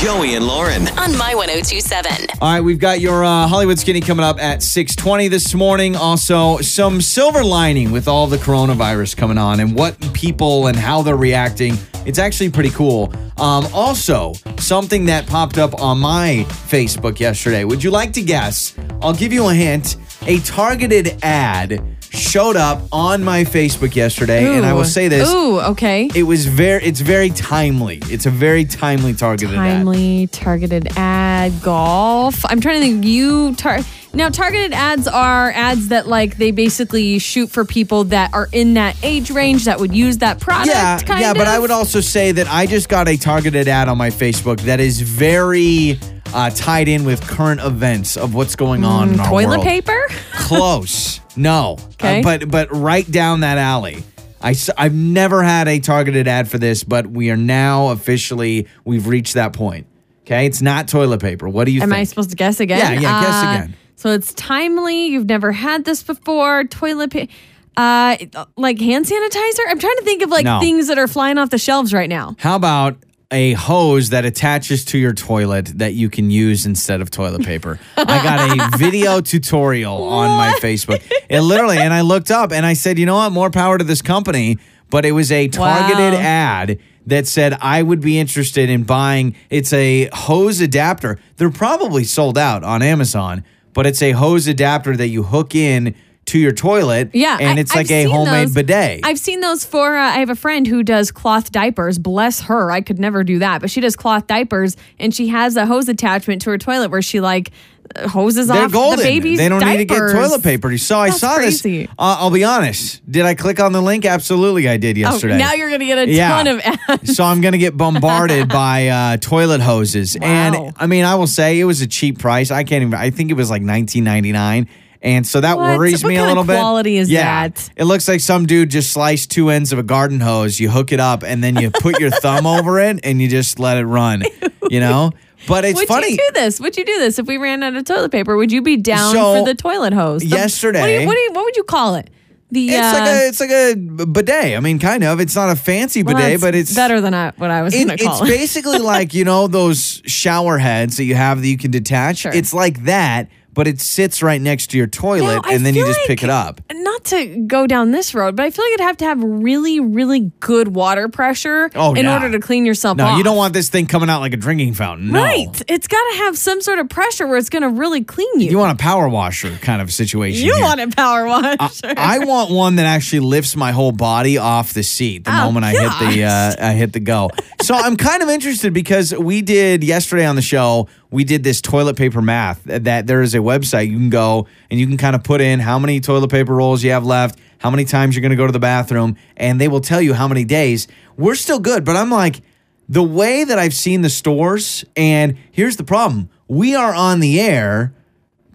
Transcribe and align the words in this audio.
Joey 0.00 0.34
and 0.34 0.46
Lauren. 0.46 0.86
on 0.98 1.16
My 1.16 1.34
1027. 1.34 2.26
All 2.42 2.52
right, 2.52 2.60
we've 2.60 2.78
got 2.78 3.00
your 3.00 3.24
uh, 3.24 3.46
Hollywood 3.46 3.78
Skinny 3.78 4.00
coming 4.00 4.24
up 4.24 4.38
at 4.42 4.58
6:20 4.58 5.30
this 5.30 5.54
morning. 5.54 5.96
Also, 5.96 6.58
some 6.58 7.00
silver 7.00 7.42
lining 7.42 7.90
with 7.90 8.06
all 8.06 8.26
the 8.26 8.36
coronavirus 8.36 9.16
coming 9.16 9.38
on 9.38 9.60
and 9.60 9.74
what 9.74 9.96
people 10.12 10.66
and 10.66 10.76
how 10.76 11.00
they're 11.02 11.16
reacting. 11.16 11.78
It's 12.04 12.18
actually 12.18 12.50
pretty 12.50 12.68
cool. 12.70 13.14
Um, 13.38 13.66
also, 13.72 14.34
something 14.58 15.06
that 15.06 15.26
popped 15.26 15.56
up 15.56 15.80
on 15.80 16.00
my 16.00 16.44
Facebook 16.48 17.18
yesterday. 17.18 17.64
Would 17.64 17.82
you 17.82 17.90
like 17.90 18.12
to 18.14 18.22
guess? 18.22 18.74
I'll 19.00 19.14
give 19.14 19.32
you 19.32 19.48
a 19.48 19.54
hint. 19.54 19.96
A 20.26 20.38
targeted 20.40 21.18
ad 21.22 21.93
showed 22.14 22.56
up 22.56 22.82
on 22.92 23.22
my 23.24 23.44
Facebook 23.44 23.94
yesterday, 23.94 24.46
and 24.56 24.64
I 24.64 24.72
will 24.72 24.84
say 24.84 25.08
this: 25.08 25.28
Ooh, 25.32 25.60
okay. 25.60 26.08
it 26.14 26.22
was 26.24 26.46
very, 26.46 26.82
it's 26.84 27.00
very 27.00 27.30
timely. 27.30 27.98
It's 28.04 28.26
a 28.26 28.30
very 28.30 28.64
timely 28.64 29.12
targeted 29.14 29.54
ad. 29.56 29.78
Timely 29.78 30.26
targeted 30.28 30.88
ad 30.96 31.52
golf. 31.62 32.44
I'm 32.48 32.60
trying 32.60 32.76
to 32.76 32.80
think. 32.80 33.04
You 33.04 33.54
tar- 33.56 33.80
now 34.12 34.28
targeted 34.28 34.72
ads 34.72 35.08
are 35.08 35.50
ads 35.52 35.88
that 35.88 36.06
like 36.06 36.36
they 36.36 36.50
basically 36.52 37.18
shoot 37.18 37.50
for 37.50 37.64
people 37.64 38.04
that 38.04 38.32
are 38.32 38.48
in 38.52 38.74
that 38.74 38.96
age 39.02 39.30
range 39.30 39.64
that 39.64 39.80
would 39.80 39.94
use 39.94 40.18
that 40.18 40.40
product. 40.40 40.68
Yeah, 40.68 40.98
yeah, 41.18 41.32
but. 41.34 41.44
I 41.48 41.58
would 41.58 41.70
also 41.70 42.00
say 42.00 42.32
that 42.32 42.48
I 42.48 42.66
just 42.66 42.88
got 42.88 43.06
a 43.08 43.16
targeted 43.16 43.68
ad 43.68 43.88
on 43.88 43.96
my 43.98 44.10
Facebook 44.10 44.60
that 44.62 44.80
is 44.80 45.00
very 45.00 46.00
uh, 46.32 46.50
tied 46.50 46.88
in 46.88 47.04
with 47.04 47.20
current 47.26 47.60
events 47.60 48.16
of 48.16 48.34
what's 48.34 48.56
going 48.56 48.82
on 48.84 49.10
in 49.14 49.20
our 49.20 49.26
Mm, 49.26 49.30
toilet 49.30 49.58
world. 49.58 49.66
paper. 49.66 50.06
Close, 50.32 51.20
no, 51.36 51.78
Okay. 51.94 52.20
Uh, 52.20 52.22
but 52.22 52.50
but 52.50 52.68
right 52.74 53.10
down 53.10 53.40
that 53.40 53.58
alley. 53.58 54.02
I, 54.42 54.54
I've 54.76 54.92
never 54.94 55.42
had 55.42 55.68
a 55.68 55.78
targeted 55.80 56.28
ad 56.28 56.48
for 56.48 56.58
this, 56.58 56.84
but 56.84 57.06
we 57.06 57.30
are 57.30 57.36
now 57.36 57.88
officially 57.88 58.66
we've 58.84 59.06
reached 59.06 59.34
that 59.34 59.54
point. 59.54 59.86
Okay, 60.26 60.44
it's 60.46 60.60
not 60.60 60.86
toilet 60.88 61.20
paper. 61.22 61.48
What 61.48 61.64
do 61.64 61.70
you 61.72 61.80
Am 61.82 61.88
think? 61.90 61.98
I 62.00 62.04
supposed 62.04 62.30
to 62.30 62.36
guess 62.36 62.60
again? 62.60 62.78
Yeah, 62.78 63.00
yeah, 63.00 63.20
guess 63.22 63.34
Uh, 63.34 63.48
again. 63.64 63.76
So 63.96 64.10
it's 64.10 64.34
timely. 64.34 65.06
You've 65.06 65.28
never 65.28 65.50
had 65.52 65.84
this 65.86 66.02
before. 66.02 66.64
Toilet 66.64 67.10
paper. 67.10 67.32
Uh, 67.76 68.16
like 68.56 68.78
hand 68.78 69.06
sanitizer. 69.06 69.60
I'm 69.68 69.78
trying 69.78 69.96
to 69.96 70.02
think 70.04 70.22
of 70.22 70.30
like 70.30 70.44
No. 70.44 70.60
things 70.60 70.86
that 70.88 70.98
are 70.98 71.08
flying 71.08 71.38
off 71.38 71.50
the 71.50 71.58
shelves 71.58 71.92
right 71.94 72.08
now. 72.08 72.36
How 72.38 72.54
about 72.56 72.96
a 73.34 73.52
hose 73.52 74.10
that 74.10 74.24
attaches 74.24 74.84
to 74.86 74.98
your 74.98 75.12
toilet 75.12 75.66
that 75.78 75.92
you 75.94 76.08
can 76.08 76.30
use 76.30 76.64
instead 76.64 77.00
of 77.00 77.10
toilet 77.10 77.44
paper? 77.44 77.78
I 77.96 78.22
got 78.22 78.74
a 78.74 78.78
video 78.78 79.20
tutorial 79.20 80.02
on 80.04 80.30
my 80.36 80.58
Facebook. 80.60 81.02
It 81.28 81.40
literally, 81.42 81.78
and 81.78 81.92
I 81.92 82.00
looked 82.02 82.30
up 82.30 82.52
and 82.52 82.64
I 82.64 82.72
said, 82.74 82.98
you 82.98 83.06
know 83.06 83.16
what? 83.16 83.30
More 83.32 83.50
power 83.50 83.76
to 83.76 83.84
this 83.84 84.00
company. 84.00 84.58
But 84.90 85.04
it 85.04 85.12
was 85.12 85.32
a 85.32 85.48
targeted 85.48 86.14
Wow. 86.14 86.20
ad 86.20 86.78
that 87.06 87.26
said 87.26 87.58
I 87.60 87.82
would 87.82 88.00
be 88.00 88.18
interested 88.18 88.70
in 88.70 88.84
buying. 88.84 89.34
It's 89.50 89.72
a 89.72 90.08
hose 90.12 90.60
adapter. 90.60 91.18
They're 91.36 91.50
probably 91.50 92.04
sold 92.04 92.38
out 92.38 92.62
on 92.62 92.80
Amazon, 92.82 93.44
but 93.72 93.86
it's 93.86 94.00
a 94.02 94.12
hose 94.12 94.46
adapter 94.46 94.96
that 94.96 95.08
you 95.08 95.24
hook 95.24 95.54
in 95.54 95.94
to 96.34 96.38
your 96.40 96.50
toilet. 96.52 97.10
Yeah, 97.12 97.38
and 97.40 97.56
I- 97.58 97.60
it's 97.62 97.70
I've 97.70 97.76
like 97.88 97.90
a 97.92 98.04
homemade 98.04 98.48
those. 98.48 98.54
bidet. 98.54 99.00
I've 99.04 99.20
seen 99.20 99.38
those 99.40 99.64
for. 99.64 99.96
Uh, 99.96 100.02
I 100.02 100.18
have 100.18 100.30
a 100.30 100.34
friend 100.34 100.66
who 100.66 100.82
does 100.82 101.12
cloth 101.12 101.52
diapers. 101.52 101.96
Bless 101.98 102.40
her. 102.42 102.72
I 102.72 102.80
could 102.80 102.98
never 102.98 103.22
do 103.22 103.38
that, 103.38 103.60
but 103.60 103.70
she 103.70 103.80
does 103.80 103.94
cloth 103.94 104.26
diapers, 104.26 104.76
and 104.98 105.14
she 105.14 105.28
has 105.28 105.56
a 105.56 105.64
hose 105.64 105.88
attachment 105.88 106.42
to 106.42 106.50
her 106.50 106.58
toilet 106.58 106.90
where 106.90 107.02
she 107.02 107.20
like 107.20 107.52
uh, 107.94 108.08
hoses 108.08 108.48
They're 108.48 108.64
off 108.64 108.72
golden. 108.72 108.98
the 108.98 109.04
baby's 109.04 109.38
they 109.38 109.48
don't 109.48 109.64
need 109.64 109.76
to 109.76 109.84
get 109.84 109.96
toilet 110.10 110.42
paper. 110.42 110.76
So 110.78 110.98
I 110.98 111.08
That's 111.10 111.20
saw 111.20 111.34
crazy. 111.36 111.82
this. 111.82 111.90
Uh, 111.98 112.16
I'll 112.18 112.30
be 112.30 112.42
honest. 112.42 113.00
Did 113.08 113.26
I 113.26 113.34
click 113.34 113.60
on 113.60 113.72
the 113.72 113.80
link? 113.82 114.04
Absolutely, 114.04 114.68
I 114.68 114.76
did 114.76 114.96
Oh, 114.96 115.00
yesterday. 115.00 115.38
now 115.38 115.52
you're 115.52 115.70
gonna 115.70 115.84
get 115.84 115.98
a 115.98 116.08
Yeah. 116.10 116.28
ton 116.30 116.46
of 116.48 116.60
ads. 116.64 117.14
so 117.14 117.22
I'm 117.24 117.40
going 117.42 117.52
to 117.52 117.58
get 117.58 117.76
bombarded 117.76 118.48
by 118.62 118.88
uh, 118.88 119.16
toilet 119.18 119.60
hoses. 119.60 120.16
Wow. 120.20 120.26
And 120.26 120.74
I 120.78 120.86
mean, 120.88 121.04
I 121.04 121.14
will 121.14 121.26
say 121.28 121.60
it 121.60 121.64
was 121.64 121.80
a 121.82 121.86
cheap 121.86 122.18
price. 122.18 122.50
I 122.50 122.64
can't 122.64 122.82
even, 122.82 122.94
I 122.94 123.10
think 123.10 123.30
it 123.30 123.34
was 123.34 123.50
like 123.50 123.62
19.99. 123.62 124.66
And 125.04 125.26
so 125.26 125.40
that 125.42 125.58
What? 125.58 125.76
worries 125.78 126.02
What 126.02 126.08
me 126.08 126.16
a 126.16 126.24
little 126.24 126.44
bit. 126.44 126.54
What 126.54 126.60
quality 126.60 126.96
is 126.96 127.10
yeah. 127.10 127.48
that? 127.48 127.70
It 127.76 127.84
looks 127.84 128.08
like 128.08 128.20
some 128.20 128.46
dude 128.46 128.70
just 128.70 128.90
sliced 128.90 129.30
two 129.30 129.50
ends 129.50 129.70
of 129.72 129.78
a 129.78 129.82
garden 129.82 130.18
hose. 130.18 130.58
You 130.58 130.70
hook 130.70 130.92
it 130.92 130.98
up 131.00 131.22
and 131.22 131.44
then 131.44 131.56
you 131.56 131.70
put 131.70 132.00
your 132.00 132.10
thumb 132.10 132.46
over 132.46 132.80
it 132.80 133.00
and 133.04 133.20
you 133.20 133.28
just 133.28 133.58
let 133.58 133.76
it 133.76 133.84
run, 133.84 134.22
you 134.70 134.80
know? 134.80 135.12
But 135.46 135.66
it's 135.66 135.78
would 135.78 135.88
funny. 135.88 136.12
you 136.12 136.16
do 136.16 136.28
this? 136.32 136.58
Would 136.58 136.78
you 136.78 136.86
do 136.86 136.98
this 136.98 137.18
if 137.18 137.26
we 137.26 137.36
ran 137.36 137.62
out 137.62 137.76
of 137.76 137.84
toilet 137.84 138.12
paper? 138.12 138.34
Would 138.34 138.50
you 138.50 138.62
be 138.62 138.78
down 138.78 139.12
So, 139.12 139.40
for 139.40 139.44
the 139.44 139.54
toilet 139.54 139.92
hose? 139.92 140.22
The- 140.22 140.28
yesterday- 140.28 140.80
what, 140.80 140.86
do 140.86 140.92
you, 140.92 141.06
what, 141.06 141.14
do 141.14 141.20
you, 141.20 141.32
what 141.32 141.44
would 141.44 141.56
you 141.58 141.64
call 141.64 141.96
it? 141.96 142.08
The 142.50 142.68
It's 142.68 142.78
uh, 142.78 142.92
like 143.00 143.08
a 143.08 143.28
it's 143.28 143.40
like 143.40 143.50
a 143.50 143.74
bidet. 144.06 144.56
I 144.56 144.60
mean, 144.60 144.78
kind 144.78 145.02
of. 145.02 145.18
It's 145.18 145.34
not 145.34 145.50
a 145.50 145.56
fancy 145.56 146.02
well, 146.04 146.14
bidet, 146.14 146.40
but 146.40 146.54
it's 146.54 146.72
better 146.74 147.00
than 147.00 147.12
I, 147.12 147.32
what 147.36 147.50
I 147.50 147.62
was 147.62 147.74
It, 147.74 147.78
going 147.86 147.88
to 147.88 147.94
it's 147.94 148.04
call 148.04 148.22
it. 148.24 148.28
basically 148.28 148.78
like 148.78 149.12
you 149.12 149.24
know 149.24 149.48
those 149.48 150.00
shower 150.06 150.56
heads 150.58 150.96
that 150.98 151.04
you 151.04 151.14
have 151.16 151.40
that 151.40 151.48
you 151.48 151.58
can 151.58 151.70
detach. 151.72 152.18
Sure. 152.24 152.32
It's 152.32 152.54
like 152.54 152.84
that, 152.84 153.28
but 153.54 153.66
it 153.66 153.80
sits 153.80 154.22
right 154.22 154.40
next 154.40 154.68
to 154.72 154.78
your 154.78 154.86
toilet, 154.86 155.42
Now, 155.44 155.50
and 155.52 155.64
then 155.64 155.74
you 155.74 155.86
just 155.86 156.00
pick 156.06 156.22
it 156.22 156.30
up. 156.30 156.60
Not 156.72 157.04
to 157.06 157.44
go 157.46 157.66
down 157.66 157.90
this 157.92 158.14
road, 158.14 158.36
but 158.36 158.44
I 158.44 158.50
feel 158.50 158.64
like 158.64 158.74
it'd 158.74 158.84
have 158.86 158.96
to 158.98 159.04
have 159.04 159.22
really, 159.22 159.80
really 159.80 160.32
good 160.40 160.68
water 160.68 161.08
pressure 161.08 161.70
Oh, 161.74 161.94
in 161.94 162.04
yeah. 162.04 162.14
order 162.14 162.30
to 162.32 162.40
clean 162.40 162.66
yourself 162.66 162.96
No, 162.98 163.06
off. 163.06 163.18
you 163.18 163.24
don't 163.24 163.36
want 163.36 163.54
this 163.54 163.68
thing 163.68 163.86
coming 163.86 164.10
out 164.10 164.20
like 164.20 164.32
a 164.32 164.36
drinking 164.36 164.74
fountain. 164.74 165.10
No. 165.12 165.22
Right. 165.22 165.62
It's 165.68 165.86
got 165.86 166.10
to 166.12 166.16
have 166.18 166.36
some 166.38 166.60
sort 166.60 166.78
of 166.78 166.88
pressure 166.88 167.26
where 167.26 167.36
it's 167.38 167.50
going 167.50 167.62
to 167.62 167.68
really 167.68 168.02
clean 168.04 168.40
you. 168.40 168.50
You 168.50 168.58
want 168.58 168.72
a 168.78 168.82
power 168.82 169.08
washer 169.08 169.50
kind 169.60 169.80
of 169.82 169.92
situation. 169.92 170.44
You 170.46 170.54
here. 170.54 170.62
want 170.62 170.80
a 170.80 170.88
power 170.88 171.26
washer. 171.26 171.94
I 171.96 172.18
want 172.24 172.50
one 172.50 172.76
that 172.76 172.86
actually 172.86 173.20
lifts 173.20 173.56
my 173.56 173.72
whole 173.72 173.92
body 173.92 174.38
off 174.38 174.72
the 174.72 174.82
seat 174.82 175.24
the 175.24 175.30
Oh, 175.32 175.44
moment 175.46 175.64
I 175.64 175.70
hit 175.70 176.14
the 176.16 176.24
uh. 176.24 176.54
I 176.68 176.72
hit 176.72 176.92
the 176.92 177.00
go. 177.00 177.30
So 177.62 177.74
I'm 177.74 177.96
kind 177.96 178.22
of 178.22 178.28
interested 178.28 178.72
because 178.72 179.12
we 179.14 179.42
did 179.42 179.84
yesterday 179.84 180.26
on 180.26 180.36
the 180.36 180.42
show. 180.42 180.88
We 181.14 181.22
did 181.22 181.44
this 181.44 181.60
toilet 181.60 181.96
paper 181.96 182.20
math. 182.20 182.64
That 182.64 183.06
there 183.06 183.22
is 183.22 183.36
a 183.36 183.38
website 183.38 183.88
you 183.88 183.96
can 183.96 184.10
go 184.10 184.48
and 184.68 184.80
you 184.80 184.86
can 184.88 184.96
kind 184.96 185.14
of 185.14 185.22
put 185.22 185.40
in 185.40 185.60
how 185.60 185.78
many 185.78 186.00
toilet 186.00 186.28
paper 186.28 186.52
rolls 186.52 186.82
you 186.82 186.90
have 186.90 187.06
left, 187.06 187.38
how 187.58 187.70
many 187.70 187.84
times 187.84 188.16
you're 188.16 188.20
going 188.20 188.30
to 188.30 188.36
go 188.36 188.46
to 188.46 188.52
the 188.52 188.58
bathroom, 188.58 189.16
and 189.36 189.60
they 189.60 189.68
will 189.68 189.80
tell 189.80 190.02
you 190.02 190.12
how 190.12 190.26
many 190.26 190.44
days. 190.44 190.88
We're 191.16 191.36
still 191.36 191.60
good, 191.60 191.84
but 191.84 191.94
I'm 191.94 192.10
like 192.10 192.42
the 192.88 193.04
way 193.04 193.44
that 193.44 193.60
I've 193.60 193.74
seen 193.74 194.02
the 194.02 194.10
stores, 194.10 194.84
and 194.96 195.38
here's 195.52 195.76
the 195.76 195.84
problem: 195.84 196.30
we 196.48 196.74
are 196.74 196.92
on 196.92 197.20
the 197.20 197.40
air 197.40 197.94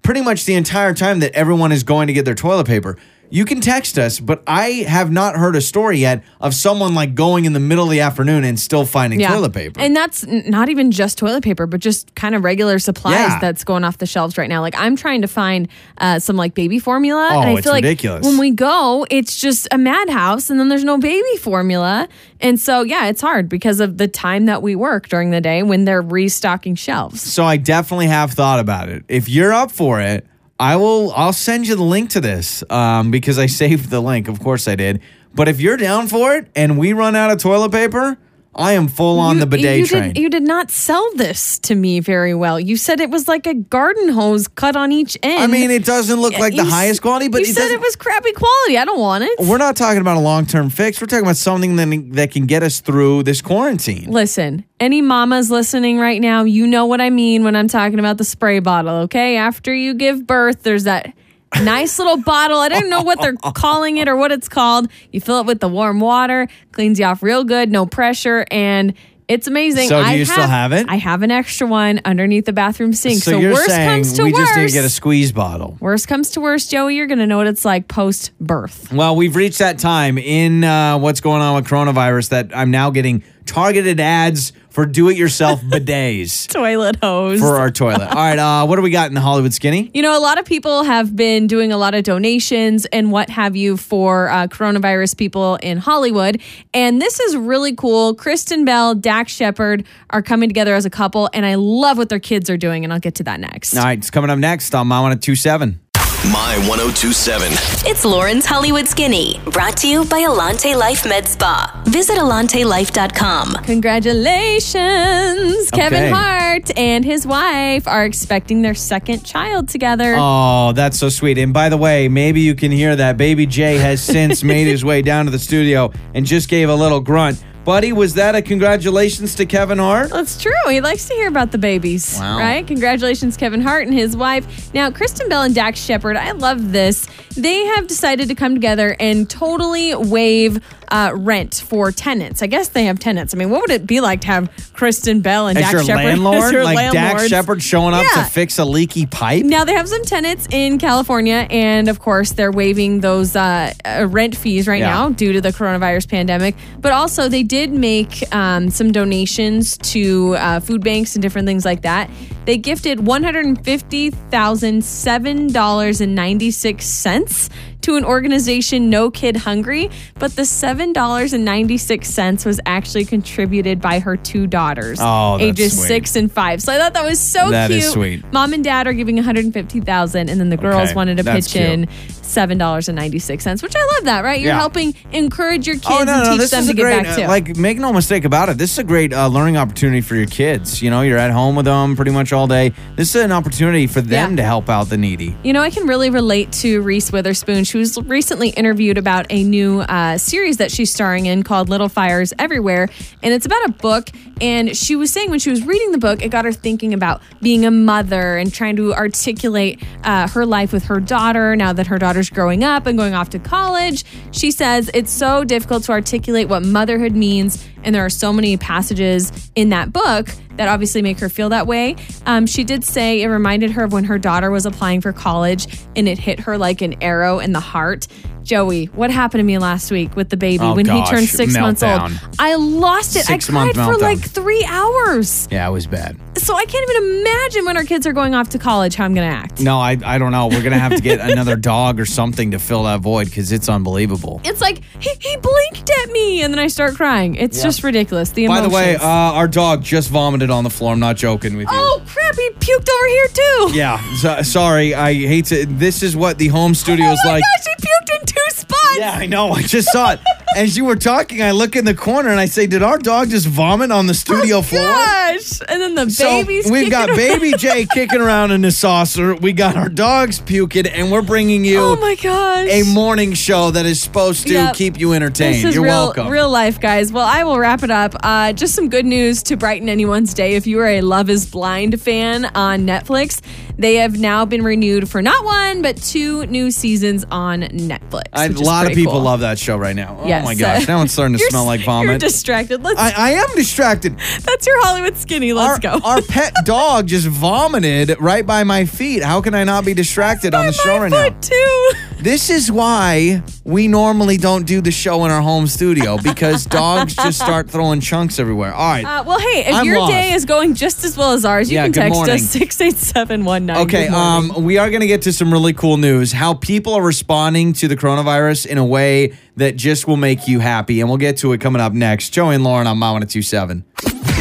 pretty 0.03 0.21
much 0.21 0.43
the 0.43 0.55
entire 0.55 0.93
time 0.93 1.21
that 1.21 1.31
everyone 1.33 1.71
is 1.71 1.83
going 1.83 2.07
to 2.07 2.13
get 2.13 2.25
their 2.25 2.35
toilet 2.35 2.67
paper. 2.67 2.97
You 3.31 3.45
can 3.45 3.62
text 3.62 4.00
us, 4.00 4.19
but 4.19 4.41
I 4.47 4.85
have 4.88 5.12
not 5.12 5.35
heard 5.35 5.56
a 5.56 5.62
story 5.62 6.00
yet 6.00 6.23
of 6.41 6.53
someone 6.56 6.95
like 6.95 7.13
going 7.16 7.45
in 7.45 7.53
the 7.53 7.59
middle 7.59 7.84
of 7.85 7.91
the 7.91 8.00
afternoon 8.00 8.44
and 8.44 8.59
still 8.59 8.85
finding 8.85 9.19
toilet 9.19 9.53
paper. 9.53 9.79
And 9.79 9.95
that's 9.95 10.23
n- 10.23 10.44
not 10.47 10.69
even 10.69 10.91
just 10.91 11.17
toilet 11.17 11.44
paper, 11.44 11.68
but 11.68 11.79
just 11.79 12.16
kind 12.16 12.34
of 12.34 12.44
regular 12.44 12.79
supplies 12.79 13.13
Yeah. 13.13 13.39
that's 13.39 13.63
going 13.63 13.84
off 13.84 14.00
the 14.00 14.06
shelves 14.07 14.38
right 14.38 14.50
now. 14.50 14.62
Like 14.62 14.75
I'm 14.78 14.95
trying 14.95 15.22
to 15.22 15.28
find 15.28 15.68
uh, 16.00 16.19
some 16.19 16.35
like 16.38 16.53
baby 16.56 16.79
formula. 16.79 17.29
Oh, 17.34 17.39
and 17.41 17.50
I 17.50 17.53
it's 17.53 17.62
feel 17.63 17.73
like 17.73 17.84
ridiculous. 17.84 18.25
when 18.25 18.38
we 18.38 18.51
go, 18.51 19.06
it's 19.12 19.39
just 19.39 19.68
a 19.72 19.78
madhouse 19.78 20.50
and 20.50 20.59
then 20.59 20.69
there's 20.69 20.84
no 20.84 20.97
baby 20.97 21.38
formula. 21.38 22.07
And 22.41 22.59
so, 22.59 22.81
yeah, 22.81 23.07
it's 23.07 23.22
hard 23.22 23.47
because 23.50 23.79
of 23.79 23.97
the 23.97 24.07
time 24.07 24.45
that 24.47 24.62
we 24.62 24.75
work 24.75 25.07
during 25.07 25.29
the 25.31 25.41
day 25.41 25.62
when 25.62 25.85
they're 25.85 26.01
restocking 26.01 26.73
shelves. 26.75 27.22
so 27.22 27.44
I 27.45 27.57
definitely 27.57 28.07
have 28.07 28.31
thought 28.31 28.59
about 28.59 28.89
it. 28.89 29.03
If 29.07 29.29
you're 29.29 29.53
up 29.53 29.72
for 29.72 30.00
it, 30.01 30.25
I 30.59 30.75
will. 30.75 31.13
I'll 31.13 31.33
send 31.33 31.67
you 31.67 31.75
the 31.75 31.83
link 31.83 32.09
to 32.11 32.21
this 32.21 32.63
um, 32.69 33.11
because 33.11 33.39
I 33.39 33.45
saved 33.45 33.89
the 33.89 34.01
link. 34.01 34.27
Of 34.27 34.39
course 34.39 34.67
I 34.67 34.75
did. 34.75 35.01
But 35.33 35.47
if 35.47 35.61
you're 35.61 35.77
down 35.77 36.07
for 36.07 36.33
it 36.35 36.47
and 36.55 36.77
we 36.77 36.91
run 36.91 37.15
out 37.15 37.31
of 37.31 37.37
toilet 37.37 37.71
paper, 37.71 38.17
I 38.59 38.73
am 38.73 38.87
full 38.87 39.19
on 39.19 39.35
You- 39.35 39.39
the 39.41 39.45
bidet 39.47 39.79
you 39.79 39.85
train. 39.87 40.13
Did, 40.13 40.17
you 40.21 40.29
did 40.29 40.43
not 40.43 40.69
sell 40.69 41.09
this 41.15 41.57
to 41.59 41.75
me 41.75 41.99
very 42.01 42.35
well. 42.35 42.59
You 42.59 42.75
said 42.77 42.99
it 42.99 43.09
was 43.09 43.27
like 43.27 43.47
a 43.47 43.53
garden 43.53 44.09
hose 44.09 44.47
cut 44.47 44.75
on 44.75 44.91
each 44.91 45.17
end. 45.23 45.41
I 45.41 45.47
mean, 45.47 45.71
it 45.71 45.85
doesn't 45.85 46.19
look 46.19 46.37
like 46.37 46.51
the 46.51 46.63
You 46.63 46.67
s- 46.67 46.69
highest 46.69 47.01
quality, 47.01 47.29
but 47.29 47.41
you 47.41 47.47
it 47.47 47.55
said 47.55 47.71
it 47.71 47.79
was 47.79 47.95
crappy 47.95 48.33
quality. 48.33 48.77
I 48.77 48.85
don't 48.85 48.99
want 48.99 49.23
it. 49.23 49.39
We're 49.39 49.57
not 49.57 49.75
talking 49.75 50.01
about 50.01 50.17
a 50.17 50.21
long 50.21 50.45
term 50.45 50.69
fix. 50.69 50.99
We're 50.99 51.07
talking 51.07 51.23
about 51.25 51.37
something 51.37 51.77
that, 51.77 52.15
that 52.15 52.31
can 52.31 52.45
get 52.45 52.61
us 52.61 52.81
through 52.81 53.23
this 53.23 53.41
quarantine. 53.41 54.11
Listen, 54.11 54.65
any 54.79 55.01
mamas 55.01 55.49
listening 55.49 55.97
right 55.97 56.21
now, 56.21 56.43
you 56.43 56.67
know 56.67 56.85
what 56.85 57.00
I 57.01 57.09
mean 57.09 57.44
when 57.44 57.55
I'm 57.55 57.67
talking 57.69 58.00
about 58.00 58.17
the 58.17 58.23
spray 58.25 58.59
bottle, 58.59 58.95
okay? 59.03 59.38
After 59.38 59.73
you 59.73 59.94
give 59.94 60.27
birth, 60.27 60.63
there's 60.63 60.83
that 60.83 61.13
nice 61.62 61.98
little 62.00 62.18
bottle. 62.18 62.60
I 62.60 62.69
don't 62.69 62.90
know 62.90 63.01
what 63.01 63.22
they're 63.22 63.34
calling 63.54 63.98
it 63.98 64.07
or 64.07 64.16
what 64.16 64.31
it's 64.31 64.50
called. 64.50 64.88
You 65.12 65.22
fill 65.22 65.40
it 65.42 65.46
with 65.46 65.60
the 65.60 65.69
warm 65.69 66.00
water, 66.00 66.48
cleans 66.72 67.00
you 67.00 67.06
off 67.06 67.24
real 67.24 67.44
good, 67.44 67.72
no 67.72 67.86
pressure, 67.86 68.46
and 68.51 68.94
it's 69.28 69.46
amazing. 69.48 69.90
So 69.90 70.01
do 70.01 70.10
I 70.10 70.13
you 70.16 70.25
still 70.25 70.48
have 70.48 70.74
it? 70.74 70.88
I 70.90 70.96
have 70.96 71.22
an 71.22 71.30
extra 71.30 71.68
one 71.68 72.01
underneath 72.04 72.46
the 72.46 72.54
bathroom 72.54 72.94
sink. 72.94 73.22
So, 73.22 73.38
you're 73.38 73.54
worst 73.54 73.68
saying 73.68 73.88
comes 73.88 74.13
to 74.13 74.24
we 74.24 74.34
worst. 74.34 74.44
just 74.44 74.57
need 74.57 74.68
to 74.68 74.74
get 74.74 74.86
a 74.86 74.90
squeeze 74.90 75.31
bottle. 75.31 75.78
worst 75.80 76.07
comes 76.07 76.31
to 76.31 76.42
worst, 76.42 76.72
Joey, 76.72 76.96
you're 76.96 77.06
going 77.06 77.19
to 77.19 77.28
know 77.28 77.38
what 77.38 77.46
it's 77.46 77.63
like 77.63 77.88
post 77.88 78.31
birth. 78.40 78.92
Well, 78.92 79.16
we've 79.16 79.36
reached 79.36 79.60
that 79.60 79.78
time 79.78 80.18
in 80.18 80.63
uh, 80.63 80.98
what's 80.98 81.22
going 81.22 81.44
on 81.44 81.56
with 81.56 81.68
coronavirus 81.68 82.30
that 82.30 82.57
I'm 82.57 82.72
now 82.72 82.90
getting 82.90 83.24
targeted 83.50 84.00
ads 84.00 84.54
for 84.69 84.86
do-it-yourself 84.86 85.60
bidets 85.63 86.48
Toilet 86.48 86.98
hose. 87.01 87.40
for 87.40 87.57
our 87.57 87.72
toilet. 87.72 88.07
All 88.07 88.13
right, 88.13 88.38
uh, 88.38 88.66
what 88.68 88.75
do 88.75 88.84
we 88.84 88.92
got 88.92 89.07
in 89.10 89.16
the 89.16 89.22
Hollywood 89.22 89.51
Skinny? 89.54 89.90
You 89.94 90.04
know, 90.04 90.18
a 90.18 90.22
lot 90.22 90.38
of 90.40 90.46
people 90.46 90.84
have 90.84 91.16
been 91.16 91.48
doing 91.48 91.72
a 91.72 91.78
lot 91.78 91.96
of 91.96 92.04
donations 92.04 92.86
and 92.86 93.12
what 93.12 93.30
have 93.31 93.56
you 93.56 93.78
for 93.78 94.30
uh, 94.30 94.48
coronavirus 94.48 95.18
people 95.18 95.56
in 95.57 95.80
Hollywood. 95.80 96.40
And 96.74 97.01
this 97.01 97.19
is 97.19 97.36
really 97.36 97.75
cool. 97.75 98.13
Kristen 98.13 98.63
Bell, 98.63 98.94
Dax 98.94 99.34
Shepard 99.34 99.86
are 100.12 100.22
coming 100.22 100.48
together 100.48 100.75
as 100.75 100.86
a 100.86 100.90
couple, 100.92 101.30
and 101.34 101.46
I 101.46 101.56
love 101.56 101.98
what 101.98 102.10
their 102.10 102.19
kids 102.19 102.50
are 102.50 102.57
doing. 102.57 102.84
And 102.84 102.94
I'll 102.94 103.00
get 103.00 103.16
to 103.16 103.24
that 103.24 103.40
next. 103.40 103.75
All 103.75 103.84
right, 103.84 103.98
it's 103.98 104.12
coming 104.12 104.30
up 104.30 104.38
next 104.38 104.75
on 104.75 104.88
My 104.88 105.01
One 105.01 105.12
at 105.12 105.22
Two 105.22 105.36
Seven. 105.36 105.80
My 106.25 106.57
1027. 106.68 107.48
It's 107.89 108.04
Lauren's 108.04 108.45
Hollywood 108.45 108.89
Skinny, 108.89 109.39
brought 109.54 109.77
to 109.77 109.88
you 109.88 110.04
by 110.04 110.19
Alante 110.19 110.75
Life 110.75 111.07
Med 111.07 111.25
Spa. 111.25 111.81
Visit 111.86 112.18
AlanteLife.com. 112.18 113.54
Congratulations. 113.63 115.71
Kevin 115.71 116.12
Hart 116.13 116.77
and 116.77 117.06
his 117.06 117.25
wife 117.25 117.88
are 117.88 118.04
expecting 118.04 118.62
their 118.62 118.75
second 118.75 119.24
child 119.24 119.69
together. 119.69 120.16
Oh, 120.18 120.74
that's 120.74 121.00
so 121.00 121.07
sweet. 121.07 121.38
And 121.38 121.54
by 121.54 121.69
the 121.69 121.77
way, 121.77 122.10
maybe 122.10 122.42
you 122.42 122.54
can 122.54 122.74
hear 122.74 122.98
that 122.98 123.15
Baby 123.15 123.45
Jay 123.45 123.77
has 123.77 124.04
since 124.04 124.44
made 124.54 124.68
his 124.68 124.83
way 124.83 125.01
down 125.01 125.24
to 125.24 125.31
the 125.31 125.39
studio 125.39 125.89
and 126.13 126.25
just 126.25 126.50
gave 126.50 126.68
a 126.68 126.75
little 126.75 127.00
grunt. 127.00 127.42
Buddy, 127.69 127.94
was 127.94 128.16
that 128.16 128.33
a 128.33 128.42
congratulations 128.42 129.36
to 129.36 129.45
Kevin 129.45 129.77
Hart? 129.77 130.10
That's 130.10 130.42
true. 130.42 130.51
He 130.69 130.81
likes 130.81 131.07
to 131.07 131.13
hear 131.13 131.27
about 131.27 131.51
the 131.51 131.60
babies, 131.60 132.18
Wow. 132.19 132.39
right? 132.39 132.66
Congratulations, 132.66 133.38
Kevin 133.38 133.62
Hart 133.62 133.86
and 133.86 133.94
his 133.94 134.18
wife. 134.18 134.74
Now, 134.74 134.89
Kristen 134.89 135.30
Bell 135.30 135.44
and 135.44 135.54
Dax 135.54 135.80
Shepard, 135.80 136.18
I 136.18 136.31
love 136.31 136.71
this. 136.71 137.06
They 137.38 137.63
have 137.66 137.86
decided 137.86 138.27
to 138.30 138.33
come 138.33 138.56
together 138.56 138.95
and 139.00 139.30
totally 139.30 139.94
waive 139.94 140.60
uh, 140.91 141.12
rent 141.15 141.56
for 141.68 141.91
tenants. 141.91 142.41
I 142.41 142.47
guess 142.47 142.69
they 142.69 142.86
have 142.86 143.00
tenants. 143.00 143.33
I 143.33 143.38
mean, 143.38 143.50
what 143.50 143.62
would 143.62 143.71
it 143.71 143.86
be 143.88 144.01
like 144.01 144.21
to 144.21 144.27
have 144.27 144.50
Kristen 144.74 145.21
Bell 145.21 145.47
and 145.47 145.57
As 145.57 145.63
Dax 145.65 145.74
your 145.74 145.83
Shepard 145.83 146.06
landlord? 146.06 146.36
as 146.44 146.51
your 146.51 146.63
like 146.63 146.77
Dax 146.77 146.95
landlords? 146.95 147.30
Shepard 147.30 147.63
showing 147.63 147.94
up 147.94 148.03
Yeah. 148.03 148.24
to 148.24 148.30
fix 148.30 148.57
a 148.59 148.65
leaky 148.65 149.06
pipe? 149.06 149.45
Now 149.45 149.65
they 149.65 149.74
have 149.74 149.88
some 149.88 150.03
tenants 150.03 150.47
in 150.51 150.77
California, 150.80 151.47
and 151.50 151.88
of 151.89 152.00
course 152.00 152.31
they're 152.33 152.51
waiving 152.51 153.00
those 153.01 153.36
uh, 153.36 153.74
uh, 153.86 154.07
rent 154.09 154.36
fees 154.36 154.68
right 154.68 154.80
Yeah. 154.80 154.89
now 154.89 155.09
due 155.09 155.33
to 155.33 155.41
the 155.41 155.50
coronavirus 155.50 156.09
pandemic. 156.09 156.56
But 156.80 156.91
also 156.91 157.30
they 157.30 157.44
did 157.44 157.71
make 157.71 158.24
um, 158.33 158.69
some 158.69 158.91
donations 158.91 159.77
to 159.80 160.36
uh, 160.36 160.59
food 160.59 160.83
banks 160.83 161.15
and 161.15 161.21
different 161.21 161.47
things 161.47 161.65
like 161.65 161.81
that. 161.83 162.09
They 162.45 162.57
gifted 162.57 163.06
one 163.06 163.21
hundred 163.24 163.45
and 163.45 163.63
fifty 163.63 164.09
thousand 164.09 164.83
seven 164.83 165.47
dollars 165.51 166.01
and 166.01 166.15
ninety 166.15 166.50
six 166.51 166.86
cents 166.86 167.50
to 167.81 167.95
an 167.95 168.03
organization 168.03 168.89
No 168.89 169.09
Kid 169.09 169.37
Hungry, 169.37 169.89
but 170.15 170.35
the 170.35 170.45
seven 170.45 170.91
dollars 170.93 171.33
and 171.33 171.45
ninety 171.45 171.77
six 171.77 172.09
cents 172.09 172.45
was 172.45 172.59
actually 172.65 173.05
contributed 173.05 173.79
by 173.81 173.99
her 173.99 174.17
two 174.17 174.47
daughters, 174.47 174.99
Oh, 175.01 175.37
ages 175.39 175.77
sweet. 175.77 175.87
six 175.87 176.15
and 176.15 176.31
five. 176.31 176.61
So 176.61 176.73
I 176.73 176.77
thought 176.77 176.93
that 176.93 177.05
was 177.05 177.19
so 177.19 177.49
That 177.51 177.69
cute. 177.69 177.83
is 177.83 177.91
sweet. 177.91 178.23
Mom 178.33 178.53
and 178.53 178.63
dad 178.63 178.85
are 178.87 178.93
giving 178.93 179.15
150,000 179.15 180.29
and 180.29 180.39
then 180.39 180.49
the 180.49 180.57
girls 180.57 180.89
Okay, 180.89 180.93
wanted 180.93 181.17
to 181.17 181.23
that's 181.23 181.47
pitch 181.53 181.55
in 181.61 181.87
$7.96, 182.29 183.63
which 183.63 183.75
I 183.75 183.79
love 183.95 184.05
that, 184.05 184.23
right? 184.23 184.39
You're 184.39 184.49
Yeah. 184.53 184.57
helping 184.59 184.93
encourage 185.11 185.67
your 185.67 185.75
kids 185.75 185.87
Oh 185.89 186.03
no, 186.03 186.13
and 186.13 186.23
no! 186.23 186.31
teach 186.31 186.39
This 186.41 186.51
them 186.51 186.59
is 186.61 186.65
to 186.67 186.71
a 186.71 186.75
get 186.75 186.81
great, 186.83 187.03
back 187.03 187.15
to. 187.15 187.23
uh, 187.23 187.27
like, 187.27 187.57
make 187.57 187.77
no 187.77 187.91
mistake 187.93 188.25
about 188.25 188.49
it. 188.49 188.57
This 188.57 188.71
is 188.71 188.77
a 188.79 188.83
great 188.83 189.13
uh, 189.13 189.27
learning 189.27 189.57
opportunity 189.57 190.01
for 190.01 190.15
your 190.15 190.25
kids. 190.27 190.81
You 190.81 190.89
know, 190.89 191.01
you're 191.01 191.17
at 191.17 191.31
home 191.31 191.55
with 191.55 191.65
them 191.65 191.95
pretty 191.95 192.11
much 192.11 192.33
all 192.33 192.47
day. 192.47 192.73
This 192.95 193.15
is 193.15 193.23
an 193.23 193.31
opportunity 193.31 193.87
for 193.87 194.01
them 194.01 194.31
Yeah. 194.31 194.35
to 194.37 194.43
help 194.43 194.69
out 194.69 194.89
the 194.89 194.97
needy. 194.97 195.35
You 195.43 195.53
know, 195.53 195.61
I 195.61 195.69
can 195.69 195.87
really 195.87 196.09
relate 196.09 196.51
to 196.53 196.81
Reese 196.81 197.11
Witherspoon. 197.11 197.63
She 197.63 197.77
was 197.77 197.97
recently 198.03 198.49
interviewed 198.49 198.97
about 198.97 199.25
a 199.29 199.43
new 199.43 199.81
uh, 199.81 200.17
series 200.17 200.57
that 200.57 200.71
she's 200.71 200.91
starring 200.91 201.25
in 201.25 201.43
called 201.43 201.69
Little 201.69 201.89
Fires 201.89 202.33
Everywhere. 202.39 202.89
And 203.23 203.33
it's 203.33 203.45
about 203.45 203.65
a 203.67 203.71
book. 203.71 204.09
And 204.41 204.75
she 204.75 204.95
was 204.95 205.11
saying 205.11 205.29
when 205.29 205.39
she 205.39 205.49
was 205.49 205.65
reading 205.65 205.91
the 205.91 205.97
book, 205.97 206.23
it 206.23 206.29
got 206.29 206.45
her 206.45 206.53
thinking 206.53 206.93
about 206.93 207.21
being 207.41 207.65
a 207.65 207.71
mother 207.71 208.37
and 208.37 208.53
trying 208.53 208.77
to 208.77 208.93
articulate 208.93 209.81
uh, 210.03 210.27
her 210.29 210.45
life 210.45 210.71
with 210.71 210.85
her 210.85 210.99
daughter 211.01 211.55
now 211.57 211.73
that 211.73 211.87
her 211.87 211.97
daughter's 211.97 212.19
growing 212.27 212.63
up 212.63 212.86
and 212.88 212.98
going 212.98 213.13
off 213.13 213.30
to 213.30 213.39
college. 213.39 214.04
She 214.31 214.51
says 214.51 214.89
it's 214.94 215.12
so 215.12 215.44
difficult 215.44 215.83
to 215.83 215.92
articulate 215.92 216.50
what 216.50 216.63
motherhood 216.63 217.13
means. 217.13 217.63
And 217.83 217.94
there 217.94 218.04
are 218.04 218.10
so 218.10 218.33
many 218.33 218.57
passages 218.57 219.51
in 219.56 219.69
that 219.69 219.94
book 219.94 220.27
that 220.57 220.68
obviously 220.68 221.01
make 221.01 221.19
her 221.19 221.30
feel 221.30 221.50
that 221.50 221.68
way. 221.68 221.95
Um, 222.25 222.45
she 222.45 222.63
did 222.63 222.83
say 222.83 223.21
it 223.21 223.27
reminded 223.27 223.71
her 223.71 223.86
of 223.86 223.94
when 223.94 224.04
her 224.04 224.18
daughter 224.18 224.51
was 224.51 224.66
applying 224.66 225.00
for 225.00 225.13
college 225.13 225.68
and 225.95 226.10
it 226.10 226.18
hit 226.18 226.39
her 226.42 226.57
like 226.57 226.81
an 226.81 227.01
arrow 227.01 227.39
in 227.39 227.54
the 227.54 227.60
heart. 227.62 228.07
Joey, 228.50 228.86
what 228.88 229.12
happened 229.12 229.42
to 229.42 229.44
me 229.44 229.60
last 229.60 229.92
week 229.92 230.16
with 230.16 230.30
the 230.30 230.36
baby 230.38 230.63
Oh, 230.63 230.74
when 230.75 230.88
gosh, 230.88 231.07
he 231.07 231.16
turned 231.16 231.28
six 231.28 231.56
months 231.56 231.84
old? 231.84 232.12
I 232.40 232.56
lost 232.56 233.16
it. 233.16 233.19
I 233.30 233.34
Six-month 233.34 233.75
cried 233.75 233.86
for 233.86 233.94
meltdown. 234.00 234.01
like 234.01 234.19
three 234.19 234.66
hours. 234.68 235.48
Yeah, 235.51 235.68
it 235.68 235.72
was 235.72 235.86
bad. 235.86 236.18
So 236.36 236.56
I 236.56 236.66
can't 236.66 236.90
even 236.90 237.19
imagine 237.19 237.66
when 237.66 237.78
our 237.78 237.84
kids 237.84 238.07
are 238.07 238.12
going 238.13 238.34
off 238.34 238.50
to 238.50 238.57
college 238.57 238.96
how 238.96 239.06
I'm 239.06 239.13
going 239.13 239.30
to 239.30 239.36
act. 239.38 239.62
No, 239.62 239.78
I, 239.78 239.98
I 240.04 240.18
don't 240.18 240.31
know. 240.31 240.48
We're 240.48 240.63
gonna 240.63 240.80
have 240.80 240.96
to 240.96 241.01
get 241.01 241.19
another 241.19 241.56
dog 241.74 242.00
or 242.00 242.07
something 242.07 242.50
to 242.51 242.60
fill 242.60 242.84
that 242.86 243.01
void 243.01 243.25
because 243.25 243.51
it's 243.51 243.69
unbelievable. 243.69 244.42
It's 244.44 244.62
like 244.62 244.81
he, 245.00 245.12
he 245.19 245.38
blinked 245.38 245.88
at 246.04 246.10
me 246.12 246.42
and 246.42 246.51
then 246.51 246.60
I 246.60 246.68
start 246.68 246.96
crying. 246.96 247.36
It's 247.36 247.62
just 247.62 247.84
ridiculous. 247.84 248.31
The 248.31 248.48
By 248.48 248.62
the 248.62 248.69
way, 248.69 248.96
uh, 248.96 249.04
our 249.06 249.48
dog 249.48 249.84
just 249.84 250.10
vomited 250.10 250.50
on 250.50 250.63
the 250.63 250.69
floor. 250.72 250.94
I'm 250.94 251.00
not 251.00 251.18
joking 251.18 251.56
with 251.56 251.68
you. 251.69 251.78
oh 251.78 252.01
crap! 252.07 252.34
He 252.36 252.50
puked 252.51 252.90
over 252.90 253.07
here 253.07 253.28
too. 253.28 253.78
Yeah, 253.78 254.16
so, 254.16 254.42
sorry. 254.42 254.96
I 254.96 255.13
hate 255.13 255.46
to. 255.46 255.66
This 255.68 256.01
is 256.01 256.16
what 256.16 256.40
the 256.40 256.48
home 256.48 256.74
studio 256.74 257.06
Oh 257.10 257.12
is 257.13 257.19
my 257.25 257.34
like. 257.34 257.44
gosh! 257.44 257.66
He 257.78 257.86
puked 257.86 258.22
in 258.22 258.25
two 258.39 258.78
Yeah, 258.97 259.12
I 259.18 259.25
know. 259.27 259.51
I 259.51 259.62
just 259.62 259.89
saw 259.91 260.12
it. 260.13 260.19
As 260.56 260.75
you 260.75 260.83
were 260.86 260.95
talking, 260.95 261.44
I 261.44 261.51
look 261.51 261.75
in 261.75 261.86
the 261.86 261.94
corner 261.94 262.30
and 262.31 262.39
I 262.39 262.45
say, 262.45 262.65
"Did 262.65 262.81
our 262.81 262.97
dog 262.97 263.30
just 263.30 263.45
vomit 263.45 263.91
on 263.91 264.07
the 264.07 264.15
studio 264.15 264.57
oh, 264.57 264.62
floor?" 264.63 264.81
Gosh! 264.81 265.59
And 265.69 265.80
then 265.80 265.94
the 265.94 266.09
So 266.09 266.25
baby's 266.25 266.69
we've 266.71 266.89
got 266.89 267.09
around. 267.09 267.18
baby 267.18 267.53
Jay 267.56 267.86
kicking 267.94 268.19
around 268.19 268.50
in 268.51 268.62
the 268.62 268.71
saucer. 268.71 269.36
We 269.36 269.53
got 269.53 269.77
our 269.77 269.89
dogs 269.89 270.39
puking, 270.39 270.88
and 270.88 271.12
we're 271.12 271.21
bringing 271.21 271.63
you 271.65 271.80
Oh 271.80 271.95
my 271.97 272.15
gosh! 272.15 272.68
a 272.68 272.81
morning 272.83 273.33
show 273.33 273.69
that 273.71 273.86
is 273.86 274.01
supposed 274.01 274.47
to 274.47 274.53
Yep. 274.53 274.75
keep 274.75 275.00
you 275.00 275.13
entertained. 275.13 275.56
This 275.56 275.65
is 275.65 275.75
You're 275.75 275.83
real, 275.83 275.94
welcome. 275.94 276.27
real 276.30 276.50
life, 276.50 276.80
guys. 276.81 277.12
Well, 277.12 277.25
I 277.27 277.44
will 277.44 277.59
wrap 277.59 277.83
it 277.83 277.91
up. 277.91 278.15
Uh, 278.24 278.51
just 278.53 278.74
some 278.74 278.89
good 278.89 279.06
news 279.06 279.44
to 279.44 279.56
brighten 279.56 279.88
anyone's 279.88 280.33
day. 280.33 280.56
If 280.56 280.65
you 280.65 280.80
are 280.80 280.88
a 280.88 281.01
Love 281.01 281.30
Is 281.30 281.45
Blind 281.45 282.01
fan 282.01 282.45
on 282.56 282.88
Netflix, 282.88 283.39
they 283.77 283.95
have 283.95 284.19
now 284.19 284.45
been 284.45 284.63
renewed 284.63 285.07
for 285.09 285.21
not 285.21 285.45
one 285.45 285.83
but 285.83 285.95
two 285.97 286.47
new 286.47 286.71
seasons 286.71 287.24
on 287.30 287.62
Netflix. 287.62 288.24
I- 288.33 288.45
a 288.45 288.50
which 288.50 288.62
is 288.62 288.68
lot 288.83 288.91
of 288.91 288.95
people 288.95 289.13
cool. 289.13 289.21
love 289.21 289.39
that 289.41 289.59
show 289.59 289.77
right 289.77 289.95
now. 289.95 290.21
Yes. 290.25 290.43
Oh 290.43 290.45
my 290.45 290.55
gosh, 290.55 290.87
now 290.87 291.01
it's 291.01 291.13
starting 291.13 291.37
to 291.37 291.43
smell 291.49 291.65
like 291.65 291.79
You're 291.81 291.85
vomit. 291.85 292.21
distracted. 292.21 292.83
Let's. 292.83 292.99
I, 292.99 293.11
I 293.11 293.29
am 293.31 293.47
distracted. 293.55 294.17
that's 294.41 294.65
your 294.67 294.81
Hollywood 294.83 295.17
skinny. 295.17 295.53
Let's 295.53 295.85
our, 295.85 295.99
go. 295.99 296.05
our 296.07 296.21
pet 296.21 296.53
dog 296.65 297.07
just 297.07 297.27
vomited 297.27 298.15
right 298.19 298.45
by 298.45 298.63
my 298.63 298.85
feet. 298.85 299.23
How 299.23 299.41
can 299.41 299.53
I 299.53 299.63
not 299.63 299.85
be 299.85 299.93
distracted 299.93 300.53
on 300.53 300.65
the 300.65 300.73
show 300.73 300.97
right 300.99 301.11
now? 301.11 301.29
too. 301.41 301.91
This 302.21 302.49
is 302.49 302.69
why 302.69 303.41
we 303.63 303.87
normally 303.87 304.35
don't 304.35 304.65
do 304.65 304.81
the 304.81 304.91
show 304.91 305.23
in 305.23 305.31
our 305.31 305.41
home 305.41 305.67
studio 305.67 306.17
because 306.21 306.65
dogs 306.65 307.15
just 307.15 307.39
start 307.39 307.69
throwing 307.69 308.01
chunks 308.01 308.39
everywhere. 308.39 308.73
All 308.73 308.89
right. 308.91 309.05
Uh, 309.05 309.23
well, 309.25 309.39
hey, 309.39 309.65
if 309.67 309.75
I'm 309.75 309.85
your 309.85 309.99
lost. 309.99 310.11
day 310.11 310.33
is 310.33 310.43
going 310.43 310.73
just 310.73 311.05
as 311.05 311.15
well 311.15 311.31
as 311.31 311.45
ours, 311.45 311.71
you 311.71 311.75
Yeah, 311.75 311.85
can 311.85 311.93
text 311.93 312.15
morning. 312.15 312.35
us 312.35 312.49
six 312.49 312.81
eight 312.81 312.98
seven 312.98 313.45
one 313.45 313.65
nine. 313.65 313.77
Okay, 313.88 314.09
um, 314.09 314.51
we 314.65 314.77
are 314.77 314.89
going 314.89 315.00
to 315.00 315.07
get 315.07 315.21
to 315.24 315.31
some 315.31 315.53
really 315.53 315.71
cool 315.71 315.95
news. 315.95 316.33
How 316.33 316.55
people 316.55 316.93
are 316.95 317.01
responding 317.03 317.71
to 317.74 317.88
the 317.88 317.95
coronavirus 317.95 318.65
in 318.69 318.77
a 318.77 318.85
way 318.85 319.33
that 319.57 319.75
just 319.75 320.07
will 320.07 320.17
make 320.17 320.47
you 320.47 320.59
happy, 320.59 321.01
and 321.01 321.09
we'll 321.09 321.17
get 321.17 321.38
to 321.38 321.51
it 321.53 321.61
coming 321.61 321.81
up 321.81 321.93
next. 321.93 322.29
Joey 322.29 322.55
and 322.55 322.63
Lauren 322.63 322.88
on 322.88 322.97
My 322.97 323.11
1027. 323.11 323.83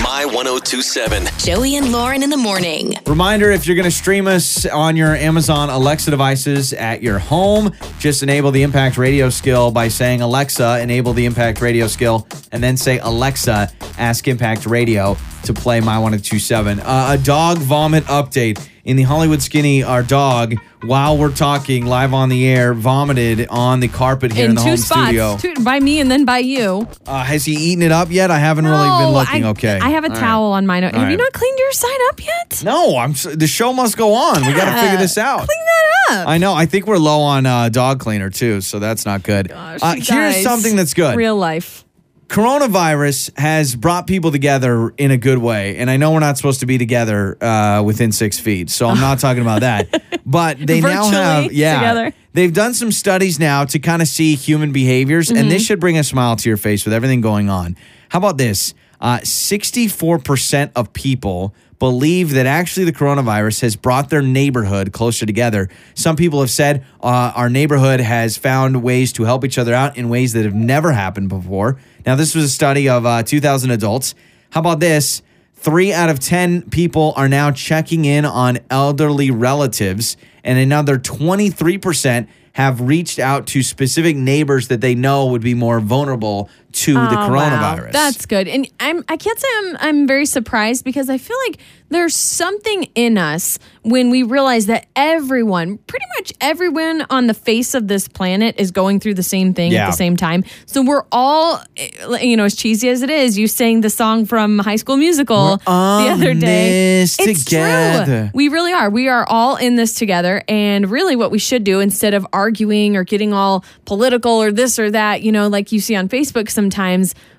My 0.02 0.24
1027. 0.24 1.28
Joey 1.38 1.76
and 1.76 1.92
Lauren 1.92 2.22
in 2.22 2.30
the 2.30 2.36
morning. 2.36 2.94
Reminder 3.06 3.50
if 3.50 3.66
you're 3.66 3.76
going 3.76 3.84
to 3.84 3.90
stream 3.90 4.26
us 4.26 4.64
on 4.64 4.96
your 4.96 5.14
Amazon 5.14 5.70
Alexa 5.70 6.10
devices 6.10 6.72
at 6.72 7.02
your 7.02 7.18
home, 7.18 7.72
just 7.98 8.22
enable 8.22 8.50
the 8.50 8.62
Impact 8.62 8.96
Radio 8.96 9.28
skill 9.28 9.70
by 9.70 9.88
saying, 9.88 10.22
Alexa, 10.22 10.80
enable 10.80 11.12
the 11.12 11.26
Impact 11.26 11.60
Radio 11.60 11.86
skill, 11.88 12.26
and 12.52 12.62
then 12.62 12.76
say, 12.76 12.98
Alexa, 13.00 13.70
ask 13.98 14.26
Impact 14.28 14.66
Radio 14.66 15.16
to 15.44 15.52
play 15.52 15.80
My 15.80 15.98
1027. 15.98 16.80
Uh, 16.80 17.08
a 17.10 17.18
dog 17.18 17.58
vomit 17.58 18.04
update. 18.04 18.66
In 18.88 18.96
the 18.96 19.02
Hollywood 19.02 19.42
Skinny, 19.42 19.82
our 19.82 20.02
dog, 20.02 20.54
while 20.80 21.18
we're 21.18 21.34
talking 21.34 21.84
live 21.84 22.14
on 22.14 22.30
the 22.30 22.48
air, 22.48 22.72
vomited 22.72 23.46
on 23.50 23.80
the 23.80 23.88
carpet 23.88 24.32
here 24.32 24.46
in, 24.46 24.52
in 24.52 24.54
the 24.56 24.62
two 24.62 24.68
home 24.68 24.76
spots, 24.78 25.02
studio. 25.08 25.36
two, 25.36 25.62
by 25.62 25.78
me 25.78 26.00
and 26.00 26.10
then 26.10 26.24
by 26.24 26.38
you. 26.38 26.88
Uh, 27.06 27.22
has 27.22 27.44
he 27.44 27.52
eaten 27.52 27.82
it 27.82 27.92
up 27.92 28.10
yet? 28.10 28.30
I 28.30 28.38
haven't 28.38 28.64
really 28.64 28.88
been 28.88 29.10
looking. 29.12 29.44
I, 29.44 29.48
okay. 29.50 29.78
I 29.78 29.90
have 29.90 30.04
a 30.04 30.06
All 30.06 30.14
right. 30.14 30.18
towel 30.20 30.52
on 30.52 30.66
mine. 30.66 30.84
Have 30.84 30.94
All 30.94 31.00
you 31.00 31.06
right. 31.06 31.18
not 31.18 31.34
cleaned 31.34 31.58
your 31.58 31.72
side 31.72 31.98
up 32.08 32.24
yet? 32.24 32.62
No, 32.64 32.96
I'm. 32.96 33.12
The 33.12 33.46
show 33.46 33.74
must 33.74 33.98
go 33.98 34.14
on. 34.14 34.46
We 34.46 34.54
got 34.54 34.74
to 34.74 34.80
figure 34.80 34.96
this 34.96 35.18
out. 35.18 35.40
Clean 35.40 35.48
that 35.66 36.22
up. 36.22 36.28
I 36.28 36.38
know. 36.38 36.54
I 36.54 36.64
think 36.64 36.86
we're 36.86 36.96
low 36.96 37.20
on 37.20 37.44
uh, 37.44 37.68
dog 37.68 38.00
cleaner 38.00 38.30
too, 38.30 38.62
so 38.62 38.78
that's 38.78 39.04
not 39.04 39.22
good. 39.22 39.50
Gosh, 39.50 39.80
uh, 39.82 39.96
here's 39.96 40.42
something 40.42 40.76
that's 40.76 40.94
good. 40.94 41.14
Real 41.14 41.36
life. 41.36 41.84
Coronavirus 42.28 43.36
has 43.38 43.74
brought 43.74 44.06
people 44.06 44.30
together 44.30 44.92
in 44.98 45.10
a 45.10 45.16
good 45.16 45.38
way, 45.38 45.76
and 45.78 45.90
I 45.90 45.96
know 45.96 46.12
we're 46.12 46.20
not 46.20 46.36
supposed 46.36 46.60
to 46.60 46.66
be 46.66 46.76
together 46.76 47.42
uh, 47.42 47.82
within 47.82 48.12
six 48.12 48.38
feet, 48.38 48.68
so 48.68 48.86
I'm 48.86 49.00
not 49.00 49.18
talking 49.18 49.42
about 49.42 49.60
that. 49.62 50.02
But 50.28 50.58
they 50.58 50.82
now 50.82 51.08
have, 51.08 51.52
yeah, 51.54 51.78
together. 51.78 52.12
they've 52.34 52.52
done 52.52 52.74
some 52.74 52.92
studies 52.92 53.38
now 53.38 53.64
to 53.64 53.78
kind 53.78 54.02
of 54.02 54.08
see 54.08 54.34
human 54.34 54.72
behaviors, 54.72 55.30
and 55.30 55.38
Mm-hmm. 55.38 55.48
this 55.48 55.64
should 55.64 55.80
bring 55.80 55.96
a 55.96 56.04
smile 56.04 56.36
to 56.36 56.48
your 56.50 56.58
face 56.58 56.84
with 56.84 56.92
everything 56.92 57.22
going 57.22 57.48
on. 57.48 57.78
How 58.10 58.18
about 58.18 58.36
this? 58.36 58.74
uh, 59.00 59.18
64% 59.18 60.72
of 60.74 60.92
people 60.92 61.54
believe 61.78 62.32
that 62.32 62.44
actually 62.46 62.84
the 62.84 62.92
coronavirus 62.92 63.60
has 63.60 63.76
brought 63.76 64.10
their 64.10 64.20
neighborhood 64.20 64.92
closer 64.92 65.24
together. 65.24 65.68
Some 65.94 66.16
people 66.16 66.40
have 66.40 66.50
said 66.50 66.84
uh, 67.00 67.32
our 67.36 67.48
neighborhood 67.48 68.00
has 68.00 68.36
found 68.36 68.82
ways 68.82 69.12
to 69.12 69.22
help 69.22 69.44
each 69.44 69.56
other 69.56 69.72
out 69.72 69.96
in 69.96 70.08
ways 70.08 70.32
that 70.32 70.44
have 70.44 70.54
never 70.54 70.90
happened 70.92 71.28
before. 71.28 71.78
Now, 72.08 72.14
this 72.14 72.34
was 72.34 72.44
a 72.44 72.48
study 72.48 72.88
of 72.88 73.04
uh, 73.04 73.22
2,000 73.22 73.70
adults. 73.70 74.14
How 74.48 74.60
about 74.60 74.80
this? 74.80 75.20
Three 75.52 75.92
out 75.92 76.08
of 76.08 76.18
10 76.18 76.70
people 76.70 77.12
are 77.16 77.28
now 77.28 77.50
checking 77.50 78.06
in 78.06 78.24
on 78.24 78.60
elderly 78.70 79.30
relatives, 79.30 80.16
and 80.42 80.58
another 80.58 80.98
23% 80.98 82.26
have 82.54 82.80
reached 82.80 83.18
out 83.18 83.46
to 83.48 83.62
specific 83.62 84.16
neighbors 84.16 84.68
that 84.68 84.80
they 84.80 84.94
know 84.94 85.26
would 85.26 85.42
be 85.42 85.52
more 85.52 85.80
vulnerable 85.80 86.48
to 86.84 86.94
the 86.94 87.00
Oh, 87.00 87.04
wow. 87.04 87.28
coronavirus. 87.28 87.92
That's 87.92 88.26
good. 88.26 88.48
And 88.48 88.68
I'm 88.80 89.04
I 89.08 89.16
can't 89.16 89.38
say 89.38 89.48
I'm 89.58 89.76
I'm 89.80 90.06
very 90.06 90.26
surprised 90.26 90.84
because 90.84 91.08
I 91.10 91.18
feel 91.18 91.36
like 91.48 91.58
there's 91.90 92.14
something 92.14 92.84
in 92.94 93.16
us 93.16 93.58
when 93.82 94.10
we 94.10 94.22
realize 94.22 94.66
that 94.66 94.86
everyone, 94.94 95.78
pretty 95.86 96.04
much 96.18 96.34
everyone 96.38 97.06
on 97.08 97.26
the 97.28 97.32
face 97.32 97.72
of 97.74 97.88
this 97.88 98.06
planet 98.08 98.54
is 98.58 98.70
going 98.70 99.00
through 99.00 99.14
the 99.14 99.22
same 99.22 99.54
thing 99.54 99.72
Yeah. 99.72 99.84
at 99.84 99.90
the 99.92 99.96
same 99.96 100.14
time. 100.14 100.44
So 100.66 100.82
we're 100.82 101.04
all 101.10 101.60
eh, 101.78 101.88
you 102.20 102.36
know, 102.36 102.44
as 102.44 102.54
cheesy 102.54 102.90
as 102.90 103.00
it 103.02 103.08
is, 103.08 103.38
you 103.38 103.46
sang 103.48 103.80
the 103.80 103.88
song 103.88 104.26
from 104.26 104.58
High 104.58 104.76
School 104.76 104.98
Musical 104.98 105.56
the 105.56 106.08
other 106.12 106.34
day. 106.34 107.00
this 107.00 107.18
it's 107.18 107.44
together. 107.44 108.04
true. 108.04 108.30
We 108.34 108.48
really 108.48 108.72
are. 108.74 108.90
We 108.90 109.08
are 109.08 109.26
all 109.26 109.56
in 109.56 109.76
this 109.76 109.94
together. 109.94 110.42
And 110.46 110.90
really, 110.90 111.16
what 111.16 111.30
we 111.30 111.38
should 111.38 111.64
do 111.64 111.80
instead 111.80 112.12
of 112.14 112.26
arguing 112.34 112.96
or 112.96 113.04
getting 113.04 113.32
all 113.32 113.64
political 113.86 114.32
or 114.32 114.52
this 114.52 114.78
or 114.78 114.90
that, 114.90 115.22
you 115.22 115.32
know, 115.32 115.48
like 115.48 115.72
you 115.72 115.80
see 115.80 115.96
on 115.96 116.08
Facebook 116.08 116.50
sometimes, 116.50 116.67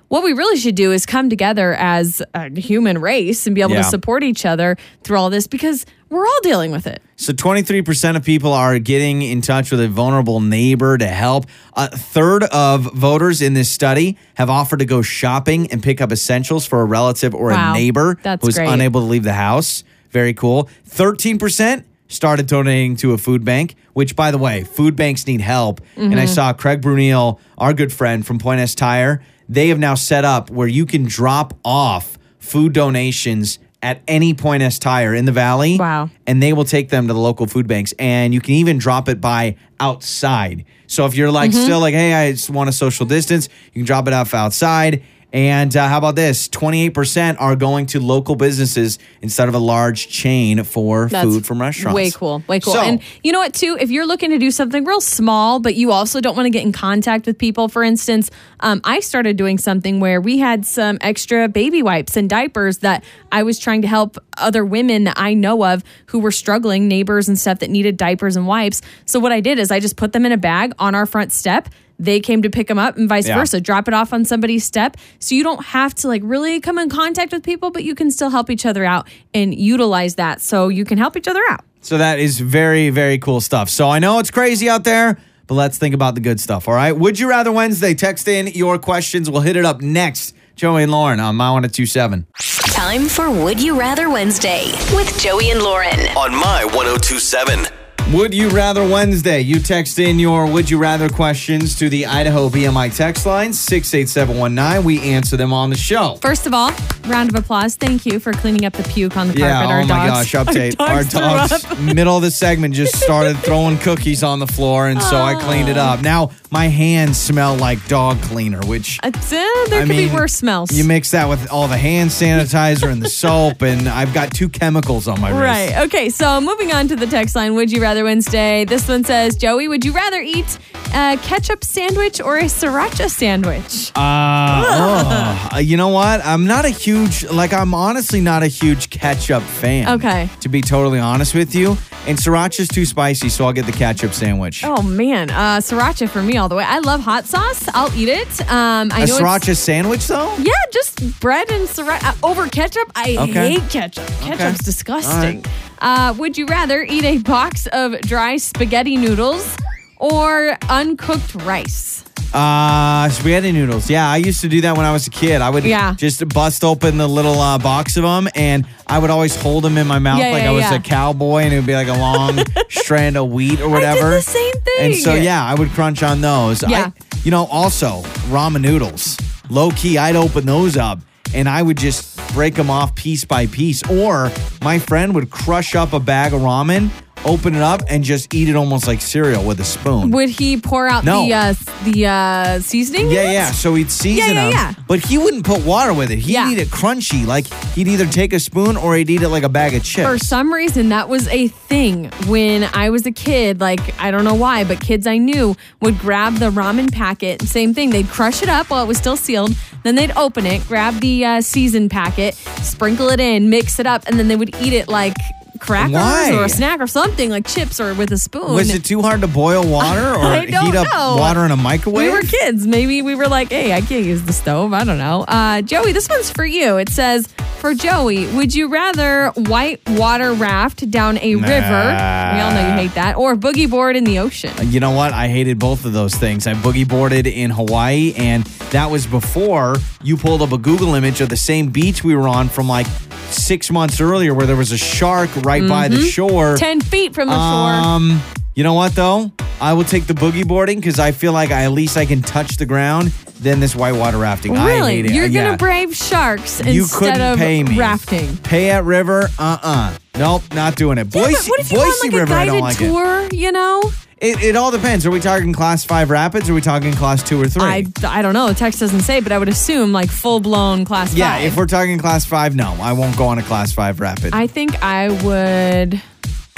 what 0.08 0.24
we 0.24 0.32
really 0.32 0.56
should 0.56 0.74
do 0.74 0.90
is 0.92 1.06
come 1.06 1.30
together 1.30 1.74
as 1.74 2.20
a 2.34 2.50
human 2.60 2.98
race 2.98 3.46
and 3.46 3.54
be 3.54 3.60
able 3.62 3.72
Yeah. 3.74 3.82
to 3.82 3.88
support 3.88 4.24
each 4.24 4.44
other 4.44 4.76
through 5.04 5.18
all 5.18 5.30
this 5.30 5.46
because 5.46 5.86
we're 6.08 6.26
all 6.26 6.40
dealing 6.42 6.72
with 6.72 6.86
it. 6.88 7.00
So 7.14 7.32
23% 7.32 8.16
of 8.16 8.24
people 8.24 8.52
are 8.52 8.78
getting 8.80 9.22
in 9.22 9.40
touch 9.42 9.70
with 9.70 9.80
a 9.80 9.86
vulnerable 9.88 10.40
neighbor 10.40 10.98
to 10.98 11.06
help. 11.06 11.46
A 11.74 11.96
third 11.96 12.42
of 12.44 12.92
voters 12.94 13.40
in 13.40 13.54
this 13.54 13.70
study 13.70 14.16
have 14.34 14.50
offered 14.50 14.80
to 14.80 14.84
go 14.84 15.02
shopping 15.02 15.70
and 15.70 15.80
pick 15.82 16.00
up 16.00 16.10
essentials 16.10 16.66
for 16.66 16.80
a 16.80 16.84
relative 16.84 17.32
or 17.34 17.50
Wow. 17.50 17.70
a 17.70 17.74
neighbor 17.74 18.18
That's 18.22 18.44
who's 18.44 18.56
great. 18.56 18.68
unable 18.68 19.02
to 19.02 19.06
leave 19.06 19.22
the 19.22 19.34
house. 19.34 19.84
Very 20.10 20.34
cool. 20.34 20.68
13% 20.88 21.84
started 22.10 22.46
donating 22.46 22.96
to 22.96 23.12
a 23.14 23.18
food 23.18 23.44
bank, 23.44 23.74
which 23.94 24.14
by 24.14 24.30
the 24.30 24.36
way, 24.38 24.64
food 24.64 24.94
banks 24.96 25.26
need 25.26 25.40
help. 25.40 25.80
And 25.96 26.10
Mm-hmm. 26.12 26.20
I 26.20 26.26
saw 26.26 26.52
Craig 26.52 26.82
Brunel, 26.82 27.40
our 27.56 27.72
good 27.72 27.92
friend 27.92 28.26
from 28.26 28.38
Point 28.38 28.60
S 28.60 28.74
Tire, 28.74 29.22
they 29.48 29.68
have 29.68 29.78
now 29.78 29.94
set 29.94 30.24
up 30.26 30.50
where 30.50 30.68
you 30.68 30.84
can 30.86 31.04
drop 31.04 31.58
off 31.64 32.18
food 32.38 32.72
donations 32.74 33.58
at 33.82 34.02
any 34.06 34.34
Point 34.34 34.62
S 34.62 34.78
Tire 34.78 35.14
in 35.14 35.24
the 35.24 35.32
valley 35.32 35.78
Wow. 35.78 36.10
and 36.26 36.42
they 36.42 36.52
will 36.52 36.64
take 36.66 36.90
them 36.90 37.06
to 37.08 37.14
the 37.14 37.18
local 37.18 37.46
food 37.46 37.66
banks 37.66 37.94
and 37.98 38.34
you 38.34 38.40
can 38.42 38.54
even 38.54 38.76
drop 38.76 39.08
it 39.08 39.20
by 39.22 39.56
outside 39.78 40.64
so 40.86 41.06
if 41.06 41.14
you're 41.16 41.30
like 41.30 41.52
still 41.52 41.80
like 41.80 41.94
hey 41.94 42.12
i 42.12 42.30
just 42.32 42.50
want 42.50 42.68
a 42.68 42.72
social 42.72 43.06
distance 43.06 43.48
you 43.72 43.80
can 43.80 43.84
drop 43.86 44.06
it 44.06 44.12
off 44.12 44.34
outside 44.34 45.02
and 45.32 45.76
uh, 45.76 45.88
how 45.88 45.98
about 45.98 46.16
this 46.16 46.48
28% 46.48 47.36
are 47.38 47.54
going 47.54 47.86
to 47.86 48.00
local 48.00 48.34
businesses 48.34 48.98
instead 49.22 49.48
of 49.48 49.54
a 49.54 49.58
large 49.58 50.08
chain 50.08 50.64
for 50.64 51.08
That's 51.08 51.24
food 51.24 51.46
from 51.46 51.60
restaurants 51.60 51.94
Way 51.94 52.10
cool. 52.10 52.42
Way 52.48 52.60
cool. 52.60 52.74
So- 52.74 52.80
and 52.80 53.00
you 53.22 53.32
know 53.32 53.38
what, 53.38 53.54
too? 53.54 53.76
If 53.80 53.90
you're 53.90 54.06
looking 54.06 54.30
to 54.30 54.38
do 54.38 54.50
something 54.50 54.84
real 54.84 55.00
small, 55.00 55.60
but 55.60 55.74
you 55.74 55.92
also 55.92 56.20
don't 56.20 56.36
want 56.36 56.46
to 56.46 56.50
get 56.50 56.62
in 56.62 56.72
contact 56.72 57.26
with 57.26 57.38
people, 57.38 57.68
for 57.68 57.82
instance, 57.82 58.30
um, 58.60 58.80
I 58.84 59.00
started 59.00 59.36
doing 59.36 59.58
something 59.58 60.00
where 60.00 60.20
we 60.20 60.38
had 60.38 60.66
some 60.66 60.98
extra 61.00 61.48
baby 61.48 61.82
wipes 61.82 62.16
and 62.16 62.28
diapers 62.28 62.78
that 62.78 63.04
I 63.30 63.42
was 63.42 63.58
trying 63.58 63.82
to 63.82 63.88
help 63.88 64.18
other 64.36 64.64
women 64.64 65.04
that 65.04 65.18
I 65.18 65.34
know 65.34 65.64
of 65.64 65.84
who 66.06 66.18
were 66.18 66.32
struggling, 66.32 66.88
neighbors 66.88 67.28
and 67.28 67.38
stuff 67.38 67.60
that 67.60 67.70
needed 67.70 67.96
diapers 67.96 68.36
and 68.36 68.46
wipes. 68.46 68.82
So 69.06 69.20
what 69.20 69.32
I 69.32 69.40
did 69.40 69.58
is 69.58 69.70
I 69.70 69.80
just 69.80 69.96
put 69.96 70.12
them 70.12 70.26
in 70.26 70.32
a 70.32 70.36
bag 70.36 70.72
on 70.78 70.94
our 70.94 71.06
front 71.06 71.32
step. 71.32 71.68
They 72.00 72.18
came 72.18 72.42
to 72.42 72.50
pick 72.50 72.66
them 72.68 72.78
up 72.78 72.96
and 72.96 73.08
vice 73.08 73.28
Yeah. 73.28 73.36
versa. 73.38 73.60
Drop 73.60 73.86
it 73.86 73.94
off 73.94 74.12
on 74.12 74.24
somebody's 74.24 74.64
step. 74.64 74.96
So 75.18 75.34
you 75.34 75.44
don't 75.44 75.64
have 75.66 75.94
to 75.96 76.08
like 76.08 76.22
really 76.24 76.58
come 76.60 76.78
in 76.78 76.88
contact 76.88 77.30
with 77.32 77.42
people, 77.42 77.70
but 77.70 77.84
you 77.84 77.94
can 77.94 78.10
still 78.10 78.30
help 78.30 78.48
each 78.50 78.64
other 78.64 78.84
out 78.84 79.06
and 79.34 79.54
utilize 79.54 80.14
that 80.14 80.40
so 80.40 80.68
you 80.68 80.84
can 80.84 80.96
help 80.98 81.16
each 81.16 81.28
other 81.28 81.42
out. 81.50 81.60
So 81.82 81.98
that 81.98 82.18
is 82.18 82.40
very, 82.40 82.90
very 82.90 83.18
cool 83.18 83.40
stuff. 83.40 83.68
So 83.70 83.88
I 83.90 83.98
know 83.98 84.18
it's 84.18 84.30
crazy 84.30 84.68
out 84.68 84.84
there, 84.84 85.18
but 85.46 85.54
let's 85.54 85.76
think 85.78 85.94
about 85.94 86.14
the 86.14 86.20
good 86.20 86.40
stuff. 86.40 86.68
All 86.68 86.74
right. 86.74 86.92
Would 86.92 87.18
you 87.18 87.28
rather 87.28 87.52
Wednesday? 87.52 87.94
Text 87.94 88.26
in 88.28 88.46
your 88.48 88.78
questions. 88.78 89.30
We'll 89.30 89.42
hit 89.42 89.56
it 89.56 89.64
up 89.66 89.80
next. 89.82 90.34
Joey 90.56 90.82
and 90.82 90.92
Lauren 90.92 91.20
on 91.20 91.36
My 91.36 91.50
1027. 91.52 92.26
Time 92.66 93.08
for 93.08 93.30
Would 93.30 93.60
You 93.62 93.78
Rather 93.78 94.10
Wednesday 94.10 94.72
with 94.94 95.18
Joey 95.18 95.50
and 95.50 95.62
Lauren. 95.62 95.98
On 96.16 96.34
My 96.34 96.64
1027. 96.66 97.66
Would 98.12 98.34
you 98.34 98.48
rather 98.48 98.82
Wednesday? 98.82 99.40
You 99.40 99.60
text 99.60 100.00
in 100.00 100.18
your 100.18 100.44
would 100.50 100.68
you 100.68 100.78
rather 100.78 101.08
questions 101.08 101.76
to 101.76 101.88
the 101.88 102.06
Idaho 102.06 102.48
BMI 102.48 102.94
text 102.96 103.24
line 103.24 103.52
68719. 103.52 104.84
We 104.84 105.00
answer 105.12 105.36
them 105.36 105.52
on 105.52 105.70
the 105.70 105.76
show. 105.76 106.16
First 106.20 106.44
of 106.48 106.52
all, 106.52 106.72
round 107.06 107.28
of 107.30 107.36
applause. 107.36 107.76
Thank 107.76 108.04
you 108.06 108.18
for 108.18 108.32
cleaning 108.32 108.64
up 108.64 108.72
the 108.72 108.82
puke 108.82 109.16
on 109.16 109.28
the 109.28 109.34
carpet. 109.34 109.48
Yeah, 109.48 109.64
Our 109.64 109.80
oh 109.82 109.86
my 109.86 110.06
dogs- 110.08 110.32
gosh, 110.32 110.44
update. 110.44 110.74
Our 110.80 110.88
Our 110.88 111.04
dogs, 111.04 111.50
dogs, 111.50 111.64
up. 111.66 111.78
middle 111.94 112.16
of 112.16 112.22
the 112.22 112.32
segment, 112.32 112.74
just 112.74 112.96
started 112.96 113.36
throwing 113.38 113.78
cookies 113.78 114.24
on 114.24 114.40
the 114.40 114.46
floor, 114.48 114.88
and 114.88 115.00
so 115.00 115.16
I 115.22 115.34
cleaned 115.40 115.68
it 115.68 115.78
up. 115.78 116.02
Now, 116.02 116.32
my 116.52 116.66
hands 116.68 117.16
smell 117.18 117.56
like 117.56 117.84
dog 117.86 118.20
cleaner, 118.22 118.60
which 118.66 118.98
uh, 119.02 119.10
there 119.10 119.40
I 119.44 119.66
could 119.80 119.88
mean, 119.88 120.08
be 120.08 120.14
worse 120.14 120.34
smells. 120.34 120.72
you 120.72 120.84
mix 120.84 121.12
that 121.12 121.28
with 121.28 121.50
all 121.50 121.68
the 121.68 121.76
hand 121.76 122.10
sanitizer 122.10 122.90
and 122.90 123.02
the 123.02 123.08
soap, 123.20 123.62
and 123.62 123.88
I've 123.88 124.12
got 124.12 124.34
two 124.34 124.48
chemicals 124.48 125.06
on 125.08 125.20
my 125.20 125.30
wrist. 125.30 125.40
Right. 125.40 125.86
Okay. 125.86 126.10
So 126.10 126.40
moving 126.40 126.72
on 126.72 126.88
to 126.88 126.96
the 126.96 127.06
text 127.06 127.36
line. 127.36 127.54
Would 127.54 127.70
you 127.70 127.80
rather 127.80 128.04
Wednesday? 128.04 128.64
This 128.64 128.88
one 128.88 129.04
says, 129.04 129.36
Joey, 129.36 129.68
would 129.68 129.84
you 129.84 129.92
rather 129.92 130.20
eat 130.20 130.58
a 130.92 131.16
ketchup 131.22 131.62
sandwich 131.64 132.20
or 132.20 132.38
a 132.38 132.44
sriracha 132.44 133.08
sandwich? 133.10 133.92
Uh, 133.94 135.48
oh, 135.54 135.58
you 135.58 135.76
know 135.76 135.88
what? 135.88 136.24
I'm 136.24 136.46
not 136.46 136.64
a 136.64 136.70
huge, 136.70 137.24
like, 137.30 137.52
I'm 137.52 137.74
honestly 137.74 138.20
not 138.20 138.42
a 138.42 138.48
huge 138.48 138.90
ketchup 138.90 139.42
fan. 139.42 139.88
Okay. 139.98 140.28
To 140.40 140.48
be 140.48 140.60
totally 140.60 140.98
honest 140.98 141.34
with 141.34 141.54
you. 141.54 141.76
And 142.06 142.18
sriracha's 142.18 142.66
too 142.66 142.86
spicy, 142.86 143.28
so 143.28 143.44
I'll 143.44 143.52
get 143.52 143.66
the 143.66 143.72
ketchup 143.72 144.14
sandwich. 144.14 144.64
Oh 144.64 144.82
man, 144.82 145.30
uh, 145.30 145.58
sriracha 145.58 146.08
for 146.08 146.22
me 146.22 146.38
all 146.38 146.48
the 146.48 146.54
way. 146.56 146.64
I 146.64 146.78
love 146.78 147.00
hot 147.00 147.26
sauce. 147.26 147.68
I'll 147.74 147.94
eat 147.94 148.08
it. 148.08 148.40
Um, 148.50 148.90
I 148.92 149.02
a 149.02 149.06
know 149.06 149.16
it's- 149.16 149.20
sriracha 149.20 149.54
sandwich, 149.56 150.06
though? 150.06 150.34
Yeah, 150.38 150.52
just 150.72 151.20
bread 151.20 151.50
and 151.52 151.68
sriracha 151.68 152.22
uh, 152.22 152.26
over 152.26 152.48
ketchup. 152.48 152.90
I 152.96 153.16
Okay. 153.18 153.50
hate 153.52 153.68
ketchup. 153.70 154.06
Ketchup's 154.22 154.64
disgusting. 154.64 155.44
Uh, 155.78 156.14
would 156.18 156.36
you 156.38 156.46
rather 156.46 156.82
eat 156.82 157.04
a 157.04 157.18
box 157.18 157.66
of 157.68 158.00
dry 158.00 158.38
spaghetti 158.38 158.96
noodles 158.96 159.56
or 159.98 160.56
uncooked 160.68 161.34
rice? 161.36 162.02
Uh, 162.32 163.08
spaghetti 163.08 163.50
noodles. 163.52 163.90
Yeah, 163.90 164.08
I 164.08 164.18
used 164.18 164.40
to 164.42 164.48
do 164.48 164.60
that 164.60 164.76
when 164.76 164.86
I 164.86 164.92
was 164.92 165.06
a 165.06 165.10
kid. 165.10 165.40
I 165.40 165.50
would 165.50 165.64
Yeah. 165.64 165.94
just 165.94 166.26
bust 166.28 166.62
open 166.64 166.96
the 166.96 167.08
little 167.08 167.40
uh, 167.40 167.58
box 167.58 167.96
of 167.96 168.04
them, 168.04 168.28
and 168.34 168.66
I 168.86 168.98
would 168.98 169.10
always 169.10 169.34
hold 169.34 169.64
them 169.64 169.76
in 169.76 169.86
my 169.86 169.98
mouth 169.98 170.20
Yeah, 170.20 170.30
like 170.30 170.42
yeah, 170.44 170.50
I 170.50 170.52
was 170.52 170.62
yeah. 170.62 170.74
a 170.74 170.80
cowboy, 170.80 171.42
and 171.42 171.52
it 171.52 171.56
would 171.56 171.66
be 171.66 171.74
like 171.74 171.88
a 171.88 171.98
long 171.98 172.38
strand 172.68 173.16
of 173.16 173.30
wheat 173.30 173.60
or 173.60 173.68
whatever. 173.68 174.10
the 174.10 174.22
same 174.22 174.52
And 174.80 174.94
so 174.94 175.14
yeah, 175.14 175.44
I 175.44 175.54
would 175.54 175.70
crunch 175.70 176.02
on 176.02 176.20
those. 176.20 176.62
Yeah. 176.68 176.90
I, 176.96 177.18
you 177.24 177.30
know, 177.30 177.46
also 177.46 178.02
ramen 178.30 178.60
noodles. 178.62 179.18
Low 179.48 179.70
key, 179.72 179.98
I'd 179.98 180.16
open 180.16 180.46
those 180.46 180.76
up. 180.76 181.00
And 181.32 181.48
I 181.48 181.62
would 181.62 181.76
just 181.78 182.16
break 182.32 182.54
them 182.54 182.70
off 182.70 182.94
piece 182.96 183.24
by 183.24 183.46
piece. 183.46 183.82
Or 183.88 184.32
my 184.62 184.80
friend 184.80 185.14
would 185.14 185.30
crush 185.30 185.76
up 185.76 185.92
a 185.92 186.00
bag 186.00 186.32
of 186.32 186.40
ramen, 186.40 186.90
open 187.24 187.54
it 187.54 187.62
up, 187.62 187.82
and 187.88 188.02
just 188.04 188.32
eat 188.34 188.48
it 188.48 188.56
almost 188.56 188.86
like 188.86 189.00
cereal 189.00 189.44
with 189.44 189.60
a 189.60 189.64
spoon. 189.64 190.10
Would 190.10 190.28
he 190.30 190.56
pour 190.56 190.86
out 190.88 191.04
No. 191.04 191.24
the 191.26 191.34
uh, 191.34 191.54
the 191.84 192.06
uh, 192.06 192.60
seasoning? 192.60 193.06
in 193.06 193.12
Yeah, 193.12 193.30
it? 193.30 193.32
yeah. 193.32 193.50
So 193.52 193.74
he'd 193.74 193.90
season 193.90 194.34
Yeah, 194.36 194.48
yeah, 194.48 194.50
them, 194.50 194.74
yeah. 194.76 194.82
but 194.86 195.04
he 195.04 195.18
wouldn't 195.18 195.44
put 195.44 195.64
water 195.64 195.92
with 195.92 196.10
it. 196.10 196.18
He'd 196.20 196.32
Yeah. 196.32 196.50
eat 196.50 196.58
it 196.58 196.68
crunchy. 196.68 197.26
Like 197.26 197.46
he'd 197.74 197.88
either 197.88 198.06
take 198.06 198.32
a 198.32 198.40
spoon 198.40 198.76
or 198.76 198.96
he'd 198.96 199.10
eat 199.10 199.22
it 199.22 199.28
like 199.28 199.42
a 199.42 199.48
bag 199.48 199.74
of 199.74 199.84
chips. 199.84 200.08
For 200.08 200.18
some 200.18 200.52
reason, 200.52 200.88
that 200.90 201.08
was 201.08 201.28
a 201.28 201.48
thing 201.48 202.10
when 202.26 202.64
I 202.74 202.90
was 202.90 203.06
a 203.06 203.12
kid. 203.12 203.60
Like, 203.60 203.80
I 204.00 204.10
don't 204.10 204.24
know 204.24 204.34
why, 204.34 204.64
but 204.64 204.80
kids 204.80 205.06
I 205.06 205.18
knew 205.18 205.56
would 205.80 205.98
grab 205.98 206.36
the 206.36 206.50
ramen 206.50 206.90
packet. 206.92 207.42
Same 207.42 207.74
thing. 207.74 207.90
They'd 207.90 208.08
crush 208.08 208.42
it 208.42 208.48
up 208.48 208.70
while 208.70 208.82
it 208.84 208.88
was 208.88 208.98
still 208.98 209.16
sealed. 209.16 209.54
Then 209.82 209.94
they'd 209.94 210.12
open 210.16 210.44
it, 210.46 210.66
grab 210.68 211.00
the 211.00 211.24
uh, 211.24 211.40
seasoned 211.40 211.90
packet, 211.90 212.34
sprinkle 212.62 213.08
it 213.08 213.20
in, 213.20 213.48
mix 213.50 213.78
it 213.78 213.86
up, 213.86 214.04
and 214.06 214.18
then 214.18 214.28
they 214.28 214.36
would 214.36 214.54
eat 214.60 214.72
it 214.74 214.88
like 214.88 215.14
crackers 215.60 215.94
Why? 215.94 216.32
or 216.34 216.44
a 216.44 216.48
snack 216.48 216.80
or 216.80 216.86
something, 216.86 217.30
like 217.30 217.46
chips 217.46 217.78
or 217.80 217.94
with 217.94 218.10
a 218.12 218.18
spoon. 218.18 218.54
Was 218.54 218.74
it 218.74 218.84
too 218.84 219.02
hard 219.02 219.20
to 219.20 219.28
boil 219.28 219.66
water 219.66 220.14
or 220.18 220.40
heat 220.40 220.54
up 220.54 220.88
know. 220.92 221.16
water 221.18 221.44
in 221.44 221.50
a 221.50 221.56
microwave? 221.56 222.06
We 222.06 222.12
were 222.12 222.22
kids. 222.22 222.66
Maybe 222.66 223.02
we 223.02 223.14
were 223.14 223.28
like, 223.28 223.50
hey, 223.50 223.72
I 223.72 223.80
can't 223.80 224.04
use 224.04 224.22
the 224.22 224.32
stove. 224.32 224.72
I 224.72 224.84
don't 224.84 224.98
know. 224.98 225.24
Uh, 225.28 225.62
Joey, 225.62 225.92
this 225.92 226.08
one's 226.08 226.30
for 226.30 226.44
you. 226.44 226.78
It 226.78 226.88
says, 226.88 227.28
For 227.60 227.74
Joey, 227.74 228.26
would 228.34 228.54
you 228.54 228.68
rather 228.68 229.28
white 229.36 229.80
water 229.90 230.32
raft 230.32 230.90
down 230.90 231.18
a 231.18 231.36
river? 231.36 231.46
We 231.46 232.40
all 232.40 232.52
know 232.52 232.66
you 232.68 232.74
hate 232.74 232.94
that. 232.94 233.16
Or 233.16 233.36
boogie 233.36 233.68
board 233.68 233.96
in 233.96 234.04
the 234.04 234.18
ocean? 234.18 234.52
You 234.70 234.80
know 234.80 234.92
what? 234.92 235.12
I 235.12 235.28
hated 235.28 235.58
both 235.58 235.84
of 235.84 235.92
those 235.92 236.14
things. 236.14 236.46
I 236.46 236.54
boogie 236.54 236.88
boarded 236.88 237.26
in 237.26 237.50
Hawaii, 237.50 238.14
and 238.16 238.44
that 238.70 238.90
was 238.90 239.06
before 239.06 239.76
you 240.02 240.16
pulled 240.16 240.42
up 240.42 240.52
a 240.52 240.58
Google 240.58 240.94
image 240.94 241.20
of 241.20 241.28
the 241.28 241.36
same 241.36 241.68
beach 241.68 242.02
we 242.02 242.14
were 242.14 242.28
on 242.28 242.48
from 242.48 242.68
like 242.68 242.86
six 243.30 243.70
months 243.70 244.00
earlier, 244.00 244.32
where 244.34 244.46
there 244.46 244.56
was 244.56 244.72
a 244.72 244.78
shark 244.78 245.30
right 245.50 245.68
by 245.68 245.88
the 245.88 246.00
shore. 246.00 246.56
10 246.56 246.80
feet 246.80 247.14
from 247.14 247.28
the 247.28 247.34
shore. 247.34 247.72
Um, 247.74 248.22
you 248.54 248.62
know 248.64 248.74
what 248.74 248.94
though? 248.94 249.32
I 249.60 249.72
will 249.74 249.84
take 249.84 250.06
the 250.06 250.14
boogie 250.14 250.46
boarding 250.46 250.78
because 250.78 250.98
I 250.98 251.12
feel 251.12 251.32
like 251.32 251.50
I, 251.50 251.64
at 251.64 251.72
least 251.72 251.96
I 251.96 252.06
can 252.06 252.22
touch 252.22 252.56
the 252.56 252.66
ground. 252.66 253.12
Than 253.40 253.58
this 253.58 253.74
whitewater 253.74 254.18
rafting. 254.18 254.54
I 254.54 254.66
Really? 254.66 255.00
it. 255.00 255.12
You're 255.12 255.24
Yeah. 255.24 255.44
going 255.44 255.52
to 255.52 255.56
brave 255.56 255.96
sharks 255.96 256.60
You 256.62 256.82
instead 256.82 257.22
of 257.22 257.38
pay 257.38 257.62
me. 257.64 257.78
rafting. 257.78 258.36
Pay 258.36 258.68
at 258.70 258.84
river? 258.84 259.30
Uh 259.38 259.56
uh 259.62 259.96
Nope, 260.18 260.42
not 260.52 260.76
doing 260.76 260.98
it. 260.98 261.06
Yeah, 261.14 261.22
Boise, 261.22 261.48
what 261.50 261.60
if 261.60 261.72
you 261.72 261.78
Boise 261.78 261.88
want 261.88 262.02
like 262.02 262.20
River, 262.20 262.34
a 262.34 262.36
I 262.36 262.38
guided 262.44 262.52
don't 262.52 262.60
like 262.60 262.80
it. 262.82 262.86
tour, 262.88 263.28
you 263.32 263.50
know? 263.50 263.80
It. 264.20 264.42
It 264.42 264.56
all 264.56 264.70
depends. 264.70 265.06
Are 265.06 265.10
we 265.10 265.20
talking 265.20 265.52
class 265.52 265.84
five 265.84 266.10
rapids 266.10 266.48
or 266.48 266.52
are 266.52 266.54
we 266.54 266.60
talking 266.60 266.92
class 266.92 267.22
two 267.22 267.40
or 267.40 267.48
three? 267.48 267.62
I, 267.62 267.86
I 268.04 268.22
don't 268.22 268.34
know. 268.34 268.48
The 268.48 268.54
text 268.54 268.80
doesn't 268.80 269.00
say, 269.00 269.20
but 269.20 269.32
I 269.32 269.38
would 269.38 269.48
assume 269.48 269.92
like 269.92 270.10
full 270.10 270.40
blown 270.40 270.84
class 270.84 271.14
yeah, 271.14 271.36
five. 271.36 271.44
if 271.44 271.56
we're 271.56 271.66
talking 271.66 271.98
class 271.98 272.24
five, 272.24 272.54
no, 272.54 272.76
I 272.80 272.92
won't 272.92 273.16
go 273.16 273.26
on 273.26 273.38
a 273.38 273.42
class 273.42 273.72
five 273.72 274.00
rapid. 274.00 274.34
I 274.34 274.46
think 274.46 274.82
I 274.82 275.08
would. 275.24 276.02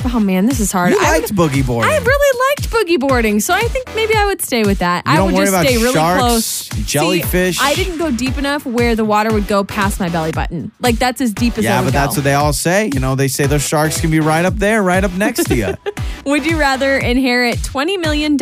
Oh 0.04 0.18
man, 0.20 0.46
this 0.46 0.58
is 0.60 0.72
hard. 0.72 0.90
you 0.92 0.98
I 1.00 1.18
liked 1.18 1.32
would- 1.32 1.52
boogie 1.52 1.66
boarding. 1.66 1.90
I 1.92 1.98
really 1.98 2.38
liked 2.50 2.70
boogie 2.70 2.98
boarding, 2.98 3.40
so 3.40 3.54
I 3.54 3.62
think 3.62 3.86
maybe 3.94 4.14
I 4.14 4.26
would 4.26 4.42
stay 4.42 4.64
with 4.64 4.78
that. 4.80 5.06
You 5.06 5.12
I 5.12 5.22
would 5.22 5.34
just 5.34 5.52
stay 5.52 5.76
really 5.76 5.92
sharks, 5.94 6.20
close. 6.20 6.44
See, 6.44 6.82
jellyfish? 6.82 7.58
I 7.60 7.74
didn't 7.74 7.98
go 7.98 8.10
deep 8.10 8.36
enough 8.38 8.66
where 8.66 8.96
the 8.96 9.04
water 9.04 9.32
would 9.32 9.46
go 9.46 9.62
past 9.64 10.00
my 10.00 10.08
belly 10.08 10.32
button. 10.32 10.72
Like 10.80 10.96
that's 10.96 11.20
as 11.20 11.32
deep 11.32 11.56
as 11.58 11.64
I 11.64 11.68
yeah, 11.68 11.82
but 11.84 11.92
that's 11.92 12.16
what 12.16 12.24
they 12.24 12.34
all 12.34 12.52
say. 12.52 12.90
You 12.92 13.00
know, 13.00 13.14
they 13.14 13.28
say 13.28 13.46
those 13.46 13.66
sharks 13.66 14.00
can 14.00 14.10
be 14.10 14.20
right 14.20 14.44
up 14.44 14.56
there, 14.56 14.82
right 14.82 15.02
up 15.04 15.12
next 15.12 15.44
to 15.44 15.54
you. 15.56 15.74
Would 16.24 16.46
you 16.46 16.58
rather 16.58 16.98
inherit 16.98 17.58
$20 17.58 18.00
million 18.00 18.38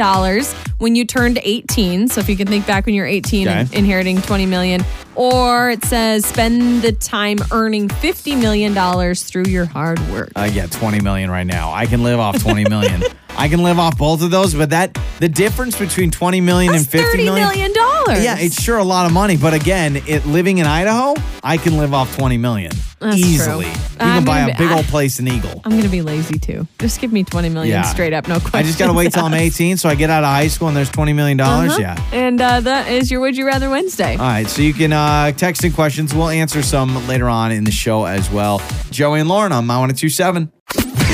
when 0.78 0.94
you 0.94 1.04
turned 1.06 1.38
18? 1.42 2.08
So 2.08 2.20
if 2.20 2.28
you 2.28 2.36
can 2.36 2.46
think 2.46 2.66
back 2.66 2.84
when 2.86 2.94
you're 2.94 3.06
18 3.06 3.48
and 3.48 3.72
inheriting 3.72 4.20
20 4.20 4.44
million, 4.46 4.84
or 5.14 5.70
it 5.70 5.84
says 5.84 6.26
spend 6.26 6.82
the 6.82 6.92
time 6.92 7.38
earning 7.52 7.88
$50 7.88 8.38
million 8.40 9.14
through 9.14 9.44
your 9.46 9.64
hard 9.64 9.98
work. 10.10 10.30
Uh, 10.36 10.40
I 10.40 10.50
get 10.50 10.70
20 10.72 11.00
million 11.00 11.30
right 11.30 11.39
now. 11.46 11.72
I 11.72 11.86
can 11.86 12.02
live 12.02 12.18
off 12.18 12.40
20 12.42 12.64
million. 12.68 13.02
I 13.36 13.48
can 13.48 13.62
live 13.62 13.78
off 13.78 13.96
both 13.96 14.22
of 14.22 14.30
those, 14.30 14.54
but 14.54 14.70
that 14.70 14.98
the 15.18 15.28
difference 15.28 15.78
between 15.78 16.10
20 16.10 16.40
million 16.40 16.72
That's 16.72 16.84
and 16.84 16.92
50 16.92 17.18
$30 17.18 17.24
million. 17.24 17.48
million. 17.48 17.70
Yeah, 18.22 18.36
it's 18.38 18.60
sure 18.60 18.76
a 18.78 18.84
lot 18.84 19.06
of 19.06 19.12
money, 19.12 19.36
but 19.36 19.54
again, 19.54 19.96
it 20.06 20.26
living 20.26 20.58
in 20.58 20.66
Idaho, 20.66 21.14
I 21.42 21.56
can 21.56 21.78
live 21.78 21.94
off 21.94 22.14
20 22.16 22.36
million 22.38 22.72
That's 22.98 23.16
easily. 23.16 23.64
true. 23.66 23.72
You 23.72 23.78
I'm 24.00 24.16
can 24.18 24.24
buy 24.24 24.40
a 24.40 24.46
be- 24.48 24.52
big 24.64 24.70
old 24.72 24.84
I- 24.84 24.88
place 24.88 25.20
in 25.20 25.28
Eagle. 25.28 25.62
I'm 25.64 25.70
going 25.70 25.84
to 25.84 25.88
be 25.88 26.02
lazy 26.02 26.38
too. 26.38 26.66
Just 26.80 27.00
give 27.00 27.12
me 27.12 27.22
20 27.24 27.48
million 27.50 27.70
Yeah. 27.72 27.82
straight 27.82 28.12
up, 28.12 28.26
no 28.26 28.40
question. 28.40 28.58
I 28.58 28.62
just 28.62 28.78
got 28.78 28.88
to 28.88 28.92
wait 28.92 29.12
till 29.12 29.24
I'm 29.24 29.32
18 29.34 29.76
so 29.78 29.88
I 29.88 29.94
get 29.94 30.10
out 30.10 30.24
of 30.24 30.28
high 30.30 30.48
school 30.48 30.68
and 30.68 30.76
there's 30.76 30.90
20 30.90 31.12
million 31.12 31.36
dollars. 31.38 31.70
Uh-huh. 31.72 31.80
Yeah. 31.80 32.04
And 32.12 32.40
uh, 32.40 32.60
that 32.60 32.88
is 32.90 33.10
your 33.10 33.20
Would 33.20 33.36
You 33.36 33.46
Rather 33.46 33.70
Wednesday. 33.70 34.14
All 34.14 34.18
right, 34.26 34.46
so 34.48 34.60
you 34.60 34.74
can 34.74 34.92
uh, 34.92 35.32
text 35.32 35.64
in 35.64 35.72
questions. 35.72 36.12
We'll 36.12 36.28
answer 36.30 36.62
some 36.62 37.06
later 37.06 37.28
on 37.28 37.52
in 37.52 37.64
the 37.64 37.70
show 37.70 38.04
as 38.06 38.28
well. 38.30 38.60
Joey 38.90 39.20
and 39.20 39.28
Lauren 39.28 39.52
on 39.52 39.66
My 39.66 39.78
1027. 39.78 40.50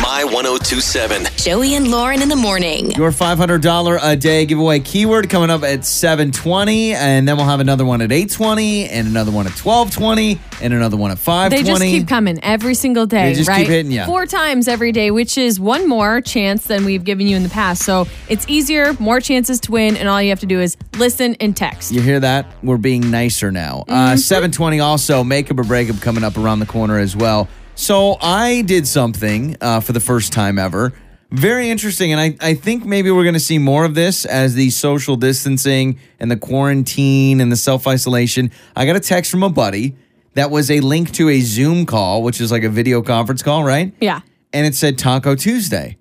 My 0.07 0.23
1027. 0.23 1.27
Joey 1.37 1.75
and 1.75 1.91
Lauren 1.91 2.23
in 2.23 2.29
the 2.29 2.37
morning. 2.37 2.93
Your 2.93 3.11
$500 3.11 3.99
a 4.01 4.15
day 4.15 4.47
giveaway 4.47 4.79
keyword 4.79 5.29
coming 5.29 5.51
up 5.51 5.65
at 5.65 5.85
720 5.85 6.95
and 6.95 7.27
then 7.27 7.37
we'll 7.37 7.47
have 7.47 7.59
another 7.59 7.85
one 7.85 8.01
at 8.01 8.13
820 8.13 8.89
and 8.89 9.09
another 9.09 9.33
one 9.33 9.47
at 9.49 9.53
1220 9.59 10.39
and 10.63 10.73
another 10.73 10.97
one 10.97 11.11
at 11.11 11.19
520. 11.19 11.61
They 11.61 11.69
just 11.69 11.83
keep 11.83 12.09
coming 12.09 12.39
every 12.45 12.75
single 12.75 13.07
day, 13.07 13.31
They 13.31 13.35
just 13.35 13.49
right? 13.49 13.63
keep 13.63 13.69
hitting 13.69 13.91
ya. 13.91 14.07
Four 14.07 14.27
times 14.27 14.69
every 14.69 14.93
day, 14.93 15.11
which 15.11 15.37
is 15.37 15.59
one 15.59 15.89
more 15.89 16.21
chance 16.21 16.69
than 16.69 16.85
we've 16.85 17.03
given 17.03 17.27
you 17.27 17.35
in 17.35 17.43
the 17.43 17.49
past. 17.49 17.83
So 17.83 18.07
it's 18.29 18.47
easier, 18.49 18.93
more 19.01 19.21
chances 19.21 19.59
to 19.63 19.73
win, 19.73 19.97
and 19.97 20.09
all 20.09 20.23
you 20.23 20.29
have 20.29 20.39
to 20.41 20.47
do 20.47 20.61
is 20.61 20.77
listen 20.99 21.35
and 21.41 21.57
text. 21.57 21.91
You 21.91 22.01
hear 22.01 22.21
that? 22.21 22.47
We're 22.63 22.77
being 22.77 23.11
nicer 23.11 23.51
now. 23.51 23.83
Mm-hmm. 23.89 23.93
Uh, 23.93 24.17
720 24.19 24.79
also, 24.79 25.25
makeup 25.25 25.59
or 25.59 25.65
breakup 25.65 26.01
coming 26.01 26.23
up 26.23 26.39
around 26.39 26.61
the 26.61 26.67
corner 26.67 26.97
as 26.97 27.17
well. 27.17 27.49
So 27.77 28.17
I 28.21 28.63
did 28.63 28.87
something 28.89 29.57
uh, 29.61 29.81
for 29.81 29.93
the 29.93 30.01
first 30.01 30.33
time 30.33 30.59
ever. 30.59 30.93
Very 31.31 31.69
interesting. 31.69 32.11
And 32.13 32.21
I, 32.21 32.37
I 32.41 32.55
think 32.55 32.85
maybe 32.87 33.11
we're 33.11 33.23
going 33.25 33.35
to 33.35 33.41
see 33.41 33.59
more 33.59 33.85
of 33.85 33.95
this 33.95 34.25
as 34.25 34.55
the 34.55 34.71
social 34.71 35.17
distancing 35.17 35.99
and 36.19 36.31
the 36.31 36.37
quarantine 36.37 37.41
and 37.41 37.53
the 37.53 37.57
self 37.57 37.87
isolation. 37.87 38.51
I 38.75 38.87
got 38.87 38.97
a 38.97 39.01
text 39.01 39.31
from 39.31 39.43
a 39.43 39.51
buddy 39.51 39.95
that 40.35 40.51
was 40.51 40.71
a 40.71 40.81
link 40.81 41.13
to 41.13 41.29
a 41.29 41.41
Zoom 41.41 41.85
call, 41.85 42.23
which 42.23 42.41
is 42.41 42.51
like 42.51 42.63
a 42.63 42.69
video 42.71 43.03
conference 43.03 43.43
call, 43.43 43.63
right? 43.65 43.93
Yeah. 44.01 44.21
and 44.53 44.67
it 44.67 44.75
said 44.75 44.99
Taco 44.99 45.35
Tuesday. 45.35 45.99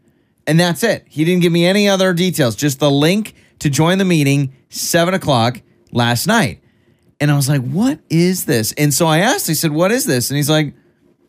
And 0.47 0.59
that's 0.59 0.83
it. 0.83 1.05
He 1.09 1.25
didn't 1.25 1.41
give 1.41 1.51
me 1.51 1.65
any 1.65 1.89
other 1.89 2.13
details, 2.13 2.55
just 2.55 2.79
the 2.79 2.91
link 2.91 3.33
to 3.59 3.69
join 3.69 3.97
the 3.97 4.05
meeting, 4.05 4.53
seven 4.69 5.13
o'clock 5.13 5.61
last 5.91 6.27
night. 6.27 6.61
And 7.19 7.31
I 7.31 7.35
was 7.35 7.49
like, 7.49 7.61
what 7.61 7.99
is 8.09 8.45
this? 8.45 8.71
And 8.73 8.93
so 8.93 9.07
I 9.07 9.19
asked, 9.19 9.49
I 9.49 9.53
said, 9.53 9.71
what 9.71 9.91
is 9.91 10.05
this? 10.05 10.29
And 10.29 10.37
he's 10.37 10.49
like, 10.49 10.73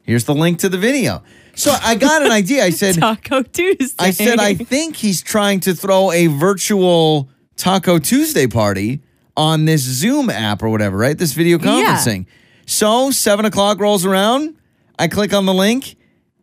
here's 0.06 0.24
the 0.24 0.34
link 0.34 0.60
to 0.60 0.68
the 0.68 0.78
video. 0.78 1.22
So 1.54 1.74
I 1.82 1.96
got 1.96 2.22
an 2.22 2.30
idea. 2.30 2.64
I 2.64 2.70
said, 2.82 2.94
Taco 2.96 3.42
Tuesday. 3.42 4.04
I 4.04 4.10
said, 4.10 4.38
I 4.38 4.54
think 4.54 4.96
he's 4.96 5.22
trying 5.22 5.60
to 5.60 5.74
throw 5.74 6.12
a 6.12 6.28
virtual 6.28 7.28
Taco 7.56 7.98
Tuesday 7.98 8.46
party 8.46 9.02
on 9.36 9.64
this 9.64 9.82
Zoom 9.82 10.30
app 10.30 10.62
or 10.62 10.68
whatever, 10.68 10.96
right? 10.96 11.16
This 11.16 11.32
video 11.32 11.58
conferencing. 11.58 12.26
So 12.66 13.10
seven 13.10 13.44
o'clock 13.44 13.80
rolls 13.80 14.04
around. 14.04 14.56
I 14.98 15.08
click 15.08 15.34
on 15.34 15.46
the 15.46 15.54
link. 15.54 15.96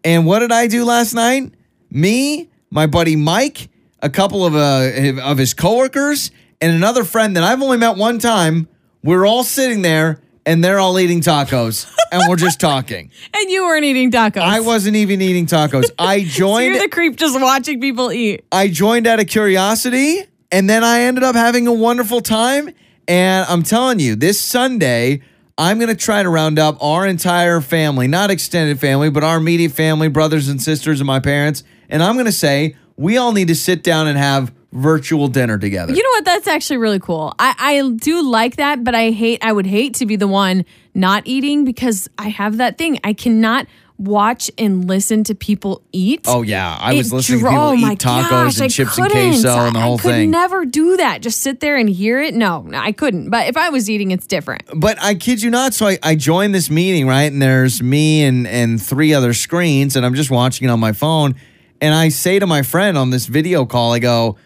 And 0.03 0.25
what 0.25 0.39
did 0.39 0.51
I 0.51 0.67
do 0.67 0.83
last 0.83 1.13
night? 1.13 1.53
Me, 1.89 2.49
my 2.69 2.87
buddy 2.87 3.15
Mike, 3.15 3.69
a 4.01 4.09
couple 4.09 4.45
of, 4.45 4.55
uh, 4.55 5.21
of 5.23 5.37
his 5.37 5.53
coworkers, 5.53 6.31
and 6.59 6.73
another 6.75 7.03
friend 7.03 7.35
that 7.37 7.43
I've 7.43 7.61
only 7.61 7.77
met 7.77 7.97
one 7.97 8.19
time. 8.19 8.67
We're 9.03 9.25
all 9.25 9.43
sitting 9.43 9.81
there 9.81 10.21
and 10.45 10.63
they're 10.63 10.79
all 10.79 10.99
eating 10.99 11.21
tacos 11.21 11.91
and 12.11 12.23
we're 12.29 12.35
just 12.35 12.59
talking. 12.59 13.11
and 13.33 13.49
you 13.49 13.63
weren't 13.63 13.85
eating 13.85 14.11
tacos. 14.11 14.41
I 14.41 14.59
wasn't 14.59 14.95
even 14.95 15.21
eating 15.21 15.45
tacos. 15.45 15.89
I 15.99 16.23
So 16.23 16.29
joined 16.29 16.75
you're 16.75 16.83
the 16.83 16.89
creep 16.89 17.15
just 17.15 17.39
watching 17.39 17.79
people 17.79 18.11
eat. 18.11 18.43
I 18.51 18.67
joined 18.67 19.07
out 19.07 19.19
of 19.19 19.27
curiosity 19.27 20.23
and 20.51 20.69
then 20.69 20.83
I 20.83 21.01
ended 21.01 21.23
up 21.23 21.35
having 21.35 21.67
a 21.67 21.73
wonderful 21.73 22.21
time. 22.21 22.69
And 23.07 23.45
I'm 23.49 23.63
telling 23.63 23.99
you, 23.99 24.15
this 24.15 24.39
Sunday, 24.39 25.21
I'm 25.57 25.77
going 25.77 25.89
to 25.89 25.95
try 25.95 26.23
to 26.23 26.29
round 26.29 26.57
up 26.57 26.81
our 26.81 27.05
entire 27.05 27.59
family, 27.59 28.07
not 28.07 28.31
extended 28.31 28.79
family, 28.79 29.09
but 29.09 29.23
our 29.23 29.37
immediate 29.37 29.71
family, 29.71 30.07
brothers 30.07 30.47
and 30.47 30.61
sisters, 30.61 30.99
and 31.01 31.07
my 31.07 31.19
parents. 31.19 31.63
And 31.89 32.01
I'm 32.01 32.13
going 32.13 32.27
to 32.27 32.31
say, 32.31 32.75
we 32.95 33.17
all 33.17 33.33
need 33.33 33.49
to 33.49 33.55
sit 33.55 33.83
down 33.83 34.07
and 34.07 34.17
have 34.17 34.53
virtual 34.73 35.27
dinner 35.27 35.57
together. 35.57 35.93
You 35.93 36.03
know 36.03 36.09
what? 36.09 36.25
That's 36.25 36.47
actually 36.47 36.77
really 36.77 36.99
cool. 36.99 37.33
I, 37.39 37.55
I 37.57 37.89
do 37.95 38.21
like 38.29 38.57
that, 38.57 38.83
but 38.83 38.95
I 38.95 39.11
hate. 39.11 39.43
I 39.43 39.51
would 39.53 39.67
hate 39.67 39.93
to 39.95 40.05
be 40.05 40.15
the 40.15 40.27
one 40.27 40.65
not 40.93 41.23
eating 41.25 41.63
because 41.63 42.09
I 42.17 42.29
have 42.29 42.57
that 42.57 42.77
thing. 42.77 42.99
I 43.03 43.13
cannot 43.13 43.67
watch 43.99 44.49
and 44.57 44.87
listen 44.87 45.23
to 45.23 45.35
people 45.35 45.81
eat. 45.91 46.21
oh, 46.27 46.41
yeah. 46.41 46.75
I 46.81 46.95
was 46.95 47.11
It 47.11 47.15
listening 47.15 47.39
to 47.41 47.45
people 47.45 47.59
oh 47.59 47.73
eat 47.75 47.99
tacos 47.99 48.29
gosh, 48.29 48.59
I 48.59 48.63
and 48.65 48.73
chips 48.73 48.97
and 48.97 49.07
couldn't. 49.07 49.29
queso 49.29 49.59
and 49.67 49.75
the 49.75 49.79
whole 49.79 49.97
thing. 49.99 50.09
I 50.09 50.13
could 50.13 50.17
thing. 50.21 50.31
never 50.31 50.65
do 50.65 50.97
that. 50.97 51.21
Just 51.21 51.41
sit 51.41 51.59
there 51.59 51.77
and 51.77 51.87
hear 51.87 52.19
it. 52.19 52.33
No, 52.33 52.63
no, 52.63 52.77
I 52.77 52.91
couldn't. 52.91 53.29
But 53.29 53.47
if 53.47 53.55
I 53.55 53.69
was 53.69 53.89
eating, 53.89 54.09
it's 54.11 54.25
different. 54.25 54.63
but 54.75 54.97
I 55.01 55.13
kid 55.15 55.41
you 55.43 55.51
not. 55.51 55.73
So 55.75 55.85
I, 55.87 55.99
I 56.01 56.15
joined 56.15 56.55
this 56.55 56.69
meeting, 56.71 57.07
right? 57.07 57.31
And 57.31 57.39
there's 57.41 57.81
me 57.83 58.23
and, 58.23 58.47
and 58.47 58.81
three 58.81 59.13
other 59.13 59.33
screens, 59.33 59.95
and 59.95 60.05
I'm 60.05 60.15
just 60.15 60.31
watching 60.31 60.67
it 60.67 60.71
on 60.71 60.79
my 60.79 60.91
phone. 60.91 61.35
And 61.79 61.93
I 61.93 62.09
say 62.09 62.39
to 62.39 62.47
my 62.47 62.63
friend 62.63 62.97
on 62.97 63.11
this 63.11 63.27
video 63.27 63.65
call, 63.65 63.93
I 63.93 63.99
go, 63.99 64.37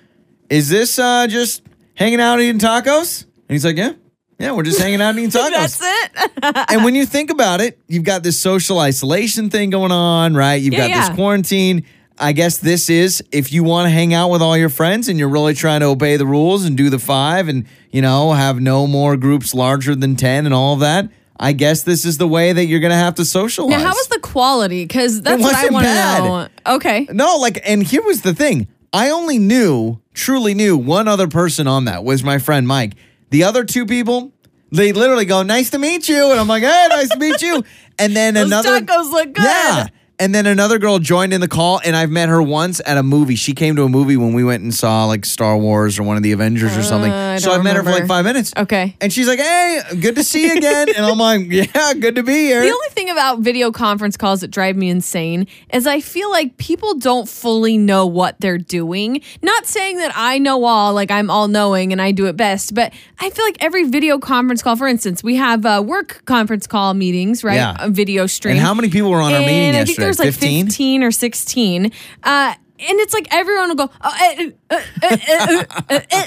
Is 0.50 0.70
this 0.70 0.98
uh, 1.00 1.28
just 1.28 1.62
hanging 1.96 2.20
out 2.22 2.40
eating 2.40 2.60
tacos? 2.60 3.24
And 3.24 3.32
he's 3.56 3.66
like, 3.66 3.78
Yeah, 3.78 3.94
yeah, 4.40 4.52
we're 4.54 4.64
just 4.64 4.80
hanging 4.80 5.02
out 5.02 5.16
eating 5.16 5.30
tacos. 5.32 5.80
That's 5.80 5.80
it. 5.82 6.66
and 6.72 6.84
when 6.84 6.96
you 6.96 7.06
think 7.06 7.30
about 7.32 7.62
it, 7.62 7.80
you've 7.88 8.04
got 8.04 8.24
this 8.24 8.40
social 8.40 8.80
isolation 8.80 9.50
thing 9.50 9.70
going 9.70 9.92
on, 9.92 10.36
right? 10.36 10.56
You've 10.56 10.74
Yeah, 10.74 10.80
got 10.82 10.90
yeah. 10.90 11.08
this 11.10 11.16
quarantine. 11.16 11.86
I 12.20 12.32
guess 12.32 12.58
this 12.58 12.90
is 12.90 13.24
if 13.32 13.52
you 13.54 13.64
want 13.64 13.86
to 13.86 13.90
hang 13.92 14.14
out 14.14 14.30
with 14.32 14.42
all 14.42 14.58
your 14.58 14.70
friends 14.70 15.08
and 15.08 15.20
you're 15.20 15.30
really 15.30 15.54
trying 15.54 15.82
to 15.82 15.86
obey 15.88 16.18
the 16.18 16.26
rules 16.26 16.66
and 16.66 16.76
do 16.76 16.90
the 16.90 16.98
five 16.98 17.48
and, 17.48 17.66
you 17.92 18.02
know, 18.02 18.34
have 18.34 18.60
no 18.60 18.88
more 18.88 19.16
groups 19.18 19.54
larger 19.54 19.94
than 19.96 20.16
10 20.16 20.46
and 20.46 20.54
all 20.54 20.74
of 20.74 20.80
that. 20.80 21.10
I 21.40 21.54
guess 21.54 21.84
this 21.84 22.06
is 22.06 22.18
the 22.18 22.28
way 22.28 22.52
that 22.54 22.66
you're 22.66 22.80
going 22.80 22.90
to 22.92 22.98
have 22.98 23.14
to 23.16 23.26
socialize. 23.26 23.70
now, 23.70 23.80
how 23.88 23.94
was 23.94 24.08
the 24.08 24.18
quality? 24.20 24.84
Because 24.84 25.22
that's 25.22 25.40
what 25.40 25.54
I 25.54 25.70
want 25.70 25.86
to 25.86 25.94
know. 25.94 26.48
Okay. 26.78 27.08
No, 27.12 27.38
like, 27.38 27.60
and 27.64 27.84
here 27.84 28.02
was 28.02 28.24
the 28.24 28.34
thing. 28.34 28.68
I 28.94 29.10
only 29.10 29.38
knew, 29.38 30.00
truly 30.14 30.54
knew 30.54 30.78
one 30.78 31.08
other 31.08 31.28
person 31.28 31.68
on 31.68 31.86
that 31.86 32.04
was 32.04 32.24
my 32.24 32.38
friend 32.38 32.68
Mike. 32.68 32.94
The 33.30 33.44
other 33.44 33.64
two 33.64 33.86
people, 33.86 34.32
they 34.72 34.94
literally 34.94 35.26
go, 35.26 35.44
"Nice 35.44 35.70
to 35.72 35.80
meet 35.80 36.08
you," 36.08 36.32
and 36.32 36.40
I'm 36.40 36.48
like, 36.48 36.64
"Hey, 36.64 36.88
nice 36.90 37.10
to 37.10 37.18
meet 37.20 37.42
you." 37.42 37.64
And 38.00 38.16
then 38.16 38.36
Those 38.36 38.46
another 38.46 38.80
tacos 38.80 39.12
look 39.12 39.34
good. 39.34 39.44
Yeah. 39.44 39.88
And 40.20 40.36
then 40.36 40.46
another 40.46 40.78
girl 40.78 41.00
joined 41.00 41.34
in 41.34 41.42
the 41.42 41.48
call, 41.48 41.82
and 41.84 41.96
I've 41.96 42.12
met 42.12 42.30
her 42.30 42.44
once 42.44 42.80
at 42.86 42.96
a 42.96 43.02
movie. 43.02 43.36
She 43.36 43.54
came 43.54 43.76
to 43.76 43.84
a 43.86 43.90
movie 43.90 44.18
when 44.18 44.34
we 44.34 44.44
went 44.44 44.62
and 44.62 44.72
saw 44.72 45.06
like 45.06 45.26
Star 45.26 45.58
Wars 45.58 45.98
or 45.98 46.04
one 46.04 46.16
of 46.16 46.22
the 46.22 46.32
Avengers 46.32 46.78
or 46.78 46.84
something. 46.84 47.12
Ah. 47.12 47.27
I 47.38 47.40
so 47.40 47.52
I 47.52 47.62
met 47.62 47.76
her 47.76 47.84
for 47.84 47.92
like 47.92 48.08
five 48.08 48.26
minutes. 48.26 48.54
Okay. 48.58 48.96
And 49.02 49.12
she's 49.14 49.28
like, 49.28 49.40
"Hey, 49.40 49.82
good 50.02 50.16
to 50.16 50.24
see 50.24 50.46
you 50.48 50.58
again." 50.58 50.88
and 50.96 51.06
I'm 51.06 51.18
like, 51.18 51.42
"Yeah, 51.50 51.94
good 51.94 52.16
to 52.16 52.24
be 52.24 52.34
here." 52.34 52.62
The 52.62 52.72
only 52.72 52.90
thing 52.90 53.10
about 53.10 53.40
video 53.40 53.72
conference 53.72 54.18
calls 54.18 54.42
that 54.42 54.50
drive 54.50 54.76
me 54.76 54.90
insane 54.90 55.48
is 55.74 55.88
I 55.88 56.00
feel 56.02 56.30
like 56.32 56.58
people 56.58 56.96
don't 56.96 57.28
fully 57.30 57.78
know 57.78 58.06
what 58.06 58.40
they're 58.40 58.58
doing. 58.58 59.22
Not 59.42 59.66
saying 59.66 59.98
that 59.98 60.12
I 60.16 60.38
know 60.40 60.66
all, 60.66 60.94
like 60.94 61.12
I'm 61.12 61.30
all 61.30 61.48
knowing 61.48 61.92
and 61.92 62.02
I 62.02 62.12
do 62.12 62.26
it 62.28 62.36
best, 62.38 62.74
but 62.74 62.94
I 63.20 63.30
feel 63.30 63.46
like 63.46 63.58
every 63.60 63.84
video 63.88 64.20
conference 64.20 64.62
call, 64.62 64.76
for 64.76 64.88
instance, 64.88 65.24
we 65.24 65.36
have 65.36 65.66
uh, 65.66 65.84
work 65.86 66.24
conference 66.26 66.68
call 66.68 66.94
meetings, 66.94 67.44
right? 67.44 67.56
Yeah. 67.56 67.76
A 67.80 67.90
video 67.90 68.28
stream. 68.28 68.54
and 68.58 68.60
how 68.66 68.74
many 68.74 68.90
people 68.90 69.10
were 69.12 69.22
on 69.22 69.34
our 69.34 69.40
meeting 69.40 69.54
And 69.56 69.76
I 69.76 69.80
yesterday? 69.80 69.86
think 69.86 69.98
there 70.00 70.08
was 70.08 70.20
like 70.20 70.28
15? 70.34 70.66
15 70.68 71.04
or 71.04 71.12
16. 71.12 71.92
Uh, 72.24 72.54
and 72.80 73.00
it's 73.00 73.14
like 73.14 73.28
everyone 73.32 73.70
will 73.70 73.76
go, 73.88 73.90
oh, 74.02 74.52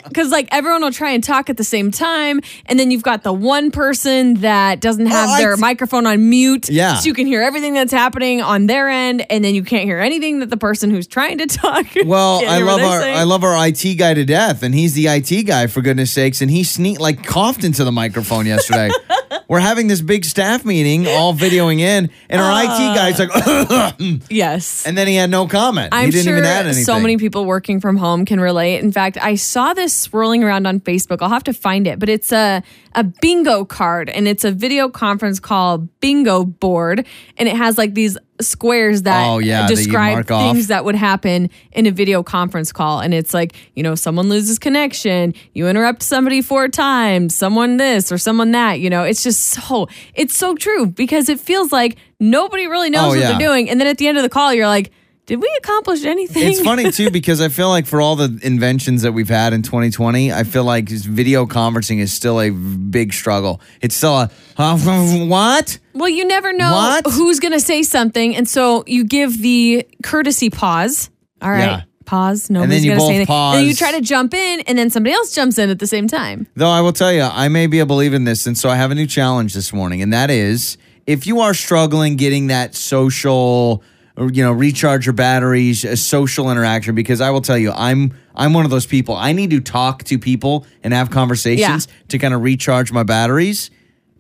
because 0.08 0.30
like 0.30 0.48
everyone 0.52 0.82
will 0.82 0.92
try 0.92 1.10
and 1.10 1.22
talk 1.22 1.50
at 1.50 1.56
the 1.56 1.64
same 1.64 1.90
time, 1.90 2.40
and 2.66 2.78
then 2.78 2.90
you've 2.90 3.02
got 3.02 3.22
the 3.22 3.32
one 3.32 3.70
person 3.70 4.34
that 4.34 4.80
doesn't 4.80 5.06
have 5.06 5.28
I 5.30 5.40
their 5.40 5.50
th- 5.52 5.60
microphone 5.60 6.06
on 6.06 6.28
mute, 6.30 6.68
Yeah. 6.68 6.94
so 6.96 7.06
you 7.06 7.14
can 7.14 7.26
hear 7.26 7.42
everything 7.42 7.74
that's 7.74 7.92
happening 7.92 8.40
on 8.42 8.66
their 8.66 8.88
end, 8.88 9.24
and 9.30 9.44
then 9.44 9.54
you 9.54 9.62
can't 9.62 9.84
hear 9.84 9.98
anything 10.00 10.40
that 10.40 10.50
the 10.50 10.56
person 10.56 10.90
who's 10.90 11.06
trying 11.06 11.38
to 11.38 11.46
talk. 11.46 11.86
Well, 12.04 12.42
I 12.46 12.58
love 12.60 12.80
our 12.80 13.00
saying. 13.00 13.16
I 13.16 13.22
love 13.24 13.44
our 13.44 13.66
IT 13.68 13.94
guy 13.98 14.14
to 14.14 14.24
death, 14.24 14.62
and 14.62 14.74
he's 14.74 14.94
the 14.94 15.06
IT 15.08 15.44
guy 15.46 15.66
for 15.66 15.82
goodness 15.82 16.12
sakes, 16.12 16.40
and 16.40 16.50
he 16.50 16.64
sneaked 16.64 17.00
like 17.00 17.24
coughed 17.24 17.64
into 17.64 17.84
the 17.84 17.92
microphone 17.92 18.46
yesterday. 18.46 18.90
We're 19.48 19.58
having 19.60 19.88
this 19.88 20.00
big 20.00 20.24
staff 20.24 20.64
meeting, 20.64 21.08
all 21.08 21.34
videoing 21.34 21.80
in, 21.80 22.10
and 22.28 22.40
our 22.40 22.62
IT 22.62 22.68
uh, 22.68 22.94
guy's 22.94 23.18
like, 23.18 24.20
yes. 24.30 24.86
and 24.86 24.96
then 24.96 25.08
he 25.08 25.16
had 25.16 25.28
no 25.28 25.48
comment. 25.48 25.88
I'm 25.92 26.06
he 26.06 26.10
didn't 26.12 26.24
sure 26.26 26.39
even 26.40 26.50
add 26.50 26.66
anything. 26.66 26.85
so 26.85 26.98
many 27.00 27.16
people 27.16 27.44
working 27.44 27.81
from 27.81 27.96
home 27.96 28.24
can 28.24 28.40
relate. 28.40 28.79
In 28.83 28.92
fact, 28.92 29.16
I 29.20 29.35
saw 29.37 29.72
this 29.74 29.94
swirling 29.94 30.42
around 30.44 30.66
on 30.66 30.81
Facebook. 30.81 31.18
I'll 31.20 31.29
have 31.29 31.44
to 31.44 31.53
find 31.53 31.87
it, 31.87 31.98
but 31.98 32.09
it's 32.09 32.33
a 32.33 32.62
a 32.96 33.05
bingo 33.05 33.64
card 33.64 34.09
and 34.11 34.26
it's 34.26 34.44
a 34.44 34.50
video 34.50 34.88
conference 34.88 35.38
call 35.38 35.79
bingo 36.00 36.44
board 36.44 37.07
and 37.37 37.48
it 37.48 37.55
has 37.57 37.79
like 37.79 37.94
these 37.94 38.18
squares 38.40 39.03
that 39.03 39.29
Oh, 39.29 39.38
yeah, 39.38 39.62
that 39.62 39.68
describe 39.68 40.29
off. 40.31 40.55
things 40.55 40.66
that 40.68 40.85
would 40.85 40.96
happen 40.96 41.50
in 41.70 41.87
a 41.87 41.92
video 41.92 42.24
conference 42.24 42.72
call 42.72 42.98
and 43.00 43.14
it's 43.14 43.33
like, 43.33 43.55
you 43.76 43.85
know, 43.85 43.94
someone 43.94 44.29
loses 44.29 44.59
connection, 44.59 45.35
you 45.55 45.68
interrupt 45.68 46.03
somebody 46.03 46.42
four 46.42 46.66
times, 46.68 47.35
someone 47.37 47.76
this 47.76 48.11
or 48.11 48.18
someone 48.18 48.50
that, 48.53 48.81
you 48.81 48.90
know. 48.90 49.05
It's 49.05 49.22
just 49.22 49.40
so 49.50 49.87
it's 50.14 50.37
so 50.37 50.57
true 50.57 50.87
because 50.87 51.29
it 51.29 51.38
feels 51.38 51.70
like 51.70 51.96
nobody 52.18 52.66
really 52.66 52.90
knows 52.90 53.05
Oh, 53.05 53.09
what 53.11 53.18
yeah. 53.18 53.29
they're 53.31 53.38
doing 53.48 53.70
and 53.70 53.81
then 53.81 53.87
at 53.87 53.98
the 53.98 54.09
end 54.09 54.16
of 54.18 54.22
the 54.24 54.29
call 54.29 54.53
you're 54.53 54.66
like 54.66 54.90
did 55.30 55.40
we 55.40 55.48
accomplish 55.58 56.04
anything? 56.04 56.42
It's 56.42 56.60
funny 56.60 56.90
too 56.90 57.08
because 57.12 57.40
I 57.40 57.50
feel 57.50 57.68
like 57.68 57.86
for 57.86 58.00
all 58.00 58.16
the 58.16 58.36
inventions 58.42 59.02
that 59.02 59.12
we've 59.12 59.28
had 59.28 59.52
in 59.52 59.62
2020, 59.62 60.32
I 60.32 60.42
feel 60.42 60.64
like 60.64 60.88
video 60.88 61.46
conferencing 61.46 62.00
is 62.00 62.12
still 62.12 62.40
a 62.40 62.50
big 62.50 63.12
struggle. 63.12 63.60
It's 63.80 63.94
still 63.94 64.18
a 64.18 64.30
huh, 64.56 64.76
what? 65.28 65.78
Well, 65.94 66.08
you 66.08 66.24
never 66.26 66.52
know 66.52 66.72
What? 66.72 67.06
who's 67.06 67.38
going 67.38 67.52
to 67.52 67.60
say 67.60 67.84
something. 67.84 68.34
And 68.34 68.48
so 68.48 68.82
you 68.88 69.04
give 69.04 69.40
the 69.40 69.86
courtesy 70.02 70.50
pause. 70.50 71.10
All 71.40 71.52
right. 71.52 71.60
Yeah. 71.60 71.82
Pause. 72.06 72.50
Nobody's 72.50 72.84
going 72.84 72.98
to 72.98 73.04
say 73.04 73.14
anything. 73.14 73.26
pause. 73.26 73.54
And 73.54 73.62
then 73.62 73.68
you 73.68 73.76
try 73.76 73.92
to 73.92 74.00
jump 74.00 74.34
in, 74.34 74.62
and 74.62 74.76
then 74.76 74.90
somebody 74.90 75.14
else 75.14 75.32
jumps 75.32 75.58
in 75.58 75.70
at 75.70 75.78
the 75.78 75.86
same 75.86 76.08
time. 76.08 76.48
Though 76.56 76.68
I 76.70 76.80
will 76.80 76.92
tell 76.92 77.12
you, 77.12 77.22
I 77.22 77.46
may 77.46 77.68
be 77.68 77.78
a 77.78 77.86
believer 77.86 78.16
in 78.16 78.24
this, 78.24 78.48
and 78.48 78.58
so 78.58 78.68
I 78.68 78.74
have 78.74 78.90
a 78.90 78.96
new 78.96 79.06
challenge 79.06 79.54
this 79.54 79.72
morning, 79.72 80.02
and 80.02 80.12
that 80.12 80.28
is 80.28 80.76
if 81.06 81.24
you 81.28 81.38
are 81.38 81.54
struggling 81.54 82.16
getting 82.16 82.48
that 82.48 82.74
social, 82.74 83.84
you 84.28 84.42
know, 84.42 84.52
recharge 84.52 85.06
your 85.06 85.12
batteries, 85.14 85.85
a 85.85 85.96
social 85.96 86.50
interaction, 86.50 86.94
because 86.94 87.20
I 87.20 87.30
will 87.30 87.40
tell 87.40 87.59
you, 87.59 87.72
I'm 87.72 88.12
I'm 88.35 88.52
one 88.54 88.64
of 88.64 88.70
those 88.70 88.87
people. 88.87 89.14
I 89.16 89.33
need 89.33 89.50
to 89.50 89.61
talk 89.61 90.04
to 90.04 90.18
people 90.18 90.66
and 90.83 90.92
have 90.94 91.11
conversations 91.11 91.88
to 92.09 92.18
kind 92.18 92.33
of 92.35 92.42
recharge 92.42 92.92
my 92.92 93.02
batteries. 93.02 93.70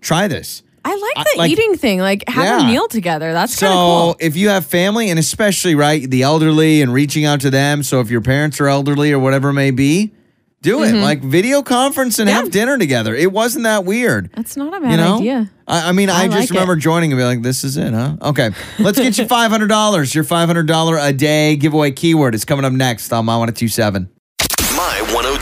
Try 0.00 0.28
this. 0.28 0.62
I 0.84 0.90
like 0.94 1.12
I- 1.16 1.24
the 1.34 1.38
like- 1.38 1.50
eating 1.50 1.74
thing, 1.76 2.00
like 2.00 2.24
have 2.28 2.44
Yeah. 2.44 2.60
a 2.62 2.66
meal 2.66 2.88
together. 2.88 3.32
That's 3.34 3.54
So 3.54 3.66
cool. 3.68 4.16
if 4.20 4.36
you 4.36 4.48
have 4.48 4.64
family, 4.64 5.10
and 5.10 5.18
especially 5.18 5.74
right, 5.74 6.08
the 6.10 6.22
elderly, 6.22 6.80
and 6.82 6.92
reaching 6.92 7.24
out 7.26 7.40
to 7.42 7.50
them. 7.50 7.82
So 7.82 8.00
if 8.00 8.10
your 8.10 8.22
parents 8.22 8.60
are 8.60 8.68
elderly 8.68 9.12
or 9.12 9.18
whatever 9.18 9.50
it 9.50 9.54
may 9.54 9.70
be, 9.70 10.12
do 10.62 10.82
it 10.82 10.92
like 10.94 11.20
video 11.22 11.62
conference 11.62 12.18
and 12.18 12.28
Mm-hmm. 12.28 12.36
Yeah. 12.36 12.42
have 12.42 12.50
dinner 12.50 12.78
together. 12.78 13.14
It 13.14 13.32
wasn't 13.32 13.64
that 13.64 13.84
weird. 13.84 14.30
That's 14.34 14.56
not 14.56 14.74
a 14.74 14.80
bad 14.80 14.90
you 14.90 14.96
know, 14.98 15.16
idea. 15.18 15.50
I, 15.66 15.88
I 15.88 15.92
mean, 15.92 16.10
I, 16.10 16.22
I 16.22 16.26
just 16.26 16.36
like 16.36 16.44
it. 16.50 16.50
remember 16.52 16.76
joining 16.76 17.12
and 17.12 17.18
be 17.18 17.24
like, 17.24 17.42
"This 17.42 17.64
is 17.64 17.76
it, 17.76 17.92
huh?" 17.94 18.16
Okay, 18.22 18.50
let's 18.78 18.98
get 18.98 19.16
you 19.18 19.24
five 19.28 19.50
hundred 19.50 19.68
dollars. 19.68 20.14
Your 20.14 20.24
five 20.24 20.48
hundred 20.48 20.66
dollar 20.66 20.98
a 20.98 21.12
day 21.12 21.56
giveaway 21.56 21.90
keyword 21.92 22.34
is 22.34 22.44
coming 22.44 22.64
up 22.64 22.72
next 22.72 23.12
on 23.12 23.24
my 23.24 23.36
one 23.36 23.52
two 23.54 23.68
seven. 23.68 24.10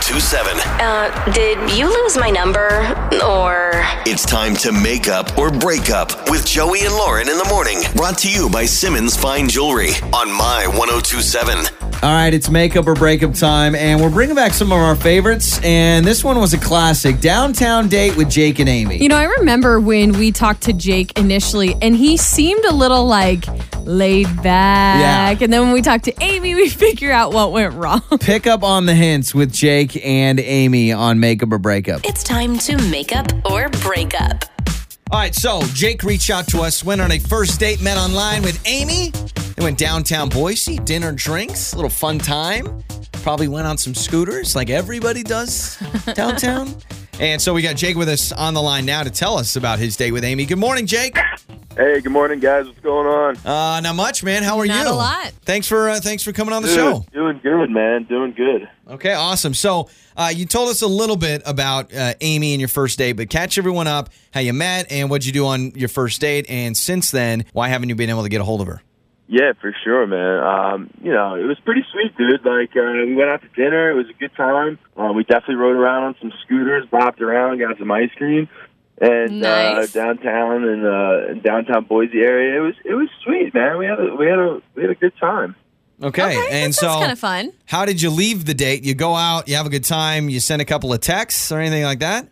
My 0.09 0.15
1027. 0.15 0.59
Uh, 0.81 1.33
did 1.33 1.77
you 1.77 1.87
lose 1.87 2.17
my 2.17 2.31
number? 2.31 2.67
Or 3.23 3.71
It's 4.07 4.25
time 4.25 4.55
to 4.55 4.71
make 4.71 5.07
up 5.07 5.37
or 5.37 5.51
break 5.51 5.91
up 5.91 6.31
with 6.31 6.47
Joey 6.47 6.81
and 6.85 6.95
Lauren 6.95 7.29
in 7.29 7.37
the 7.37 7.45
morning. 7.45 7.81
Brought 7.95 8.17
to 8.19 8.31
you 8.31 8.49
by 8.49 8.65
Simmons 8.65 9.15
Fine 9.15 9.49
Jewelry 9.49 9.91
on 10.11 10.31
My 10.31 10.65
1027. 10.67 11.57
All 12.01 12.09
right, 12.09 12.33
it's 12.33 12.49
makeup 12.49 12.87
or 12.87 12.93
breakup 12.93 13.33
time, 13.33 13.75
and 13.75 14.01
we're 14.01 14.09
bringing 14.09 14.35
back 14.35 14.53
some 14.53 14.71
of 14.71 14.79
our 14.79 14.95
favorites. 14.95 15.59
And 15.63 16.07
this 16.07 16.23
one 16.23 16.39
was 16.39 16.53
a 16.53 16.57
classic: 16.57 17.19
downtown 17.19 17.89
date 17.89 18.15
with 18.15 18.29
Jake 18.29 18.59
and 18.59 18.69
Amy. 18.69 18.97
You 18.97 19.09
know, 19.09 19.17
I 19.17 19.25
remember 19.25 19.81
when 19.81 20.13
we 20.13 20.31
talked 20.31 20.61
to 20.63 20.73
Jake 20.73 21.19
initially, 21.19 21.75
and 21.81 21.93
he 21.95 22.15
seemed 22.15 22.63
a 22.63 22.73
little 22.73 23.05
like 23.05 23.43
laid 23.81 24.27
back. 24.41 25.39
Yeah. 25.39 25.43
And 25.43 25.51
then 25.51 25.61
when 25.63 25.73
we 25.73 25.81
talked 25.81 26.05
to 26.05 26.13
Amy, 26.23 26.55
we 26.55 26.69
figure 26.69 27.11
out 27.11 27.33
what 27.33 27.51
went 27.51 27.73
wrong. 27.73 28.01
Pick 28.21 28.47
up 28.47 28.63
on 28.63 28.85
the 28.85 28.95
hints 28.95 29.35
with 29.35 29.51
Jake 29.51 29.98
and 30.03 30.39
Amy 30.39 30.91
on 30.91 31.19
makeup 31.19 31.51
or 31.51 31.57
breakup. 31.57 32.01
it's 32.05 32.23
time 32.23 32.57
to 32.59 32.77
make 32.89 33.15
up 33.15 33.27
or 33.51 33.69
break 33.69 34.19
up. 34.19 34.43
All 35.11 35.17
right, 35.19 35.33
so 35.33 35.61
Jake 35.73 36.03
reached 36.03 36.29
out 36.29 36.47
to 36.49 36.61
us, 36.61 36.83
went 36.83 37.01
on 37.01 37.11
a 37.11 37.19
first 37.19 37.59
date, 37.59 37.81
met 37.81 37.97
online 37.97 38.43
with 38.43 38.61
Amy. 38.67 39.09
They 39.55 39.63
went 39.63 39.77
downtown 39.77 40.29
Boise, 40.29 40.77
dinner, 40.79 41.11
drinks, 41.11 41.73
a 41.73 41.75
little 41.75 41.89
fun 41.89 42.19
time. 42.19 42.83
Probably 43.23 43.47
went 43.47 43.65
on 43.67 43.77
some 43.77 43.95
scooters 43.95 44.55
like 44.55 44.69
everybody 44.69 45.23
does 45.23 45.77
downtown. 46.13 46.73
and 47.19 47.41
so 47.41 47.53
we 47.53 47.61
got 47.61 47.75
Jake 47.75 47.97
with 47.97 48.07
us 48.07 48.31
on 48.31 48.53
the 48.53 48.61
line 48.61 48.85
now 48.85 49.01
to 49.03 49.09
tell 49.09 49.37
us 49.37 49.55
about 49.55 49.79
his 49.79 49.97
date 49.97 50.11
with 50.11 50.23
Amy. 50.23 50.45
Good 50.45 50.59
morning, 50.59 50.85
Jake. 50.85 51.17
Hey, 51.75 52.01
good 52.01 52.11
morning, 52.11 52.39
guys. 52.39 52.65
What's 52.65 52.79
going 52.79 53.07
on? 53.07 53.37
Uh, 53.37 53.79
not 53.79 53.95
much, 53.95 54.23
man. 54.23 54.43
How 54.43 54.59
are 54.59 54.65
Not 54.65 54.77
you? 54.79 54.83
Not 54.83 54.93
a 54.93 54.95
lot. 54.95 55.31
Thanks 55.45 55.67
for 55.67 55.89
uh, 55.89 55.99
thanks 55.99 56.23
for 56.23 56.33
coming 56.33 56.53
on 56.53 56.61
the 56.61 56.67
Dude, 56.67 56.75
show. 56.77 57.05
Doing 57.13 57.39
good, 57.41 57.69
man. 57.69 58.03
Doing 58.03 58.33
good. 58.33 58.67
Okay, 58.87 59.13
awesome. 59.13 59.53
So 59.53 59.89
uh, 60.17 60.31
you 60.35 60.45
told 60.45 60.69
us 60.69 60.81
a 60.81 60.87
little 60.87 61.15
bit 61.15 61.41
about 61.45 61.93
uh, 61.93 62.15
Amy 62.21 62.53
and 62.53 62.59
your 62.59 62.67
first 62.67 62.97
date, 62.97 63.13
but 63.13 63.29
catch 63.29 63.57
everyone 63.57 63.87
up 63.87 64.09
how 64.33 64.41
you 64.41 64.51
met 64.51 64.91
and 64.91 65.09
what'd 65.09 65.25
you 65.25 65.31
do 65.31 65.45
on 65.45 65.71
your 65.71 65.89
first 65.89 66.19
date, 66.19 66.47
and 66.49 66.75
since 66.75 67.11
then, 67.11 67.45
why 67.53 67.69
haven't 67.69 67.89
you 67.89 67.95
been 67.95 68.09
able 68.09 68.23
to 68.23 68.29
get 68.29 68.41
a 68.41 68.43
hold 68.43 68.61
of 68.61 68.67
her? 68.67 68.81
Yeah, 69.31 69.53
for 69.61 69.73
sure, 69.83 70.07
man. 70.07 70.39
Um, 70.43 70.89
you 71.03 71.13
know, 71.13 71.35
it 71.35 71.43
was 71.43 71.59
pretty 71.63 71.85
sweet, 71.91 72.17
dude. 72.17 72.43
Like, 72.43 72.71
uh, 72.75 73.05
we 73.05 73.13
went 73.13 73.29
out 73.29 73.43
to 73.43 73.47
dinner. 73.49 73.91
It 73.91 73.93
was 73.93 74.09
a 74.09 74.13
good 74.13 74.35
time. 74.35 74.79
Uh, 74.97 75.13
we 75.13 75.23
definitely 75.23 75.55
rode 75.55 75.75
around 75.75 76.03
on 76.03 76.15
some 76.19 76.33
scooters, 76.43 76.87
bopped 76.87 77.21
around, 77.21 77.59
got 77.59 77.77
some 77.77 77.91
ice 77.91 78.09
cream, 78.17 78.49
and 79.01 79.41
Nice. 79.41 79.95
uh, 79.95 79.99
downtown 79.99 80.63
and 80.63 80.85
uh, 80.85 81.31
in 81.31 81.41
downtown 81.41 81.85
Boise 81.85 82.19
area. 82.19 82.57
It 82.61 82.65
was 82.65 82.75
it 82.85 82.93
was 82.93 83.09
sweet, 83.23 83.53
man. 83.53 83.77
We 83.77 83.85
had 83.85 83.99
a 83.99 84.15
we 84.15 84.25
had 84.27 84.39
a 84.39 84.61
we 84.75 84.81
had 84.83 84.91
a 84.91 84.95
good 84.95 85.13
time. 85.19 85.55
Okay, 86.01 86.47
and 86.51 86.71
that 86.71 86.77
so 86.77 86.87
kind 86.87 87.11
of 87.11 87.19
fun. 87.19 87.51
how 87.65 87.83
did 87.85 88.01
you 88.01 88.09
leave 88.09 88.45
the 88.45 88.53
date? 88.53 88.83
You 88.85 88.93
go 88.93 89.15
out, 89.15 89.49
you 89.49 89.55
have 89.55 89.65
a 89.65 89.69
good 89.69 89.83
time, 89.83 90.29
you 90.29 90.39
send 90.39 90.61
a 90.61 90.65
couple 90.65 90.93
of 90.93 91.01
texts 91.01 91.51
or 91.51 91.59
anything 91.59 91.83
like 91.83 91.99
that? 91.99 92.25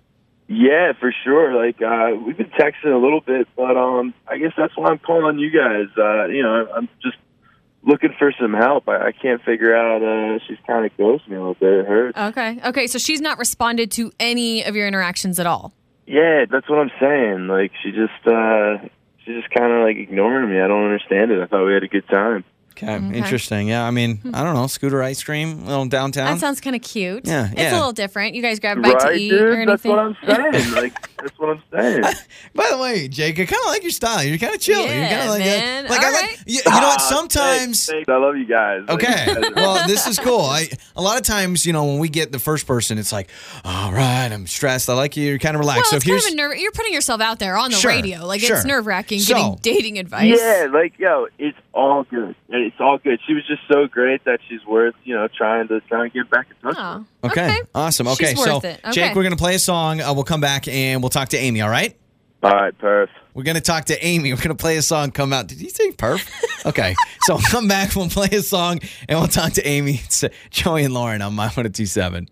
Yeah, 0.48 0.94
for 0.98 1.14
sure. 1.26 1.54
Like 1.54 1.82
uh, 1.82 2.16
we've 2.26 2.38
been 2.38 2.50
texting 2.52 2.94
a 2.94 2.98
little 2.98 3.20
bit, 3.20 3.46
but 3.58 3.76
um, 3.76 4.14
I 4.26 4.38
guess 4.38 4.54
that's 4.56 4.76
why 4.78 4.88
I'm 4.90 5.00
calling 5.00 5.38
you 5.40 5.50
guys. 5.52 5.88
Uh, 5.98 6.28
you 6.28 6.42
know, 6.44 6.66
I'm 6.74 6.88
just 7.04 7.18
looking 7.84 8.14
for 8.18 8.32
some 8.40 8.54
help. 8.54 8.88
I, 8.88 9.08
I 9.08 9.12
can't 9.12 9.42
figure 9.44 9.76
out. 9.76 10.02
Uh, 10.02 10.40
she's 10.48 10.58
kind 10.66 10.86
of 10.86 10.96
ghosting 10.96 11.28
me 11.28 11.36
a 11.36 11.40
little 11.40 11.54
bit. 11.56 11.80
It 11.80 11.86
hurts. 11.88 12.18
Okay. 12.18 12.62
Okay. 12.64 12.88
So 12.88 12.98
she's 12.98 13.20
not 13.20 13.38
responded 13.38 13.92
to 13.92 14.14
any 14.22 14.64
of 14.64 14.78
your 14.78 14.88
interactions 14.88 15.38
at 15.40 15.46
all. 15.46 15.74
Yeah, 16.08 16.46
that's 16.50 16.70
what 16.70 16.80
I'm 16.80 16.92
saying. 17.02 17.48
Like 17.48 17.74
she 17.84 17.92
just 17.92 18.26
uh, 18.26 18.78
she's 19.26 19.36
just 19.44 19.54
kind 19.54 19.74
of 19.74 19.84
like 19.84 19.98
ignoring 19.98 20.50
me. 20.50 20.62
I 20.62 20.68
don't 20.68 20.86
understand 20.86 21.32
it. 21.32 21.42
I 21.42 21.48
thought 21.48 21.66
we 21.66 21.74
had 21.74 21.84
a 21.84 21.90
good 21.90 22.08
time. 22.08 22.46
Okay, 22.84 22.96
interesting. 23.18 23.68
Yeah, 23.68 23.86
I 23.86 23.92
mean, 23.92 24.18
hmm. 24.18 24.36
I 24.36 24.44
don't 24.44 24.54
know, 24.54 24.68
scooter 24.68 25.02
ice 25.02 25.24
cream, 25.24 25.66
little 25.66 25.86
downtown. 25.88 26.26
That 26.34 26.40
sounds 26.40 26.62
kind 26.62 26.76
of 26.76 26.82
cute. 26.82 27.26
Yeah, 27.28 27.50
It's 27.52 27.74
a 27.74 27.76
little 27.76 27.92
different. 27.94 28.36
You 28.36 28.42
guys 28.42 28.60
grab 28.60 28.78
a 28.78 28.82
bite 28.82 28.94
right, 28.96 29.14
to 29.14 29.20
eat 29.20 29.34
or 29.34 29.56
dude? 29.56 29.68
anything? 29.68 29.68
That's 29.68 29.84
what 29.86 30.00
I'm 30.00 30.54
saying. 30.54 30.74
like 30.76 31.18
that's 31.18 31.40
what 31.40 31.50
I'm 31.50 31.64
saying. 31.74 32.04
By 32.54 32.68
the 32.70 32.78
way, 32.78 33.08
Jake, 33.08 33.40
I 33.40 33.46
kind 33.46 33.60
of 33.62 33.68
like 33.68 33.82
your 33.82 33.92
style. 33.92 34.24
You're 34.24 34.38
kind 34.38 34.54
of 34.54 34.62
chill. 34.62 34.80
You're 34.80 34.90
Yeah, 34.94 35.10
kind 35.10 35.22
of 35.24 35.30
like, 35.30 35.40
man. 35.40 35.86
A, 35.86 35.90
like 35.90 36.00
All 36.02 36.06
I 36.06 36.12
like. 36.22 36.40
You, 36.46 36.56
you 36.58 36.72
know 36.72 36.88
what? 36.88 37.00
Ah, 37.02 37.08
sometimes. 37.10 37.86
Thanks, 37.86 37.86
thanks. 37.88 38.10
I 38.10 38.18
love 38.18 38.38
you 38.38 38.46
guys. 38.46 38.84
Okay. 38.88 39.26
you 39.28 39.52
well, 39.56 39.88
this 39.88 40.06
is 40.08 40.20
cool. 40.20 40.42
I 40.42 40.70
a 40.96 41.02
lot 41.02 41.18
of 41.18 41.24
times, 41.24 41.66
you 41.66 41.74
know, 41.74 41.86
when 41.86 42.00
we 42.00 42.10
get 42.10 42.32
the 42.32 42.40
first 42.40 42.68
person, 42.68 42.98
it's 42.98 43.12
like, 43.12 43.30
all 43.66 43.92
right, 43.92 44.32
I'm 44.32 44.46
stressed. 44.48 44.90
I 44.90 44.94
like 44.94 45.18
you. 45.18 45.28
You're 45.28 45.40
kind 45.40 45.56
of 45.56 45.60
relaxed. 45.62 45.86
Well, 45.86 45.92
so 45.92 45.96
it's 45.98 46.06
here's 46.06 46.24
kind 46.26 46.40
of 46.40 46.46
a 46.46 46.50
nerve. 46.50 46.58
You're 46.60 46.72
putting 46.72 46.94
yourself 46.94 47.20
out 47.22 47.40
there 47.40 47.58
on 47.58 47.72
the 47.72 47.78
Sure, 47.78 47.92
radio. 47.92 48.26
Like 48.26 48.42
sure. 48.42 48.56
it's 48.58 48.66
nerve 48.66 48.86
wracking 48.86 49.20
So- 49.20 49.34
getting 49.34 49.56
dating 49.62 50.00
advice. 50.00 50.38
Yeah, 50.40 50.68
like 50.72 50.98
yo, 51.00 51.28
it's 51.40 51.58
all 51.74 52.04
good. 52.04 52.36
It's 52.68 52.80
all 52.80 52.98
good. 52.98 53.20
She 53.26 53.34
was 53.34 53.46
just 53.48 53.62
so 53.72 53.88
great 53.88 54.26
that 54.26 54.40
she's 54.48 54.66
worth 54.66 54.96
you 55.04 55.16
know 55.16 55.28
trying 55.28 55.68
to 55.70 55.80
trying 55.82 56.10
to 56.12 56.18
get 56.18 56.30
back 56.30 56.48
in 56.50 56.56
touch. 56.58 56.76
with. 56.76 56.78
Oh, 56.78 57.06
okay. 57.24 57.62
Awesome. 57.74 58.08
Okay. 58.10 58.32
She's 58.32 58.44
so, 58.44 58.56
worth 58.56 58.66
it. 58.66 58.80
Okay. 58.84 58.92
Jake, 58.92 59.16
we're 59.16 59.24
going 59.24 59.36
to 59.36 59.42
play 59.42 59.56
a 59.56 59.60
song. 59.60 60.02
Uh, 60.02 60.14
we'll 60.14 60.24
come 60.24 60.42
back 60.42 60.68
and 60.68 61.02
we'll 61.02 61.10
talk 61.10 61.30
to 61.30 61.38
Amy, 61.38 61.62
all 61.62 61.70
right? 61.70 61.96
All 62.44 62.52
right, 62.52 62.78
perf. 62.78 63.08
We're 63.34 63.44
going 63.44 63.56
to 63.56 63.62
talk 63.62 63.86
to 63.86 64.06
Amy. 64.06 64.32
We're 64.34 64.38
going 64.38 64.50
to 64.50 64.56
play 64.56 64.78
a 64.78 64.82
song, 64.82 65.12
come 65.12 65.34
out. 65.34 65.48
Did 65.48 65.62
you 65.62 65.70
say 65.70 65.92
perf? 65.92 66.30
Okay. 66.66 66.96
so 67.22 67.36
we'll 67.36 67.44
come 67.44 67.70
back, 67.70 67.96
we'll 67.96 68.10
play 68.10 68.28
a 68.34 68.42
song, 68.42 68.80
and 69.08 69.18
we'll 69.18 69.30
talk 69.30 69.54
to 69.54 69.66
Amy. 69.66 70.02
It's 70.04 70.22
uh, 70.24 70.30
Joey 70.50 70.84
and 70.84 70.94
Lauren 70.94 71.22
on 71.22 71.34
My 71.34 71.46
1027. 71.46 72.28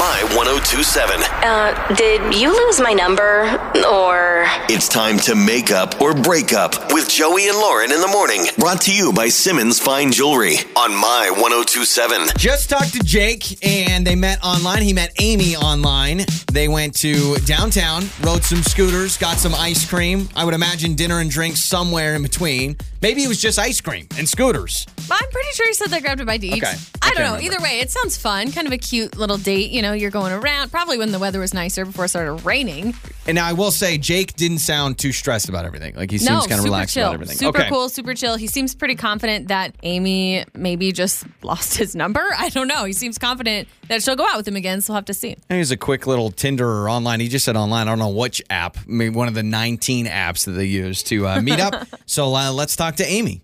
My 0.00 0.22
1027. 0.34 1.20
Uh, 1.44 1.94
did 1.94 2.34
you 2.34 2.50
lose 2.50 2.80
my 2.80 2.94
number? 2.94 3.42
Or 3.86 4.44
It's 4.70 4.88
time 4.88 5.18
to 5.18 5.34
make 5.34 5.70
up 5.70 6.00
or 6.00 6.14
break 6.14 6.54
up 6.54 6.90
with 6.94 7.10
Joey 7.10 7.48
and 7.48 7.58
Lauren 7.58 7.92
in 7.92 8.00
the 8.00 8.08
morning. 8.08 8.46
Brought 8.56 8.80
to 8.82 8.94
you 8.94 9.12
by 9.12 9.28
Simmons 9.28 9.78
Fine 9.78 10.12
Jewelry 10.12 10.54
on 10.74 10.94
My 10.94 11.28
1027. 11.36 12.28
Just 12.38 12.70
talked 12.70 12.94
to 12.94 13.00
Jake, 13.00 13.62
and 13.62 14.06
they 14.06 14.14
met 14.14 14.42
online. 14.42 14.80
He 14.80 14.94
met 14.94 15.12
Amy 15.20 15.54
online. 15.54 16.24
They 16.50 16.68
went 16.68 16.94
to 17.00 17.36
downtown, 17.44 18.04
rode 18.22 18.42
some 18.42 18.62
scooters, 18.62 19.18
got 19.18 19.36
some 19.36 19.54
ice 19.54 19.86
cream. 19.86 20.30
I 20.34 20.46
would 20.46 20.54
imagine 20.54 20.94
dinner 20.94 21.20
and 21.20 21.30
drinks 21.30 21.62
somewhere 21.62 22.14
in 22.14 22.22
between. 22.22 22.78
Maybe 23.02 23.22
it 23.22 23.28
was 23.28 23.40
just 23.40 23.58
ice 23.58 23.80
cream 23.82 24.06
and 24.16 24.26
scooters. 24.26 24.86
I'm 25.10 25.28
pretty 25.30 25.48
sure 25.52 25.66
he 25.66 25.74
said 25.74 25.88
they 25.88 26.00
grabbed 26.00 26.20
a 26.20 26.24
bite 26.24 26.40
to 26.42 26.46
eat. 26.46 26.62
Okay. 26.62 26.74
I 27.02 27.08
I 27.10 27.14
don't 27.14 27.18
know. 27.24 27.34
remember. 27.36 27.54
Either 27.54 27.62
way, 27.62 27.80
it 27.80 27.90
sounds 27.90 28.16
fun. 28.16 28.52
Kind 28.52 28.66
of 28.68 28.72
a 28.72 28.78
cute 28.78 29.16
little 29.16 29.38
date. 29.38 29.70
You 29.70 29.82
know, 29.82 29.89
you're 29.92 30.10
going 30.10 30.32
around. 30.32 30.70
Probably 30.70 30.98
when 30.98 31.12
the 31.12 31.18
weather 31.18 31.40
was 31.40 31.54
nicer 31.54 31.84
before 31.84 32.06
it 32.06 32.08
started 32.08 32.44
raining. 32.44 32.94
And 33.26 33.36
now 33.36 33.46
I 33.46 33.52
will 33.52 33.70
say, 33.70 33.98
Jake 33.98 34.34
didn't 34.34 34.58
sound 34.58 34.98
too 34.98 35.12
stressed 35.12 35.48
about 35.48 35.64
everything. 35.64 35.94
Like 35.94 36.10
he 36.10 36.18
seems 36.18 36.30
no, 36.30 36.40
kind 36.40 36.58
of 36.58 36.64
relaxed 36.64 36.94
chill. 36.94 37.04
about 37.04 37.14
everything. 37.14 37.36
Super 37.36 37.60
okay. 37.60 37.68
cool, 37.68 37.88
super 37.88 38.14
chill. 38.14 38.36
He 38.36 38.46
seems 38.46 38.74
pretty 38.74 38.96
confident 38.96 39.48
that 39.48 39.74
Amy 39.82 40.44
maybe 40.54 40.92
just 40.92 41.24
lost 41.42 41.76
his 41.76 41.94
number. 41.94 42.22
I 42.36 42.48
don't 42.48 42.68
know. 42.68 42.84
He 42.84 42.92
seems 42.92 43.18
confident 43.18 43.68
that 43.88 44.02
she'll 44.02 44.16
go 44.16 44.26
out 44.26 44.36
with 44.36 44.48
him 44.48 44.56
again. 44.56 44.80
So 44.80 44.92
we'll 44.92 44.96
have 44.96 45.04
to 45.06 45.14
see. 45.14 45.36
Here's 45.48 45.70
a 45.70 45.76
quick 45.76 46.06
little 46.06 46.30
Tinder 46.30 46.68
or 46.68 46.88
online. 46.88 47.20
He 47.20 47.28
just 47.28 47.44
said 47.44 47.56
online. 47.56 47.88
I 47.88 47.90
don't 47.92 47.98
know 47.98 48.08
which 48.08 48.42
app. 48.50 48.76
Maybe 48.86 49.14
one 49.14 49.28
of 49.28 49.34
the 49.34 49.42
19 49.42 50.06
apps 50.06 50.46
that 50.46 50.52
they 50.52 50.66
use 50.66 51.02
to 51.04 51.28
uh, 51.28 51.40
meet 51.40 51.60
up. 51.60 51.86
so 52.06 52.34
uh, 52.34 52.52
let's 52.52 52.76
talk 52.76 52.96
to 52.96 53.06
Amy. 53.06 53.42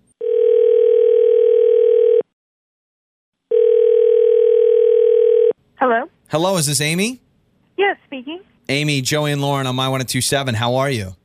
Hello? 6.29 6.49
Hello, 6.49 6.57
is 6.57 6.65
this 6.65 6.81
Amy? 6.81 7.21
Yes, 7.77 7.97
speaking. 8.05 8.41
Amy, 8.69 9.01
Joey, 9.01 9.31
and 9.31 9.41
Lauren 9.41 9.65
on 9.67 9.75
My 9.75 9.87
1027. 9.87 10.55
How 10.55 10.75
are 10.75 10.89
you? 10.89 11.15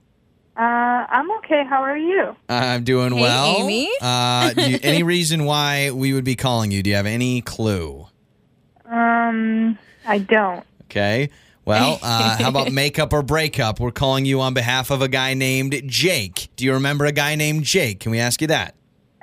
Uh, 0.56 0.60
I'm 0.60 1.30
okay. 1.38 1.64
How 1.68 1.82
are 1.82 1.96
you? 1.96 2.36
I'm 2.48 2.84
doing 2.84 3.12
Hey, 3.14 3.20
well. 3.22 3.56
Amy. 3.58 3.90
Uh, 4.00 4.52
do 4.52 4.70
you, 4.70 4.78
any 4.82 5.02
reason 5.14 5.44
why 5.44 5.90
we 5.90 6.12
would 6.12 6.24
be 6.24 6.36
calling 6.36 6.70
you? 6.70 6.82
Do 6.82 6.90
you 6.90 6.96
have 6.96 7.06
any 7.06 7.40
clue? 7.40 8.06
Um, 8.84 9.78
I 10.06 10.18
don't. 10.18 10.64
Okay. 10.84 11.30
Well, 11.64 11.98
uh, 12.02 12.36
how 12.38 12.48
about 12.48 12.70
makeup 12.72 13.12
or 13.12 13.22
breakup? 13.22 13.80
We're 13.80 13.90
calling 13.92 14.24
you 14.24 14.40
on 14.40 14.54
behalf 14.54 14.90
of 14.90 15.02
a 15.02 15.08
guy 15.08 15.34
named 15.34 15.82
Jake. 15.86 16.48
Do 16.56 16.64
you 16.64 16.74
remember 16.74 17.06
a 17.06 17.12
guy 17.12 17.34
named 17.34 17.64
Jake? 17.64 18.00
Can 18.00 18.12
we 18.12 18.20
ask 18.20 18.40
you 18.40 18.46
that? 18.48 18.74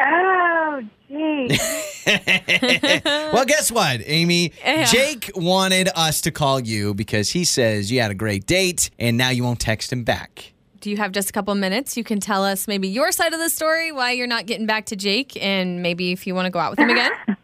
Oh, 0.01 0.81
gee. 1.07 1.57
Well, 3.33 3.45
guess 3.45 3.71
what, 3.71 4.01
Amy? 4.05 4.53
Yeah. 4.63 4.85
Jake 4.85 5.31
wanted 5.35 5.89
us 5.95 6.21
to 6.21 6.31
call 6.31 6.59
you 6.59 6.93
because 6.93 7.29
he 7.29 7.43
says 7.43 7.91
you 7.91 8.01
had 8.01 8.11
a 8.11 8.15
great 8.15 8.45
date 8.45 8.89
and 8.97 9.17
now 9.17 9.29
you 9.29 9.43
won't 9.43 9.59
text 9.59 9.93
him 9.93 10.03
back. 10.03 10.53
Do 10.79 10.89
you 10.89 10.97
have 10.97 11.11
just 11.11 11.29
a 11.29 11.33
couple 11.33 11.53
minutes? 11.55 11.97
You 11.97 12.03
can 12.03 12.19
tell 12.19 12.43
us 12.43 12.67
maybe 12.67 12.87
your 12.87 13.11
side 13.11 13.33
of 13.33 13.39
the 13.39 13.49
story, 13.49 13.91
why 13.91 14.11
you're 14.11 14.27
not 14.27 14.45
getting 14.45 14.65
back 14.65 14.85
to 14.87 14.95
Jake, 14.95 15.37
and 15.41 15.83
maybe 15.83 16.11
if 16.11 16.25
you 16.25 16.33
want 16.33 16.45
to 16.45 16.49
go 16.49 16.59
out 16.59 16.71
with 16.71 16.79
him 16.79 16.89
again. 16.89 17.11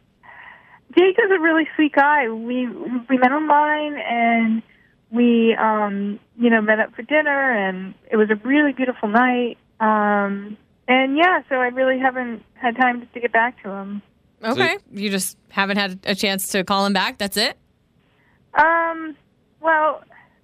Jake 0.98 1.18
is 1.20 1.32
a 1.32 1.40
really 1.40 1.68
sweet 1.76 1.92
guy. 1.94 2.30
We 2.30 2.68
we 2.68 3.18
met 3.18 3.32
online 3.32 3.98
and 3.98 4.64
we 5.12 5.54
um 5.56 6.20
you 6.38 6.50
know 6.50 6.62
met 6.62 6.80
up 6.80 6.96
for 6.96 7.02
dinner 7.02 7.52
and 7.52 7.94
it 8.10 8.16
was 8.16 8.30
a 8.30 8.36
really 8.48 8.72
beautiful 8.72 9.10
night. 9.10 9.58
Um 9.82 10.58
and 10.88 11.18
yeah, 11.18 11.42
so 11.50 11.56
I 11.56 11.68
really 11.68 12.00
haven't 12.00 12.44
had 12.54 12.78
time 12.78 13.08
to 13.14 13.20
get 13.20 13.34
back 13.34 13.62
to 13.64 13.70
him. 13.70 14.02
Okay. 14.46 14.78
You 14.92 15.10
just 15.10 15.38
haven't 15.50 15.78
had 15.78 16.00
a 16.06 16.16
chance 16.16 16.48
to 16.50 16.64
call 16.64 16.86
him 16.86 16.94
back. 16.94 17.18
That's 17.18 17.38
it. 17.38 17.58
Um 18.54 19.16
well, 19.62 20.04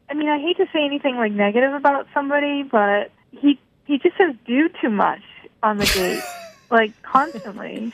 I 0.10 0.14
mean 0.14 0.30
I 0.30 0.40
hate 0.40 0.58
to 0.58 0.66
say 0.74 0.84
anything 0.84 1.16
like 1.16 1.32
negative 1.32 1.74
about 1.74 2.08
somebody, 2.14 2.64
but 2.64 3.12
he 3.32 3.60
he 3.86 3.98
just 3.98 4.18
says 4.18 4.36
do 4.46 4.70
too 4.82 4.90
much 4.90 5.22
on 5.64 5.78
the 5.78 5.86
date. 5.86 6.24
like 6.72 7.00
constantly. 7.04 7.94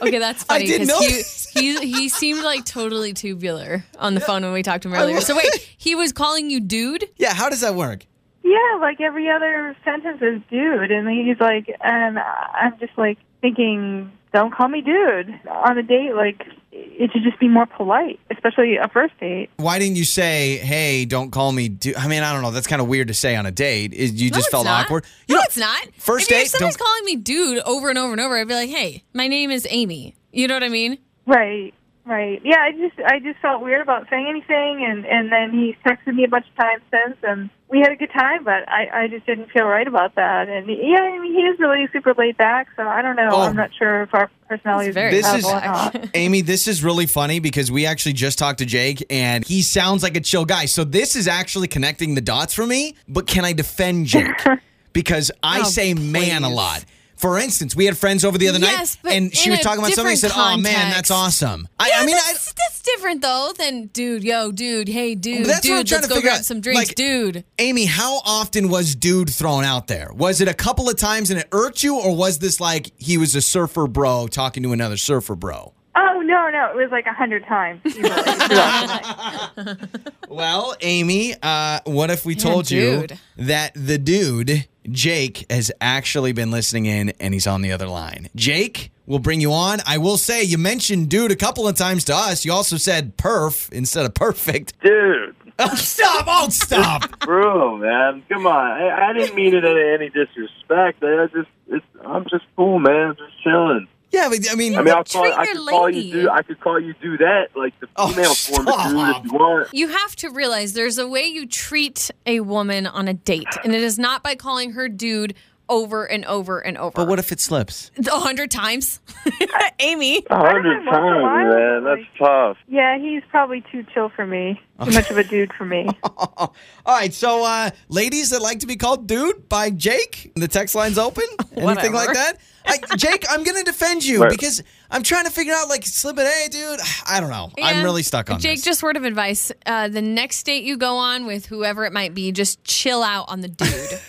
Okay, 0.00 0.18
that's 0.18 0.44
I 0.48 0.58
funny 0.58 0.66
did 0.66 0.80
because 0.82 1.48
he, 1.52 1.80
he 1.80 1.92
he 1.92 2.08
seemed 2.08 2.42
like 2.42 2.64
totally 2.64 3.12
tubular 3.12 3.84
on 3.98 4.14
the 4.14 4.20
phone 4.20 4.42
when 4.42 4.52
we 4.52 4.62
talked 4.62 4.82
to 4.82 4.88
him 4.88 4.94
earlier. 4.94 5.20
So 5.20 5.36
wait, 5.36 5.74
he 5.76 5.94
was 5.94 6.12
calling 6.12 6.50
you 6.50 6.60
dude? 6.60 7.08
Yeah, 7.16 7.34
how 7.34 7.48
does 7.48 7.62
that 7.62 7.74
work? 7.74 8.06
Yeah, 8.42 8.78
like 8.80 9.00
every 9.00 9.28
other 9.28 9.76
sentence 9.84 10.20
is 10.22 10.40
dude, 10.50 10.90
and 10.90 11.08
he's 11.08 11.40
like, 11.40 11.74
and 11.82 12.18
I'm 12.18 12.78
just 12.78 12.96
like 12.96 13.18
thinking, 13.40 14.12
don't 14.32 14.54
call 14.54 14.68
me 14.68 14.80
dude 14.80 15.34
on 15.48 15.78
a 15.78 15.82
date. 15.82 16.14
Like 16.14 16.46
it 16.72 17.10
should 17.12 17.22
just 17.24 17.38
be 17.40 17.48
more 17.48 17.66
polite, 17.66 18.20
especially 18.30 18.76
a 18.76 18.88
first 18.88 19.18
date. 19.18 19.50
Why 19.56 19.78
didn't 19.78 19.96
you 19.96 20.04
say, 20.04 20.58
hey, 20.58 21.04
don't 21.04 21.30
call 21.30 21.50
me 21.52 21.68
dude? 21.68 21.96
I 21.96 22.06
mean, 22.08 22.22
I 22.22 22.32
don't 22.32 22.42
know. 22.42 22.50
That's 22.52 22.66
kind 22.66 22.80
of 22.80 22.88
weird 22.88 23.08
to 23.08 23.14
say 23.14 23.34
on 23.36 23.44
a 23.46 23.50
date. 23.50 23.92
Is 23.92 24.12
You 24.20 24.30
No, 24.30 24.36
just 24.36 24.50
felt 24.50 24.64
not. 24.66 24.84
awkward. 24.84 25.04
You 25.26 25.34
no, 25.34 25.40
know, 25.40 25.44
it's 25.46 25.56
not. 25.56 25.88
First 25.98 26.24
if, 26.24 26.28
date, 26.36 26.42
If 26.42 26.48
somebody's 26.48 26.76
don't- 26.76 26.86
calling 26.86 27.04
me 27.06 27.16
dude 27.16 27.58
over 27.64 27.88
and 27.90 27.98
over 27.98 28.12
and 28.12 28.20
over, 28.20 28.38
I'd 28.38 28.46
be 28.48 28.54
like, 28.54 28.70
hey, 28.70 29.02
my 29.14 29.26
name 29.28 29.50
is 29.50 29.66
Amy. 29.70 30.14
You 30.32 30.46
know 30.48 30.54
what 30.54 30.62
I 30.62 30.68
mean? 30.68 30.98
Right, 31.26 31.74
right. 32.10 32.40
Yeah, 32.44 32.58
I 32.60 32.72
just 32.72 33.00
I 33.06 33.18
just 33.20 33.38
felt 33.40 33.62
weird 33.62 33.80
about 33.80 34.08
saying 34.10 34.26
anything, 34.28 34.84
and 34.84 35.06
and 35.06 35.32
then 35.32 35.50
he 35.52 35.76
texted 35.86 36.14
me 36.14 36.24
a 36.24 36.28
bunch 36.28 36.46
of 36.50 36.56
times 36.56 36.82
since, 36.90 37.16
and 37.22 37.48
we 37.70 37.78
had 37.78 37.92
a 37.92 37.96
good 37.96 38.10
time, 38.12 38.44
but 38.44 38.68
I 38.68 39.04
I 39.04 39.08
just 39.08 39.24
didn't 39.26 39.50
feel 39.50 39.64
right 39.64 39.86
about 39.88 40.16
that. 40.16 40.48
And 40.48 40.66
yeah, 40.68 41.00
I 41.00 41.18
mean 41.18 41.32
he 41.32 41.40
is 41.42 41.58
really 41.58 41.86
super 41.92 42.12
laid 42.18 42.36
back, 42.36 42.68
so 42.76 42.82
I 42.82 43.00
don't 43.00 43.16
know. 43.16 43.30
Oh. 43.32 43.40
I'm 43.42 43.56
not 43.56 43.70
sure 43.78 44.02
if 44.02 44.12
our 44.14 44.30
personalities 44.48 44.88
He's 44.88 44.94
very 44.94 45.08
are 45.08 45.10
This 45.12 45.32
is- 45.34 45.44
compatible 45.44 45.68
or 45.68 46.00
not. 46.02 46.08
Amy, 46.14 46.40
this 46.42 46.68
is 46.68 46.82
really 46.84 47.06
funny 47.06 47.38
because 47.40 47.70
we 47.70 47.86
actually 47.86 48.14
just 48.14 48.38
talked 48.38 48.58
to 48.58 48.66
Jake 48.66 49.02
and 49.08 49.46
he 49.46 49.62
sounds 49.62 50.02
like 50.02 50.16
a 50.16 50.20
chill 50.20 50.44
guy. 50.44 50.66
So 50.66 50.84
this 50.84 51.14
is 51.16 51.28
actually 51.28 51.68
connecting 51.68 52.14
the 52.16 52.20
dots 52.20 52.52
for 52.52 52.66
me. 52.66 52.96
But 53.08 53.26
can 53.26 53.44
I 53.44 53.52
defend 53.52 54.06
Jake? 54.06 54.26
Because 54.92 55.30
I 55.40 55.60
Oh, 55.60 55.62
say 55.62 55.94
man 55.94 56.42
a 56.42 56.48
lot. 56.48 56.84
For 57.20 57.38
instance, 57.38 57.76
we 57.76 57.84
had 57.84 57.98
friends 57.98 58.24
over 58.24 58.38
the 58.38 58.48
other 58.48 58.58
Yes, 58.58 58.96
night 59.04 59.14
and 59.14 59.36
she 59.36 59.50
was 59.50 59.60
talking 59.60 59.80
about 59.80 59.92
something 59.92 60.12
and 60.12 60.18
said, 60.18 60.32
Oh 60.34 60.56
man, 60.56 60.90
that's 60.90 61.10
awesome. 61.10 61.68
I, 61.78 61.88
Yeah, 61.88 61.94
I 62.00 62.06
mean, 62.06 62.16
I, 62.16 62.20
that's, 62.26 62.52
that's 62.54 62.80
different 62.82 63.20
though 63.20 63.52
than 63.58 63.86
dude, 63.88 64.24
yo, 64.24 64.50
dude, 64.52 64.88
hey, 64.88 65.14
dude, 65.14 65.44
that's 65.46 65.68
what 65.68 65.74
I'm 65.74 65.78
dude, 65.80 65.86
trying 65.88 66.00
let's 66.00 66.06
to 66.06 66.08
go 66.08 66.14
figure 66.16 66.30
grab 66.30 66.38
out. 66.38 66.44
some 66.46 66.60
drinks, 66.62 66.88
Like- 66.88 66.94
dude. 66.94 67.44
Amy, 67.58 67.84
how 67.84 68.20
often 68.24 68.70
was 68.70 68.94
dude 68.94 69.28
thrown 69.28 69.64
out 69.64 69.86
there? 69.86 70.10
Was 70.14 70.40
it 70.40 70.48
a 70.48 70.54
couple 70.54 70.88
of 70.88 70.96
times 70.96 71.30
and 71.30 71.38
it 71.40 71.48
irked 71.52 71.82
you, 71.82 71.98
or 72.00 72.16
was 72.16 72.38
this 72.38 72.58
like 72.60 72.90
he 72.96 73.18
was 73.18 73.34
a 73.34 73.42
surfer 73.42 73.86
bro 73.86 74.26
talking 74.26 74.62
to 74.62 74.72
another 74.72 74.96
surfer 74.96 75.34
bro? 75.36 75.74
Oh 75.96 76.20
no, 76.24 76.48
no, 76.50 76.70
it 76.70 76.76
was 76.76 76.90
like 76.90 77.06
a 77.06 77.12
hundred 77.12 77.44
times. 77.46 77.80
easily 77.84 78.02
throughout 78.08 79.52
the 79.56 79.64
night. 79.64 80.10
Well, 80.28 80.76
Amy, 80.80 81.34
uh, 81.42 81.80
what 81.84 82.10
if 82.10 82.24
we 82.24 82.34
told 82.34 82.70
you 82.70 83.06
dude. 83.06 83.18
that 83.38 83.72
the 83.74 83.98
dude, 83.98 84.68
Jake, 84.88 85.44
has 85.50 85.72
actually 85.80 86.32
been 86.32 86.50
listening 86.50 86.86
in 86.86 87.10
and 87.20 87.34
he's 87.34 87.46
on 87.46 87.62
the 87.62 87.72
other 87.72 87.88
line? 87.88 88.28
Jake, 88.36 88.92
we'll 89.06 89.18
bring 89.18 89.40
you 89.40 89.52
on. 89.52 89.80
I 89.86 89.98
will 89.98 90.16
say, 90.16 90.42
you 90.44 90.58
mentioned 90.58 91.08
dude 91.08 91.32
a 91.32 91.36
couple 91.36 91.66
of 91.66 91.74
times 91.74 92.04
to 92.04 92.14
us. 92.14 92.44
You 92.44 92.52
also 92.52 92.76
said 92.76 93.16
perf 93.16 93.70
instead 93.72 94.06
of 94.06 94.14
perfect. 94.14 94.80
Dude, 94.82 95.34
Oh, 95.62 95.74
stop. 95.74 96.24
Oh, 96.26 96.48
stop. 96.48 97.20
bro, 97.26 97.76
man, 97.76 98.22
come 98.30 98.46
on. 98.46 98.54
I, 98.80 99.10
I 99.10 99.12
didn't 99.12 99.34
mean 99.34 99.54
it 99.54 99.64
in 99.64 99.76
any 99.94 100.08
disrespect. 100.08 101.02
I 101.04 101.26
just, 101.26 101.48
it's, 101.66 101.84
I'm 102.02 102.24
just 102.30 102.44
cool, 102.56 102.78
man. 102.78 103.08
I'm 103.10 103.16
just 103.16 103.42
chilling. 103.42 103.86
Yeah, 104.10 104.28
but 104.28 104.38
I 104.50 104.54
mean, 104.54 104.76
I 104.76 104.82
mean, 104.82 104.94
I'll 104.94 105.04
call, 105.04 105.24
I 105.24 105.44
your 105.44 105.54
could 105.54 105.68
call 105.68 105.90
you 105.90 106.12
do. 106.12 106.30
I 106.30 106.42
could 106.42 106.60
call 106.60 106.80
you 106.80 106.94
do 107.00 107.16
that, 107.18 107.48
like 107.54 107.78
the 107.80 107.88
Oh, 107.96 108.08
female 108.08 108.34
form 108.34 108.68
of 108.68 108.74
dude 108.74 109.16
if 109.16 109.24
you 109.24 109.32
want. 109.38 109.68
You 109.72 109.88
have 109.88 110.16
to 110.16 110.30
realize 110.30 110.72
there's 110.72 110.98
a 110.98 111.06
way 111.06 111.26
you 111.26 111.46
treat 111.46 112.10
a 112.26 112.40
woman 112.40 112.86
on 112.86 113.08
a 113.08 113.14
date, 113.14 113.46
and 113.64 113.74
it 113.74 113.82
is 113.82 113.98
not 113.98 114.22
by 114.22 114.34
calling 114.34 114.72
her 114.72 114.88
dude 114.88 115.34
over 115.70 116.04
and 116.04 116.26
over 116.26 116.58
and 116.58 116.76
over. 116.76 116.92
But 116.94 117.08
what 117.08 117.18
if 117.18 117.32
it 117.32 117.40
slips? 117.40 117.90
A 118.06 118.10
hundred 118.18 118.50
times, 118.50 119.00
Amy. 119.78 120.22
A 120.28 120.36
hundred 120.36 120.86
I 120.86 120.92
don't 120.92 121.06
know, 121.06 121.22
once 121.22 121.40
in 121.40 121.46
a 121.46 121.50
times, 121.50 121.54
man. 121.54 121.84
That's 121.84 122.18
tough. 122.18 122.56
Yeah, 122.68 122.98
he's 122.98 123.22
probably 123.30 123.64
too 123.72 123.84
chill 123.94 124.10
for 124.10 124.26
me. 124.26 124.60
Too 124.84 124.90
much 124.92 125.10
of 125.10 125.16
a 125.18 125.24
dude 125.24 125.52
for 125.54 125.64
me. 125.64 125.86
All 126.16 126.54
right, 126.86 127.12
so 127.12 127.44
uh, 127.44 127.70
ladies 127.88 128.30
that 128.30 128.40
like 128.42 128.60
to 128.60 128.66
be 128.66 128.76
called 128.76 129.06
dude 129.06 129.48
by 129.48 129.70
Jake, 129.70 130.32
the 130.36 130.48
text 130.48 130.74
line's 130.74 130.98
open. 130.98 131.24
Anything 131.52 131.64
Whatever. 131.64 131.94
like 131.94 132.12
that? 132.14 132.32
I, 132.66 132.78
Jake, 132.96 133.24
I'm 133.30 133.42
gonna 133.44 133.62
defend 133.62 134.04
you 134.04 134.22
Right. 134.22 134.30
because 134.30 134.62
I'm 134.90 135.02
trying 135.02 135.24
to 135.24 135.30
figure 135.30 135.54
out 135.54 135.68
like 135.68 135.86
slipping. 135.86 136.24
Hey, 136.26 136.48
dude, 136.50 136.80
I 137.06 137.20
don't 137.20 137.30
know. 137.30 137.50
I'm 137.62 137.84
really 137.84 138.02
stuck 138.02 138.30
on 138.30 138.40
Jake, 138.40 138.56
this. 138.56 138.64
just 138.64 138.82
word 138.82 138.96
of 138.96 139.04
advice: 139.04 139.52
uh, 139.66 139.88
the 139.88 140.02
next 140.02 140.42
date 140.44 140.64
you 140.64 140.76
go 140.76 140.96
on 140.96 141.26
with 141.26 141.46
whoever 141.46 141.84
it 141.84 141.92
might 141.92 142.14
be, 142.14 142.32
just 142.32 142.62
chill 142.64 143.02
out 143.02 143.26
on 143.28 143.40
the 143.40 143.48
dude. 143.48 144.00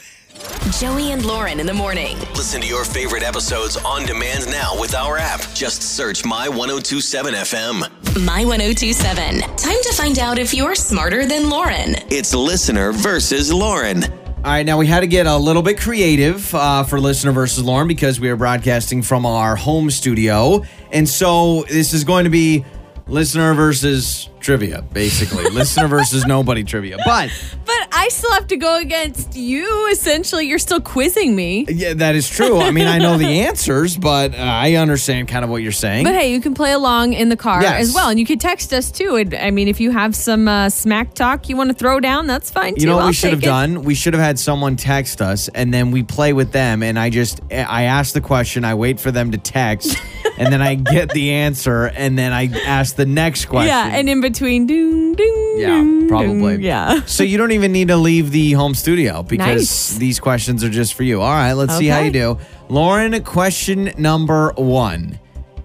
Joey 0.79 1.11
and 1.11 1.25
Lauren 1.25 1.59
in 1.59 1.65
the 1.65 1.73
morning. 1.73 2.17
Listen 2.35 2.61
to 2.61 2.67
your 2.67 2.85
favorite 2.85 3.23
episodes 3.23 3.77
on 3.77 4.05
demand 4.05 4.47
now 4.49 4.79
with 4.79 4.95
our 4.95 5.17
app. 5.17 5.41
Just 5.53 5.81
search 5.81 6.23
My 6.23 6.47
1027 6.47 7.33
FM. 7.33 8.25
My 8.25 8.45
1027. 8.45 9.41
Time 9.41 9.77
to 9.83 9.93
find 9.93 10.19
out 10.19 10.39
if 10.39 10.53
you're 10.53 10.75
smarter 10.75 11.25
than 11.25 11.49
Lauren. 11.49 11.95
It's 12.09 12.33
listener 12.33 12.91
versus 12.93 13.51
Lauren. 13.51 14.03
All 14.03 14.43
right, 14.45 14.65
now 14.65 14.77
we 14.77 14.87
had 14.87 15.01
to 15.01 15.07
get 15.07 15.27
a 15.27 15.37
little 15.37 15.61
bit 15.61 15.79
creative 15.79 16.53
uh, 16.55 16.83
for 16.83 16.99
listener 16.99 17.31
versus 17.31 17.63
Lauren 17.63 17.87
because 17.87 18.19
we 18.19 18.29
are 18.29 18.35
broadcasting 18.35 19.03
from 19.03 19.25
our 19.25 19.55
home 19.55 19.91
studio, 19.91 20.63
and 20.91 21.07
so 21.07 21.61
this 21.63 21.93
is 21.93 22.03
going 22.03 22.23
to 22.23 22.31
be 22.31 22.65
listener 23.11 23.53
versus 23.53 24.29
trivia, 24.39 24.81
basically. 24.93 25.43
listener 25.51 25.87
versus 25.87 26.25
nobody 26.25 26.63
trivia, 26.63 26.97
but. 27.05 27.29
but 27.65 27.87
I 27.91 28.07
still 28.09 28.31
have 28.31 28.47
to 28.47 28.57
go 28.57 28.79
against 28.79 29.35
you. 29.35 29.87
Essentially, 29.91 30.47
you're 30.47 30.57
still 30.57 30.81
quizzing 30.81 31.35
me. 31.35 31.65
Yeah, 31.69 31.93
that 31.95 32.15
is 32.15 32.27
true. 32.27 32.59
I 32.59 32.71
mean, 32.71 32.87
I 32.87 32.97
know 32.97 33.17
the 33.17 33.41
answers, 33.41 33.97
but 33.97 34.33
uh, 34.33 34.37
I 34.37 34.75
understand 34.75 35.27
kind 35.27 35.43
of 35.43 35.51
what 35.51 35.61
you're 35.61 35.71
saying. 35.71 36.05
But 36.05 36.15
hey, 36.15 36.31
you 36.33 36.41
can 36.41 36.53
play 36.55 36.71
along 36.71 37.13
in 37.13 37.29
the 37.29 37.37
car 37.37 37.61
Yes. 37.61 37.89
as 37.89 37.93
well, 37.93 38.09
and 38.09 38.19
you 38.19 38.25
can 38.25 38.39
text 38.39 38.73
us 38.73 38.89
too. 38.91 39.15
And, 39.17 39.35
I 39.35 39.51
mean, 39.51 39.67
if 39.67 39.79
you 39.79 39.91
have 39.91 40.15
some 40.15 40.47
uh, 40.47 40.69
smack 40.69 41.13
talk 41.13 41.49
you 41.49 41.57
want 41.57 41.69
to 41.69 41.75
throw 41.75 41.99
down, 41.99 42.25
that's 42.27 42.49
fine 42.49 42.75
too. 42.75 42.81
you 42.81 42.87
know 42.87 42.95
what 42.95 43.01
I'll 43.03 43.07
we 43.09 43.13
should 43.13 43.31
have 43.31 43.39
take 43.41 43.47
it. 43.47 43.51
done? 43.51 43.83
We 43.83 43.93
should 43.93 44.13
have 44.13 44.23
had 44.23 44.39
someone 44.39 44.75
text 44.77 45.21
us, 45.21 45.49
and 45.49 45.71
then 45.73 45.91
we 45.91 46.01
play 46.01 46.33
with 46.33 46.51
them. 46.53 46.81
And 46.81 46.97
I 46.97 47.09
just, 47.11 47.41
I 47.51 47.83
ask 47.83 48.13
the 48.13 48.21
question, 48.21 48.65
I 48.65 48.73
wait 48.73 48.99
for 48.99 49.11
them 49.11 49.31
to 49.31 49.37
text, 49.37 49.95
and 50.37 50.51
then 50.51 50.61
I 50.61 50.75
get 50.75 51.09
the 51.11 51.31
answer, 51.31 51.85
and 51.85 52.17
then 52.17 52.33
I 52.33 52.47
ask 52.65 52.95
the 52.95 53.05
next 53.05 53.45
question. 53.45 53.67
Yeah, 53.67 53.87
and 53.95 54.09
in 54.09 54.21
between, 54.21 54.67
doom, 54.67 55.15
doom, 55.15 55.59
Yeah, 55.59 55.67
doom, 55.81 56.07
probably. 56.07 56.53
doom. 56.57 56.61
Yeah. 56.61 57.01
So 57.05 57.23
you 57.23 57.37
don't 57.37 57.51
even 57.51 57.71
need 57.71 57.89
to 57.89 57.97
leave 57.97 58.31
the 58.31 58.53
home 58.53 58.73
studio 58.73 59.23
because 59.23 59.61
Nice. 59.69 59.97
these 59.97 60.19
questions 60.19 60.63
are 60.63 60.69
just 60.69 60.93
for 60.93 61.03
you. 61.03 61.21
All 61.21 61.31
right, 61.33 61.53
let's 61.53 61.77
see 61.77 61.87
how 61.87 61.97
Okay. 61.97 62.05
you 62.07 62.11
do. 62.11 62.37
Lauren, 62.69 63.21
question 63.23 63.91
number 63.97 64.51
one. 64.55 65.19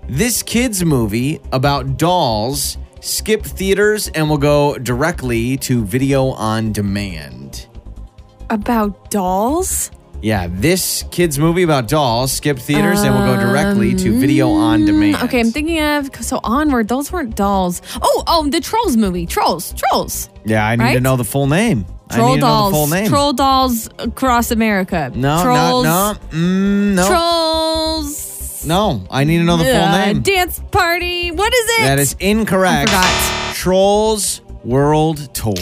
This 0.09 0.42
kids 0.42 0.85
movie 0.85 1.40
about 1.52 1.96
dolls 1.98 2.79
skip 3.00 3.44
theaters 3.44 4.09
and 4.09 4.29
will 4.29 4.38
go 4.38 4.76
directly 4.79 5.57
to 5.59 5.85
video 5.85 6.26
on 6.31 6.72
demand. 6.72 7.66
About 8.50 9.11
dolls? 9.11 9.90
Yeah, 10.22 10.48
this 10.50 11.05
kids 11.11 11.38
movie 11.38 11.62
about 11.62 11.88
dolls 11.88 12.33
skip 12.33 12.59
theaters 12.59 13.02
and 13.02 13.14
will 13.14 13.24
go 13.35 13.40
directly 13.40 13.94
to 13.94 14.18
video 14.18 14.50
on 14.50 14.85
demand. 14.85 15.16
Um, 15.16 15.24
Okay, 15.24 15.40
I'm 15.40 15.50
thinking 15.52 15.81
of 15.81 16.11
so 16.24 16.40
onward. 16.42 16.88
Those 16.88 17.12
weren't 17.12 17.37
dolls. 17.37 17.81
Oh, 18.02 18.24
oh, 18.26 18.48
the 18.48 18.61
Trolls 18.61 18.96
movie. 18.96 19.26
Trolls, 19.26 19.72
Trolls. 19.74 20.29
Yeah, 20.44 20.66
I 20.66 20.76
need 20.76 20.83
to 20.85 20.85
Right? 20.94 21.02
know 21.02 21.16
the 21.16 21.24
full 21.24 21.46
name. 21.46 21.85
I 22.11 22.16
Troll 22.16 22.29
need 22.31 22.35
to 22.37 22.40
know 22.40 22.46
dolls. 22.46 22.70
the 22.72 22.76
full 22.76 22.87
name. 22.88 23.09
Troll 23.09 23.33
dolls 23.35 23.88
across 23.98 24.50
America. 24.50 25.12
no, 25.14 25.42
Trolls. 25.42 25.85
not 25.85 26.33
no, 26.33 26.38
mm, 26.38 26.94
no, 26.94 27.07
Trolls. 27.09 28.64
no. 28.66 29.02
I 29.11 29.24
need 29.24 29.38
to 29.38 29.44
know 29.44 29.57
the 29.59 29.64
full 29.64 29.74
uh, 29.74 30.07
name. 30.07 30.22
Dance 30.22 30.61
party. 30.70 31.31
What 31.31 31.52
is 31.55 31.66
it? 31.81 31.83
That 31.83 31.98
is 31.98 32.16
incorrect. 32.20 32.90
I 32.92 33.02
forgot. 33.02 33.55
Trolls 33.57 34.40
World 34.64 35.33
Tour. 35.35 35.55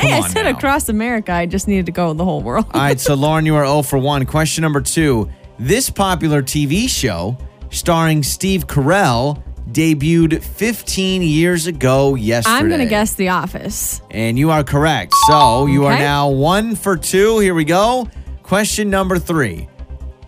Hey, 0.00 0.12
I 0.14 0.20
said 0.28 0.44
now. 0.44 0.50
across 0.50 0.88
America. 0.88 1.32
I 1.32 1.46
just 1.46 1.68
needed 1.68 1.86
to 1.86 1.92
go 1.92 2.12
the 2.14 2.24
whole 2.24 2.42
world. 2.42 2.66
All 2.72 2.80
right, 2.80 2.98
so 2.98 3.14
Lauren, 3.16 3.44
you 3.46 3.54
are 3.54 3.66
0 3.66 3.82
for 3.82 3.98
1. 3.98 4.26
Question 4.26 4.62
number 4.62 4.80
two. 4.80 5.28
This 5.58 5.90
popular 5.90 6.42
TV 6.42 6.88
show 6.88 7.36
starring 7.70 8.22
Steve 8.22 8.66
Carell 8.66 9.42
debuted 9.72 10.42
15 10.42 11.22
years 11.22 11.66
ago 11.66 12.14
yesterday. 12.14 12.56
I'm 12.56 12.68
gonna 12.68 12.86
guess 12.86 13.14
The 13.14 13.28
Office. 13.28 14.00
And 14.10 14.38
you 14.38 14.50
are 14.50 14.64
correct. 14.64 15.12
So 15.28 15.66
you 15.66 15.84
are 15.84 15.98
now 15.98 16.28
one 16.30 16.74
for 16.74 16.96
two. 16.96 17.38
Here 17.38 17.54
we 17.54 17.64
go. 17.64 18.08
Question 18.42 18.90
number 18.90 19.18
three 19.18 19.68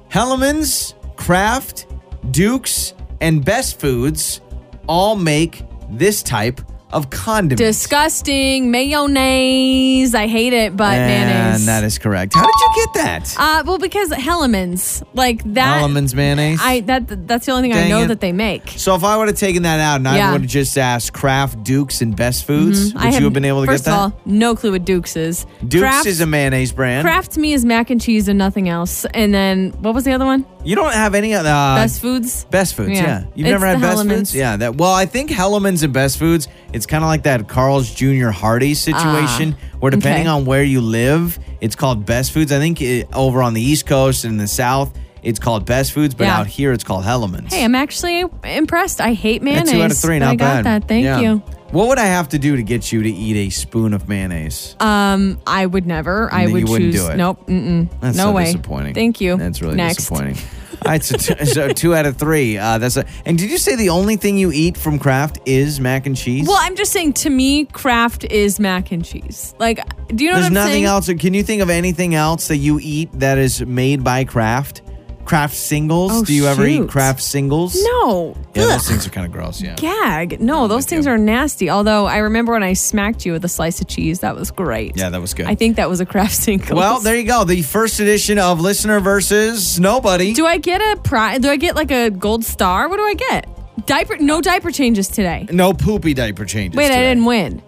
Hellmann's, 0.09 0.95
Kraft, 1.17 1.87
Dukes, 2.31 2.95
and 3.21 3.45
Best 3.45 3.81
Foods 3.81 4.41
all 4.87 5.17
make 5.17 5.65
this 5.91 6.23
type 6.23 6.61
of 6.93 7.11
condiment. 7.11 7.59
Disgusting 7.59 8.71
mayonnaise. 8.71 10.15
I 10.15 10.27
hate 10.27 10.53
it, 10.53 10.77
but 10.77 10.97
mayonnaise. 10.99 11.61
And 11.61 11.69
that 11.69 11.85
is 11.85 11.99
correct. 11.99 12.35
How 12.35 12.43
did 12.43 12.55
you 12.61 12.85
get 12.85 12.95
that? 13.05 13.35
Uh, 13.39 13.63
well, 13.67 13.79
because 13.79 14.11
Hellmann's, 14.11 15.03
like 15.15 15.43
that. 15.55 15.79
Hellmann's 15.79 16.15
mayonnaise? 16.15 16.59
I 16.63 16.81
that 16.81 17.27
that's 17.27 17.47
the 17.47 17.53
only 17.53 17.71
thing 17.71 17.79
I 17.79 17.89
know 17.89 18.03
it. 18.03 18.09
that 18.09 18.21
they 18.21 18.33
make. 18.33 18.69
so 18.71 18.95
if 18.95 19.05
I 19.05 19.17
would 19.17 19.29
have 19.29 19.39
taken 19.39 19.63
that 19.63 19.81
out 19.81 19.97
and 19.97 20.09
I 20.09 20.33
would 20.33 20.43
have 20.43 20.51
just 20.51 20.77
asked 20.79 21.13
Kraft, 21.13 21.63
Dukes, 21.65 22.03
and 22.03 22.17
Best 22.17 22.45
Foods, 22.45 22.93
would 22.95 23.03
I 23.03 23.17
you 23.17 23.25
have 23.25 23.33
been 23.33 23.45
able 23.45 23.63
to 23.63 23.67
get 23.67 23.83
that? 23.85 23.93
of 23.93 24.13
all, 24.13 24.21
no 24.25 24.55
clue 24.55 24.73
what 24.73 24.85
Dukes 24.85 25.17
is. 25.17 25.47
Dukes 25.67 25.83
Kraft, 25.83 26.07
is 26.07 26.21
a 26.21 26.27
mayonnaise 26.27 26.73
brand. 26.73 27.05
Kraft 27.05 27.33
to 27.33 27.41
me 27.41 27.53
is 27.53 27.65
mac 27.65 27.91
and 27.91 28.01
cheese 28.01 28.29
and 28.29 28.39
nothing 28.39 28.69
else. 28.69 29.05
And 29.15 29.33
then 29.33 29.71
what 29.81 29.95
was 29.95 30.05
the 30.05 30.13
other 30.13 30.25
one? 30.25 30.47
You 30.65 30.77
don't 30.77 30.93
have 30.93 31.15
any 31.15 31.35
other 31.35 31.49
uh, 31.51 31.75
Best 31.77 32.01
Foods. 32.01 32.45
Best 32.45 32.75
Foods, 32.75 32.91
yeah. 32.91 33.03
Yeah. 33.03 33.25
You've 33.35 33.47
It's 33.47 33.53
never 33.53 33.67
had 33.67 33.77
the 33.79 33.81
Best 33.81 33.97
Hellmann's. 33.97 34.31
Foods? 34.31 34.35
Yeah. 34.37 34.57
That 34.57 34.77
well, 34.77 34.93
I 34.95 35.07
think 35.07 35.31
Hellmann's 35.31 35.83
and 35.83 35.93
Best 35.93 36.19
Foods, 36.19 36.47
it's 36.73 36.82
kind 36.87 37.03
of 37.05 37.09
like 37.09 37.23
that 37.25 37.49
Carl's 37.49 37.91
Jr. 37.93 38.29
Hardy 38.29 38.75
situation 38.75 39.57
where 39.81 39.91
depending 39.91 40.27
Ah, 40.27 40.33
okay. 40.35 40.41
on 40.41 40.45
where 40.47 40.63
you 40.63 40.81
live, 40.81 41.39
it's 41.61 41.75
called 41.77 42.05
Best 42.07 42.33
Foods. 42.33 42.53
I 42.53 42.59
think 42.59 42.81
it, 42.81 43.09
over 43.13 43.43
on 43.43 43.55
the 43.55 43.61
East 43.63 43.87
Coast 43.87 44.25
and 44.25 44.39
the 44.39 44.49
South, 44.49 44.93
it's 45.23 45.39
called 45.39 45.65
Best 45.67 45.93
Foods, 45.93 46.15
but 46.15 46.25
Yeah. 46.25 46.39
out 46.41 46.47
here 46.47 46.73
it's 46.73 46.85
called 46.85 47.05
Hellmann's. 47.05 47.53
Hey, 47.55 47.65
I'm 47.65 47.75
actually 47.75 48.25
impressed. 48.45 49.01
I 49.01 49.13
hate 49.15 49.43
mayonnaise. 49.43 49.71
two 49.71 49.83
out 49.83 49.91
of 49.91 49.99
three, 49.99 50.19
not 50.19 50.31
I 50.31 50.35
got 50.37 50.65
bad. 50.65 50.83
that. 50.83 50.89
Thank 50.89 51.05
Yeah. 51.05 51.21
you. 51.21 51.43
What 51.71 51.89
would 51.89 51.99
I 51.99 52.05
have 52.07 52.29
to 52.31 52.39
do 52.39 52.57
to 52.57 52.63
get 52.63 52.93
you 52.93 53.03
to 53.03 53.09
eat 53.11 53.37
a 53.47 53.51
spoon 53.51 53.95
of 53.95 54.07
mayonnaise? 54.07 54.77
Um, 54.79 55.39
I 55.47 55.65
would 55.65 55.87
never. 55.87 56.29
I 56.31 56.47
would 56.47 56.69
wouldn't 56.69 56.93
choose. 56.93 57.07
do 57.07 57.11
it. 57.13 57.17
Nope. 57.17 57.49
No 57.49 57.89
so 58.13 58.33
way. 58.33 58.45
disappointing. 58.45 58.93
Thank 58.95 59.23
you. 59.23 59.39
That's 59.39 59.63
really 59.63 59.77
Next. 59.77 59.97
disappointing. 59.97 60.37
All 60.87 60.91
right, 60.91 61.03
so 61.05 61.17
two, 61.17 61.45
so 61.45 61.69
two 61.73 61.95
out 61.95 62.07
of 62.07 62.17
three. 62.17 62.59
Uh, 62.59 62.79
that's 62.79 62.97
a, 62.97 63.07
and 63.25 63.39
did 63.39 63.51
you 63.51 63.59
say 63.59 63.77
the 63.77 63.91
only 63.91 64.17
thing 64.17 64.37
you 64.37 64.51
eat 64.53 64.77
from 64.77 64.99
Kraft 64.99 65.39
is 65.47 65.79
mac 65.79 66.07
and 66.07 66.17
cheese? 66.17 66.47
Well, 66.47 66.59
I'm 66.61 66.75
just 66.77 66.93
saying. 66.93 67.13
To 67.13 67.31
me, 67.31 67.67
Kraft 67.67 68.25
is 68.25 68.59
mac 68.59 68.91
and 68.91 69.05
cheese. 69.05 69.55
Like, 69.59 69.79
do 70.09 70.25
you 70.25 70.31
know 70.31 70.37
There's 70.37 70.45
what 70.45 70.49
I'm 70.49 70.55
nothing 70.55 70.73
saying? 70.73 70.85
else. 70.87 71.07
Can 71.07 71.35
you 71.35 71.43
think 71.43 71.63
of 71.63 71.71
anything 71.71 72.15
else 72.15 72.49
that 72.49 72.57
you 72.57 72.81
eat 72.83 73.11
that 73.13 73.39
is 73.39 73.65
made 73.65 74.03
by 74.03 74.25
Kraft? 74.25 74.83
Kraft 75.25 75.55
singles? 75.55 76.11
Oh, 76.13 76.25
Do 76.25 76.35
you 76.35 76.47
ever 76.47 76.67
eat 76.67 76.77
shoot. 76.79 76.91
Kraft 76.91 77.23
singles? 77.23 77.75
No. 77.83 78.35
Yeah, 78.55 78.65
Ugh. 78.65 78.69
those 78.71 78.89
things 78.89 79.07
are 79.07 79.11
kind 79.11 79.25
of 79.27 79.33
gross. 79.33 79.61
Yeah. 79.63 79.75
Gag. 79.77 80.41
No, 80.41 80.69
those 80.69 80.85
things 80.85 81.07
you. 81.07 81.13
are 81.13 81.19
nasty. 81.19 81.71
Although 81.71 82.07
I 82.07 82.19
remember 82.19 82.53
when 82.53 82.63
I 82.63 82.73
smacked 82.73 83.25
you 83.25 83.33
with 83.33 83.45
a 83.45 83.49
slice 83.49 83.81
of 83.81 83.87
cheese, 83.89 84.21
that 84.21 84.35
was 84.35 84.51
great. 84.51 84.97
Yeah, 84.97 85.11
that 85.11 85.21
was 85.21 85.33
good. 85.35 85.47
I 85.47 85.55
think 85.55 85.77
that 85.77 85.89
was 85.89 86.01
a 86.01 86.07
Kraft 86.07 86.35
single. 86.47 86.77
Well, 86.77 87.01
there 87.01 87.17
you 87.17 87.25
go. 87.25 87.45
The 87.45 87.63
first 87.63 88.01
edition 88.01 88.39
of 88.39 88.61
Listener 88.61 89.01
versus 89.01 89.79
Nobody. 89.81 90.33
Do 90.33 90.45
I 90.47 90.59
get 90.59 90.81
a 90.81 91.01
prize? 91.01 91.39
Do 91.41 91.49
I 91.51 91.57
get 91.57 91.77
like 91.77 91.91
a 91.91 92.11
gold 92.11 92.45
star? 92.45 92.89
What 92.89 92.97
do 92.97 93.03
I 93.05 93.15
get? 93.15 93.49
Diaper? 93.87 94.19
No 94.19 94.41
diaper 94.41 94.71
changes 94.71 95.09
today. 95.09 95.47
no 95.51 95.73
poopy 95.73 96.15
diaper 96.15 96.45
changes. 96.45 96.77
Wait, 96.77 96.91
I 96.93 96.97
didn't 97.01 97.25
win. 97.25 97.63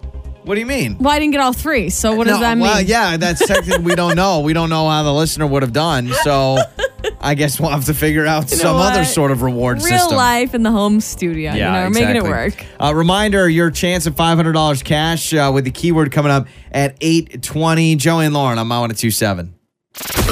What 0.45 0.55
do 0.55 0.59
you 0.61 0.65
mean? 0.67 0.97
Well, 0.99 1.11
I 1.13 1.19
didn't 1.19 1.31
get 1.33 1.41
all 1.41 1.53
three. 1.53 1.89
So 1.89 2.15
what 2.15 2.27
does 2.27 2.35
No, 2.35 2.41
that 2.41 2.55
mean? 2.55 2.61
Well, 2.61 2.81
yeah, 2.81 3.17
that's 3.17 3.45
technically 3.47 3.83
we 3.83 3.95
don't 3.95 4.15
know. 4.15 4.41
We 4.41 4.53
don't 4.53 4.69
know 4.69 4.87
how 4.87 5.03
the 5.03 5.13
listener 5.13 5.47
would 5.47 5.63
have 5.63 5.73
done. 5.73 6.09
So 6.23 6.57
I 7.19 7.33
guess 7.35 7.59
we'll 7.59 7.71
have 7.71 7.85
to 7.85 7.93
figure 7.93 8.25
out 8.25 8.51
You 8.51 8.57
know 8.57 8.63
some 8.63 8.75
other 8.77 8.99
what? 8.99 9.07
sort 9.07 9.31
of 9.31 9.41
reward 9.41 9.81
system. 9.81 9.93
Real 9.95 9.99
system. 10.03 10.17
life 10.17 10.53
in 10.53 10.63
the 10.63 10.71
home 10.71 11.01
studio. 11.01 11.53
you 11.53 11.59
know, 11.59 11.71
we're 11.85 11.89
making 11.89 12.15
it 12.15 12.23
work. 12.23 12.63
Uh, 12.79 12.93
reminder: 12.95 13.49
your 13.49 13.71
chance 13.71 14.05
at 14.07 14.15
five 14.15 14.37
hundred 14.37 14.53
dollars 14.53 14.83
cash 14.83 15.33
uh, 15.33 15.51
with 15.53 15.65
the 15.65 15.71
keyword 15.71 16.11
coming 16.11 16.31
up 16.31 16.47
at 16.71 16.95
eight 17.01 17.41
twenty. 17.41 17.95
Joey 17.95 18.25
and 18.25 18.33
Lauren 18.33 18.57
on 18.59 18.67
my 18.67 18.79
one 18.79 18.89
two 18.91 19.11
seven. 19.11 19.55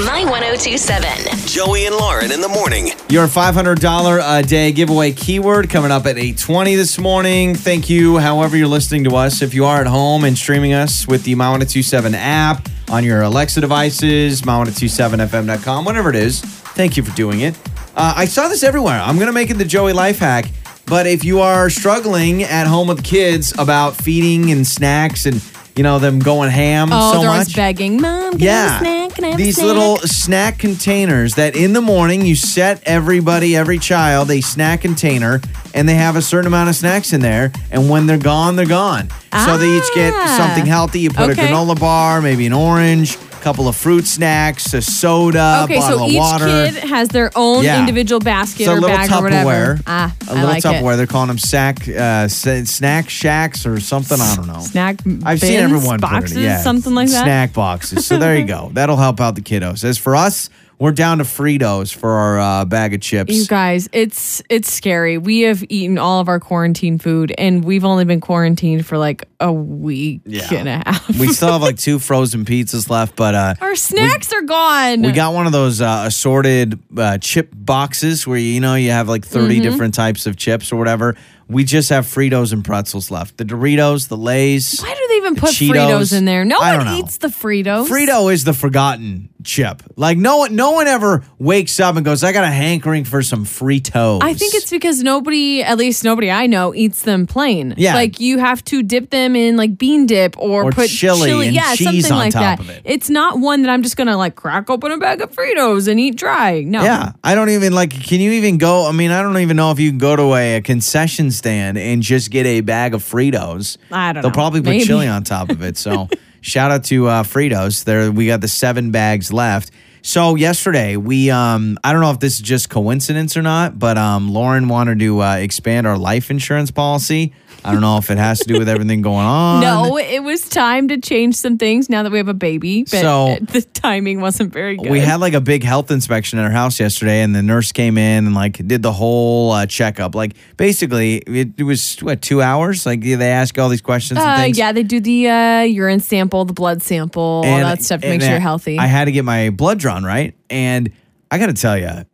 My 0.04 0.24
1027. 0.28 1.38
Joey 1.48 1.86
and 1.86 1.96
Lauren 1.96 2.30
in 2.30 2.42
the 2.42 2.48
morning. 2.48 2.90
Your 3.08 3.26
five 3.26 3.54
hundred 3.54 3.80
dollar 3.80 4.20
a 4.22 4.42
day 4.42 4.72
giveaway 4.72 5.12
keyword 5.12 5.70
coming 5.70 5.90
up 5.90 6.04
at 6.04 6.18
eight 6.18 6.36
twenty 6.36 6.74
this 6.74 6.98
morning. 6.98 7.54
Thank 7.54 7.88
you, 7.88 8.18
however 8.18 8.58
you're 8.58 8.66
listening 8.68 9.04
to 9.04 9.16
us. 9.16 9.40
If 9.40 9.54
you 9.54 9.64
are 9.64 9.80
at 9.80 9.86
home 9.86 10.24
and 10.24 10.36
streaming 10.36 10.74
us 10.74 11.08
with 11.08 11.24
the 11.24 11.34
My 11.34 11.50
One 11.50 11.60
Two 11.60 11.82
Seven 11.82 12.14
app 12.14 12.68
on 12.90 13.04
your 13.04 13.22
Alexa 13.22 13.62
devices, 13.62 14.42
my1027fm.com, 14.42 15.86
whatever 15.86 16.10
it 16.10 16.16
is. 16.16 16.42
Thank 16.42 16.98
you 16.98 17.02
for 17.02 17.16
doing 17.16 17.40
it. 17.40 17.56
Uh, 17.96 18.12
I 18.16 18.26
saw 18.26 18.48
this 18.48 18.62
everywhere. 18.64 19.00
I'm 19.00 19.18
gonna 19.18 19.32
make 19.32 19.48
it 19.48 19.54
the 19.54 19.64
Joey 19.64 19.94
life 19.94 20.18
hack. 20.18 20.44
But 20.84 21.06
if 21.06 21.24
you 21.24 21.40
are 21.40 21.70
struggling 21.70 22.42
at 22.42 22.66
home 22.66 22.88
with 22.88 23.02
kids 23.02 23.54
about 23.58 23.96
feeding 23.96 24.50
and 24.52 24.66
snacks 24.66 25.24
and 25.24 25.42
you 25.74 25.82
know 25.82 25.98
them 25.98 26.18
going 26.18 26.50
ham 26.50 26.90
Oh, 26.92 27.12
so 27.14 27.20
they're 27.22 27.30
much, 27.30 27.56
begging, 27.56 27.98
Mom, 28.00 28.32
give 28.32 28.42
yeah. 28.42 29.03
Me 29.22 29.28
a 29.30 29.30
snack. 29.30 29.30
Can 29.30 29.30
I 29.30 29.30
have 29.30 29.38
these 29.38 29.62
little 29.62 29.96
snack 29.98 30.58
containers 30.58 31.34
that 31.34 31.56
in 31.56 31.72
the 31.72 31.80
morning 31.80 32.24
you 32.26 32.36
set 32.36 32.82
everybody, 32.84 33.56
every 33.56 33.78
child, 33.78 34.30
a 34.30 34.40
snack 34.40 34.80
container, 34.82 35.40
and 35.74 35.88
they 35.88 35.94
have 35.94 36.16
a 36.16 36.22
certain 36.22 36.46
amount 36.46 36.68
of 36.68 36.76
snacks 36.76 37.12
in 37.12 37.20
there. 37.20 37.52
And 37.70 37.88
when 37.90 38.06
they're 38.06 38.18
gone, 38.18 38.56
they're 38.56 38.66
gone. 38.66 39.08
So 39.44 39.58
they 39.58 39.76
each 39.76 39.94
get 39.94 40.12
Ah. 40.14 40.36
something 40.38 40.66
healthy. 40.66 41.00
You 41.00 41.10
put 41.10 41.30
Okay. 41.30 41.46
a 41.46 41.48
granola 41.48 41.78
bar, 41.78 42.20
maybe 42.20 42.46
an 42.46 42.52
orange, 42.52 43.18
couple 43.44 43.68
of 43.68 43.76
fruit 43.76 44.06
snacks, 44.06 44.72
a 44.72 44.80
soda, 44.80 45.60
Okay, 45.64 45.76
bottle 45.78 45.98
so 45.98 46.04
of 46.06 46.10
each 46.10 46.16
water. 46.18 46.46
kid 46.46 46.74
has 46.84 47.08
their 47.08 47.30
own 47.36 47.62
Yeah. 47.62 47.78
individual 47.80 48.18
basket 48.18 48.60
It's 48.62 48.68
a 48.68 48.72
or 48.72 48.80
little 48.80 48.96
bag 48.96 49.12
or 49.12 49.22
whatever. 49.22 49.74
Tupperware. 49.76 49.82
Ah, 49.86 50.14
a 50.26 50.30
I 50.30 50.34
little 50.34 50.48
like 50.48 50.62
Tupperware. 50.62 50.96
They're 50.96 51.06
calling 51.06 51.28
them 51.28 51.38
sack, 51.38 51.86
uh, 51.88 52.26
sa- 52.28 52.64
snack 52.64 53.10
shacks 53.10 53.66
or 53.66 53.78
something. 53.80 54.18
I 54.20 54.34
don't 54.36 54.46
know. 54.46 54.60
Snack 54.60 54.96
I've 55.24 55.40
seen 55.40 55.50
bins, 55.60 55.62
everyone 55.72 56.00
put 56.00 56.10
boxes, 56.10 56.36
it. 56.38 56.42
Yeah, 56.42 56.62
something 56.62 56.94
like 56.94 57.08
that. 57.10 57.22
Snack 57.24 57.52
boxes. 57.52 58.06
So 58.06 58.16
there 58.16 58.34
you 58.36 58.46
go. 58.46 58.70
That'll 58.74 58.96
help 58.96 59.20
out 59.20 59.34
the 59.34 59.42
kiddos. 59.42 59.84
As 59.84 59.98
for 59.98 60.16
us, 60.16 60.48
we're 60.78 60.92
down 60.92 61.18
to 61.18 61.24
Fritos 61.24 61.94
for 61.94 62.10
our 62.10 62.38
uh, 62.40 62.64
bag 62.64 62.94
of 62.94 63.00
chips. 63.00 63.32
You 63.32 63.46
guys, 63.46 63.88
it's 63.92 64.42
it's 64.48 64.72
scary. 64.72 65.18
We 65.18 65.40
have 65.42 65.64
eaten 65.68 65.98
all 65.98 66.20
of 66.20 66.28
our 66.28 66.40
quarantine 66.40 66.98
food, 66.98 67.32
and 67.38 67.64
we've 67.64 67.84
only 67.84 68.04
been 68.04 68.20
quarantined 68.20 68.84
for 68.86 68.98
like 68.98 69.24
a 69.40 69.52
week 69.52 70.22
Yeah. 70.26 70.52
and 70.54 70.68
a 70.68 70.76
half. 70.84 71.18
we 71.18 71.28
still 71.28 71.52
have 71.52 71.62
like 71.62 71.78
two 71.78 71.98
frozen 71.98 72.44
pizzas 72.44 72.90
left, 72.90 73.16
but 73.16 73.34
uh, 73.34 73.54
our 73.60 73.76
snacks 73.76 74.32
are 74.32 74.42
gone. 74.42 75.02
we 75.02 75.12
got 75.12 75.32
one 75.34 75.46
of 75.46 75.52
those 75.52 75.80
uh, 75.80 76.04
assorted 76.06 76.78
uh, 76.96 77.18
chip 77.18 77.50
boxes 77.54 78.26
where 78.26 78.38
you 78.38 78.60
know 78.60 78.74
you 78.74 78.90
have 78.90 79.08
like 79.08 79.24
30 79.24 79.54
Mm-hmm. 79.54 79.62
different 79.62 79.94
types 79.94 80.26
of 80.26 80.36
chips 80.36 80.72
or 80.72 80.76
whatever. 80.76 81.16
We 81.46 81.64
just 81.64 81.90
have 81.90 82.06
Fritos 82.06 82.54
and 82.54 82.64
pretzels 82.64 83.10
left. 83.10 83.36
The 83.36 83.44
Doritos, 83.44 84.08
the 84.08 84.16
Lay's. 84.16 84.80
Why 84.80 84.94
do 84.94 85.06
they 85.08 85.13
even 85.24 85.36
put 85.36 85.50
Cheetos. 85.50 85.70
Fritos 85.74 86.16
in 86.16 86.24
there? 86.24 86.44
No 86.44 86.58
I 86.58 86.76
one 86.76 86.88
eats 86.98 87.18
the 87.18 87.28
Fritos. 87.28 87.88
Frito 87.88 88.32
is 88.32 88.44
the 88.44 88.52
forgotten 88.52 89.28
chip. 89.44 89.82
Like 89.96 90.16
no 90.18 90.38
one, 90.38 90.56
no 90.56 90.70
one 90.72 90.86
ever 90.86 91.22
wakes 91.38 91.78
up 91.80 91.96
and 91.96 92.04
goes, 92.04 92.24
"I 92.24 92.32
got 92.32 92.44
a 92.44 92.48
hankering 92.50 93.04
for 93.04 93.22
some 93.22 93.44
Fritos." 93.44 94.20
I 94.22 94.34
think 94.34 94.54
it's 94.54 94.70
because 94.70 95.02
nobody, 95.02 95.62
at 95.62 95.76
least 95.78 96.04
nobody 96.04 96.30
I 96.30 96.46
know, 96.46 96.74
eats 96.74 97.02
them 97.02 97.26
plain. 97.26 97.74
Yeah. 97.76 97.94
like 97.94 98.20
you 98.20 98.38
have 98.38 98.64
to 98.66 98.82
dip 98.82 99.10
them 99.10 99.36
in 99.36 99.56
like 99.56 99.76
bean 99.78 100.06
dip 100.06 100.36
or, 100.38 100.64
Or 100.64 100.72
put 100.72 100.88
chili 100.88 101.30
and 101.46 101.54
yeah, 101.54 101.74
cheese 101.74 102.06
something 102.06 102.12
on 102.12 102.18
like 102.18 102.32
top 102.32 102.42
that. 102.42 102.60
of 102.60 102.70
it. 102.70 102.82
It's 102.84 103.10
not 103.10 103.38
one 103.38 103.62
that 103.62 103.70
I'm 103.70 103.82
just 103.82 103.96
gonna 103.96 104.16
like 104.16 104.34
crack 104.34 104.70
open 104.70 104.92
a 104.92 104.98
bag 104.98 105.20
of 105.20 105.30
Fritos 105.32 105.88
and 105.88 105.98
eat 106.00 106.16
dry. 106.16 106.62
No, 106.62 106.82
Yeah, 106.82 107.12
I 107.22 107.34
don't 107.34 107.50
even 107.50 107.72
like. 107.72 107.90
Can 107.90 108.20
you 108.20 108.32
even 108.32 108.58
go? 108.58 108.86
I 108.86 108.92
mean, 108.92 109.10
I 109.10 109.22
don't 109.22 109.38
even 109.38 109.56
know 109.56 109.70
if 109.70 109.78
you 109.80 109.90
can 109.90 109.98
go 109.98 110.16
to 110.16 110.34
a, 110.34 110.56
a 110.56 110.60
concession 110.62 111.30
stand 111.30 111.76
and 111.78 112.02
just 112.02 112.30
get 112.30 112.46
a 112.46 112.60
bag 112.60 112.94
of 112.94 113.02
Fritos. 113.02 113.76
I 113.90 114.12
don't 114.12 114.16
know. 114.16 114.22
They'll 114.22 114.30
know. 114.30 114.34
probably 114.34 114.60
put 114.60 114.70
Maybe. 114.70 114.84
chili 114.84 115.06
on 115.06 115.13
top 115.22 115.50
of 115.50 115.62
it. 115.62 115.76
So, 115.76 116.08
shout 116.40 116.70
out 116.70 116.84
to 116.84 117.06
uh, 117.06 117.22
Fritos. 117.22 117.84
There, 117.84 118.10
we 118.10 118.26
got 118.26 118.40
the 118.40 118.48
seven 118.48 118.90
bags 118.90 119.32
left. 119.32 119.70
So 120.06 120.34
yesterday 120.34 120.98
we, 120.98 121.30
um, 121.30 121.78
I 121.82 121.92
don't 121.92 122.02
know 122.02 122.10
if 122.10 122.20
this 122.20 122.34
is 122.34 122.40
just 122.40 122.68
coincidence 122.68 123.38
or 123.38 123.42
not, 123.42 123.78
but 123.78 123.96
um, 123.96 124.34
Lauren 124.34 124.68
wanted 124.68 124.98
to 124.98 125.22
uh, 125.22 125.36
expand 125.36 125.86
our 125.86 125.96
life 125.96 126.30
insurance 126.30 126.70
policy. 126.70 127.32
I 127.64 127.72
don't 127.72 127.80
know 127.80 127.96
if 127.98 128.10
it 128.10 128.18
has 128.18 128.40
to 128.40 128.44
do 128.46 128.58
with 128.58 128.68
everything 128.68 129.00
going 129.02 129.24
on. 129.26 129.60
No, 129.60 129.96
it 129.98 130.22
was 130.22 130.48
time 130.48 130.88
to 130.88 130.98
change 130.98 131.34
some 131.36 131.56
things 131.58 131.88
now 131.88 132.02
that 132.02 132.12
we 132.12 132.18
have 132.18 132.28
a 132.28 132.34
baby, 132.34 132.82
but 132.82 133.00
So- 133.00 133.36
the 133.40 133.62
timing 133.62 134.20
wasn't 134.20 134.52
very 134.52 134.76
good. 134.76 134.90
We 134.90 135.00
had 135.00 135.20
like 135.20 135.34
a 135.34 135.40
big 135.40 135.62
health 135.64 135.90
inspection 135.90 136.38
at 136.38 136.44
our 136.44 136.50
house 136.50 136.78
yesterday, 136.80 137.22
and 137.22 137.34
the 137.34 137.42
nurse 137.42 137.72
came 137.72 137.96
in 137.98 138.26
and 138.26 138.34
like 138.34 138.66
did 138.66 138.82
the 138.82 138.92
whole 138.92 139.52
uh, 139.52 139.66
checkup. 139.66 140.14
Like 140.14 140.34
basically, 140.56 141.16
it, 141.18 141.48
it 141.58 141.62
was 141.64 141.96
what 142.00 142.22
two 142.22 142.42
hours. 142.42 142.86
Like 142.86 143.00
they 143.02 143.30
ask 143.30 143.58
all 143.58 143.68
these 143.68 143.80
questions 143.82 144.20
and 144.20 144.42
uh, 144.42 144.56
yeah, 144.56 144.72
they 144.72 144.82
do 144.82 145.00
the 145.00 145.28
uh, 145.28 145.60
urine 145.62 146.00
sample, 146.00 146.44
the 146.44 146.52
blood 146.52 146.82
sample, 146.82 147.22
all 147.22 147.42
that 147.60 147.82
stuff 147.82 148.00
to 148.02 148.08
make 148.08 148.20
sure 148.20 148.30
you're 148.30 148.40
healthy. 148.40 148.78
I 148.78 148.86
had 148.86 149.06
to 149.06 149.12
get 149.12 149.24
my 149.24 149.50
blood 149.50 149.78
drawn 149.78 150.04
right, 150.04 150.34
and 150.50 150.90
I 151.30 151.38
got 151.38 151.46
to 151.46 151.52
tell 151.54 151.76
you, 151.78 152.04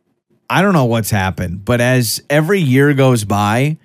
I 0.49 0.61
don't 0.61 0.73
know 0.73 0.85
what's 0.85 1.09
happened, 1.11 1.63
but 1.63 1.79
as 1.79 2.21
every 2.29 2.59
year 2.59 2.93
goes 2.93 3.23
by, 3.23 3.77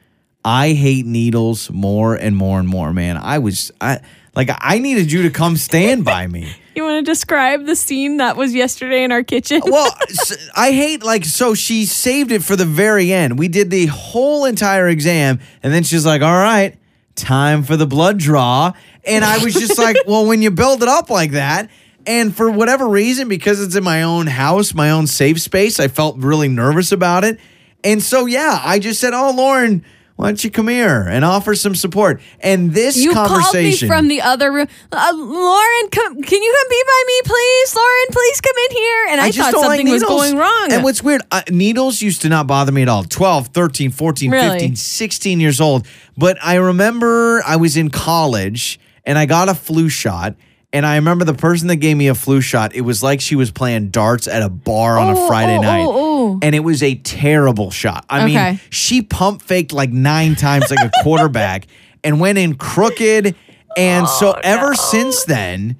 I 0.47 0.75
hate 0.75 1.07
needles 1.07 1.73
more 1.73 2.15
and 2.15 2.37
more 2.37 2.61
and 2.61 2.69
more. 2.69 2.93
Man, 2.93 3.17
I 3.17 3.39
was 3.39 3.73
I 3.81 3.99
like 4.37 4.49
I 4.61 4.79
needed 4.79 5.11
you 5.11 5.25
to 5.25 5.31
come 5.31 5.57
stand 5.57 6.05
by 6.05 6.29
me. 6.29 6.55
you 6.77 6.85
want 6.85 7.05
to 7.05 7.11
describe 7.11 7.67
the 7.67 7.75
scene 7.75 8.19
that 8.19 8.37
was 8.37 8.55
yesterday 8.55 9.03
in 9.03 9.11
our 9.11 9.25
kitchen? 9.25 9.61
well, 9.65 9.93
I 10.57 10.71
hate 10.71 11.03
like 11.03 11.25
so 11.25 11.55
she 11.55 11.85
saved 11.85 12.31
it 12.31 12.45
for 12.45 12.55
the 12.55 12.65
very 12.65 13.13
end. 13.13 13.41
We 13.41 13.49
did 13.49 13.71
the 13.71 13.87
whole 13.87 14.45
entire 14.45 14.87
exam, 14.89 15.41
and 15.65 15.73
then 15.73 15.83
she's 15.83 16.07
like, 16.07 16.23
"All 16.23 16.31
right, 16.31 16.79
time 17.17 17.65
for 17.65 17.77
the 17.77 17.87
blood 17.87 18.19
draw." 18.19 18.73
And 19.03 19.25
I 19.25 19.43
was 19.43 19.53
just 19.53 19.79
like, 19.79 19.97
"Well, 20.07 20.27
when 20.27 20.43
you 20.43 20.53
build 20.53 20.81
it 20.85 20.89
up 20.89 21.11
like 21.11 21.33
that." 21.33 21.71
And 22.07 22.37
for 22.37 22.49
whatever 22.49 22.87
reason, 22.87 23.27
because 23.27 23.61
it's 23.61 23.75
in 23.75 23.83
my 23.83 24.05
own 24.05 24.29
house, 24.29 24.75
my 24.75 24.93
own 24.93 25.09
safe 25.09 25.41
space, 25.41 25.81
I 25.81 25.89
felt 25.89 26.19
really 26.19 26.47
nervous 26.47 26.93
about 26.93 27.25
it. 27.25 27.41
And 27.83 28.01
so, 28.01 28.27
yeah, 28.27 28.61
I 28.63 28.79
just 28.79 29.01
said, 29.01 29.13
Oh, 29.13 29.33
Lauren, 29.37 29.85
why 30.17 30.27
don't 30.29 30.43
you 30.43 30.51
come 30.51 30.69
here 30.69 31.03
and 31.09 31.25
offer 31.25 31.55
some 31.55 31.75
support? 31.75 32.21
And 32.41 32.73
this 32.73 32.97
You 32.97 33.13
called 33.13 33.31
me 33.31 33.37
conversation. 33.37 33.87
from 33.89 34.09
the 34.09 34.23
other 34.23 34.51
room. 34.51 34.67
Uh, 34.91 35.13
Lauren, 35.15 35.89
come, 35.91 36.23
can 36.23 36.43
you 36.43 36.55
come 36.59 36.69
be 36.71 36.83
by 36.87 37.03
me, 37.07 37.21
please? 37.25 37.77
Lauren, 37.77 38.07
please 38.11 38.41
come 38.41 38.57
in 38.71 38.77
here. 38.77 39.07
And 39.11 39.21
I, 39.21 39.31
just 39.31 39.39
thought 39.39 39.53
don't 39.53 39.67
like 39.67 39.79
something 39.81 39.93
was 39.93 40.03
going 40.03 40.37
wrong. 40.37 40.69
And 40.73 40.83
what's 40.83 41.03
weird, 41.03 41.23
uh, 41.31 41.43
needles 41.51 42.01
used 42.01 42.23
to 42.23 42.29
not 42.29 42.47
bother 42.47 42.73
me 42.73 42.83
at 42.83 42.89
all. 42.89 43.05
12, 43.05 43.49
13, 43.49 43.91
14, 43.91 44.31
Really? 44.31 44.59
15, 44.61 44.77
16 44.77 45.41
years 45.41 45.61
old. 45.61 45.87
But 46.17 46.39
I 46.43 46.55
remember 46.57 47.43
I 47.47 47.57
was 47.57 47.77
in 47.77 47.91
college 47.91 48.81
and 49.05 49.19
I 49.19 49.27
got 49.27 49.49
a 49.49 49.55
flu 49.55 49.89
shot. 49.89 50.35
And 50.73 50.85
I 50.85 50.97
remember 50.97 51.25
the 51.25 51.33
person 51.33 51.69
that 51.69 51.77
gave 51.77 51.97
me 51.97 52.09
a 52.09 52.15
flu 52.15 52.41
shot, 52.41 52.75
it 52.75 52.81
was 52.83 53.03
like 53.03 53.21
she 53.21 53.35
was 53.37 53.51
playing 53.51 53.91
darts 53.91 54.27
at 54.29 54.43
a 54.43 54.49
bar 54.51 54.99
on 54.99 55.17
Oh, 55.17 55.25
a 55.25 55.29
Friday 55.29 55.57
oh, 55.57 55.63
night. 55.63 55.85
oh, 55.87 56.16
oh. 56.35 56.39
And 56.43 56.55
it 56.55 56.61
was 56.61 56.83
a 56.83 56.95
terrible 56.97 57.71
shot. 57.71 58.05
I 58.11 58.27
mean, 58.27 58.61
she 58.71 59.03
pump 59.03 59.43
faked 59.43 59.73
like 59.73 59.91
nine 59.91 60.35
times 60.35 60.71
like 60.71 60.81
a 60.85 60.91
quarterback 61.03 61.67
and 62.05 62.21
went 62.21 62.39
in 62.39 62.55
crooked. 62.55 63.35
And 63.77 64.07
oh, 64.07 64.17
so 64.21 64.33
Oh, 64.35 64.41
ever 64.43 64.75
since 64.75 65.25
then, 65.25 65.77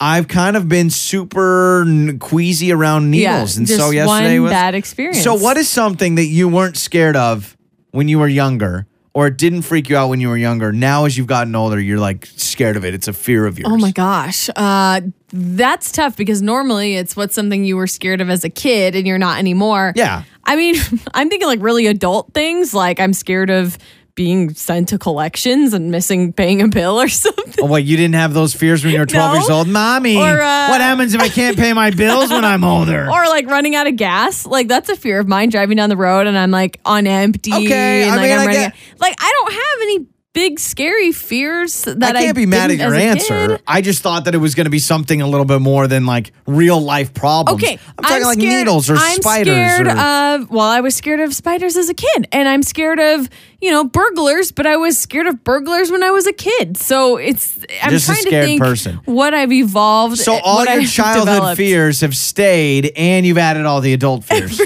I've 0.00 0.28
kind 0.28 0.56
of 0.56 0.68
been 0.68 0.90
super 0.90 1.86
queasy 2.18 2.72
around 2.72 3.12
Yeah, 3.14 3.32
needles. 3.34 3.56
and 3.56 3.66
just 3.66 3.78
so 3.78 3.90
yesterday 3.90 4.38
one 4.38 4.44
was 4.44 4.52
bad 4.52 4.74
experience. 4.74 5.22
So 5.22 5.34
what 5.34 5.56
is 5.56 5.68
something 5.68 6.16
that 6.16 6.26
you 6.26 6.48
weren't 6.48 6.76
scared 6.76 7.16
of 7.16 7.56
when 7.92 8.08
you 8.08 8.18
were 8.18 8.28
younger? 8.28 8.86
Or 9.14 9.28
it 9.28 9.36
didn't 9.38 9.62
freak 9.62 9.88
you 9.88 9.96
out 9.96 10.08
when 10.08 10.20
you 10.20 10.28
were 10.28 10.36
younger. 10.36 10.72
Now, 10.72 11.04
as 11.04 11.16
you've 11.16 11.28
gotten 11.28 11.54
older, 11.54 11.78
you're 11.78 12.00
like 12.00 12.26
scared 12.34 12.76
of 12.76 12.84
it. 12.84 12.94
It's 12.94 13.06
a 13.06 13.12
fear 13.12 13.46
of 13.46 13.58
yours. 13.60 13.72
Oh 13.72 13.76
my 13.76 13.92
gosh. 13.92 14.50
Uh, 14.56 15.02
that's 15.32 15.92
tough 15.92 16.16
because 16.16 16.42
normally 16.42 16.96
it's 16.96 17.14
what's 17.16 17.34
something 17.34 17.64
you 17.64 17.76
were 17.76 17.86
scared 17.86 18.20
of 18.20 18.28
as 18.28 18.42
a 18.42 18.50
kid 18.50 18.96
and 18.96 19.06
you're 19.06 19.18
not 19.18 19.38
anymore. 19.38 19.92
Yeah. 19.94 20.24
I 20.42 20.56
mean, 20.56 20.74
I'm 21.14 21.30
thinking 21.30 21.46
like 21.46 21.62
really 21.62 21.86
adult 21.86 22.34
things. 22.34 22.74
Like 22.74 22.98
I'm 22.98 23.12
scared 23.12 23.50
of 23.50 23.78
being 24.14 24.54
sent 24.54 24.88
to 24.90 24.98
collections 24.98 25.72
and 25.74 25.90
missing 25.90 26.32
paying 26.32 26.62
a 26.62 26.68
bill 26.68 27.00
or 27.00 27.08
something. 27.24 27.64
Oh, 27.64 27.66
wait, 27.66 27.84
you 27.84 27.96
didn't 27.96 28.14
have 28.14 28.32
those 28.34 28.54
fears 28.54 28.84
when 28.84 28.92
you 28.92 29.00
were 29.00 29.06
12 29.06 29.32
No. 29.32 29.38
years 29.38 29.50
old? 29.50 29.68
Mommy, 29.68 30.16
Or, 30.16 30.40
uh, 30.40 30.68
what 30.68 30.80
happens 30.80 31.14
if 31.14 31.20
I 31.20 31.28
can't 31.28 31.56
pay 31.56 31.72
my 31.72 31.90
bills 31.90 32.30
when 32.30 32.44
I'm 32.44 32.62
older? 32.64 33.08
Or 33.14 33.26
like 33.28 33.46
running 33.48 33.74
out 33.74 33.86
of 33.86 33.96
gas. 33.96 34.46
Like 34.46 34.68
that's 34.68 34.88
a 34.88 34.96
fear 34.96 35.18
of 35.18 35.26
mine 35.28 35.48
driving 35.50 35.76
down 35.76 35.88
the 35.88 35.96
road 35.96 36.26
and 36.26 36.38
I'm 36.38 36.50
like 36.50 36.78
on 36.84 37.06
empty. 37.06 37.52
Okay, 37.52 38.02
and 38.04 38.12
I 38.12 38.16
like 38.16 38.22
mean, 38.22 38.32
I'm 38.32 38.38
I 38.40 38.44
running 38.46 38.60
get- 38.62 38.74
Like 39.00 39.16
I 39.20 39.32
don't 39.40 39.52
have 39.52 39.82
any 39.82 40.06
big 40.32 40.58
scary 40.58 41.12
fears 41.12 41.84
that 41.84 42.16
I 42.16 42.22
can't 42.24 42.34
be 42.36 42.44
mad 42.44 42.72
at 42.72 42.76
your 42.78 42.92
answer. 42.92 43.48
kid. 43.50 43.62
I 43.68 43.80
just 43.82 44.02
thought 44.02 44.24
that 44.24 44.34
it 44.34 44.38
was 44.38 44.56
going 44.56 44.64
to 44.64 44.70
be 44.70 44.80
something 44.80 45.22
a 45.22 45.28
little 45.28 45.44
bit 45.44 45.60
more 45.60 45.86
than 45.86 46.06
like 46.06 46.32
real 46.46 46.80
life 46.80 47.14
problems. 47.14 47.62
Okay, 47.62 47.78
I'm 47.96 48.02
talking 48.04 48.24
like 48.24 48.38
scared- 48.38 48.66
needles 48.66 48.90
or 48.90 48.96
spiders. 48.96 49.14
I'm 49.16 49.22
spiders. 49.22 49.46
scared 49.54 49.86
or, 49.86 49.90
of. 50.42 50.50
Well, 50.50 50.66
I 50.66 50.80
was 50.80 50.96
scared 50.96 51.20
of 51.20 51.32
spiders 51.34 51.76
as 51.76 51.88
a 51.88 51.94
kid, 51.94 52.26
and 52.32 52.48
I'm 52.48 52.64
scared 52.64 52.98
of 52.98 53.28
you 53.64 53.70
know 53.70 53.84
burglars. 53.84 54.52
But 54.52 54.66
I 54.66 54.76
was 54.76 54.98
scared 54.98 55.26
of 55.26 55.42
burglars 55.42 55.90
when 55.90 56.02
I 56.02 56.10
was 56.10 56.26
a 56.26 56.32
kid. 56.32 56.76
So 56.76 57.16
it's 57.16 57.58
I'm 57.82 57.90
Just 57.90 58.08
a 58.08 58.12
trying 58.12 58.22
scared 58.22 58.42
to 58.42 58.46
think 58.46 58.60
person. 58.62 58.96
what 59.06 59.34
I've 59.34 59.52
evolved. 59.52 60.18
so 60.18 60.34
all 60.34 60.56
what 60.56 60.68
your 60.68 60.80
I've 60.82 60.90
childhood 60.90 61.26
developed. 61.26 61.56
fears 61.56 62.00
have 62.02 62.14
stayed, 62.16 62.92
and 62.96 63.24
you've 63.26 63.38
added 63.38 63.64
all 63.66 63.80
the 63.80 63.92
adult 63.94 64.24
fears. 64.28 64.60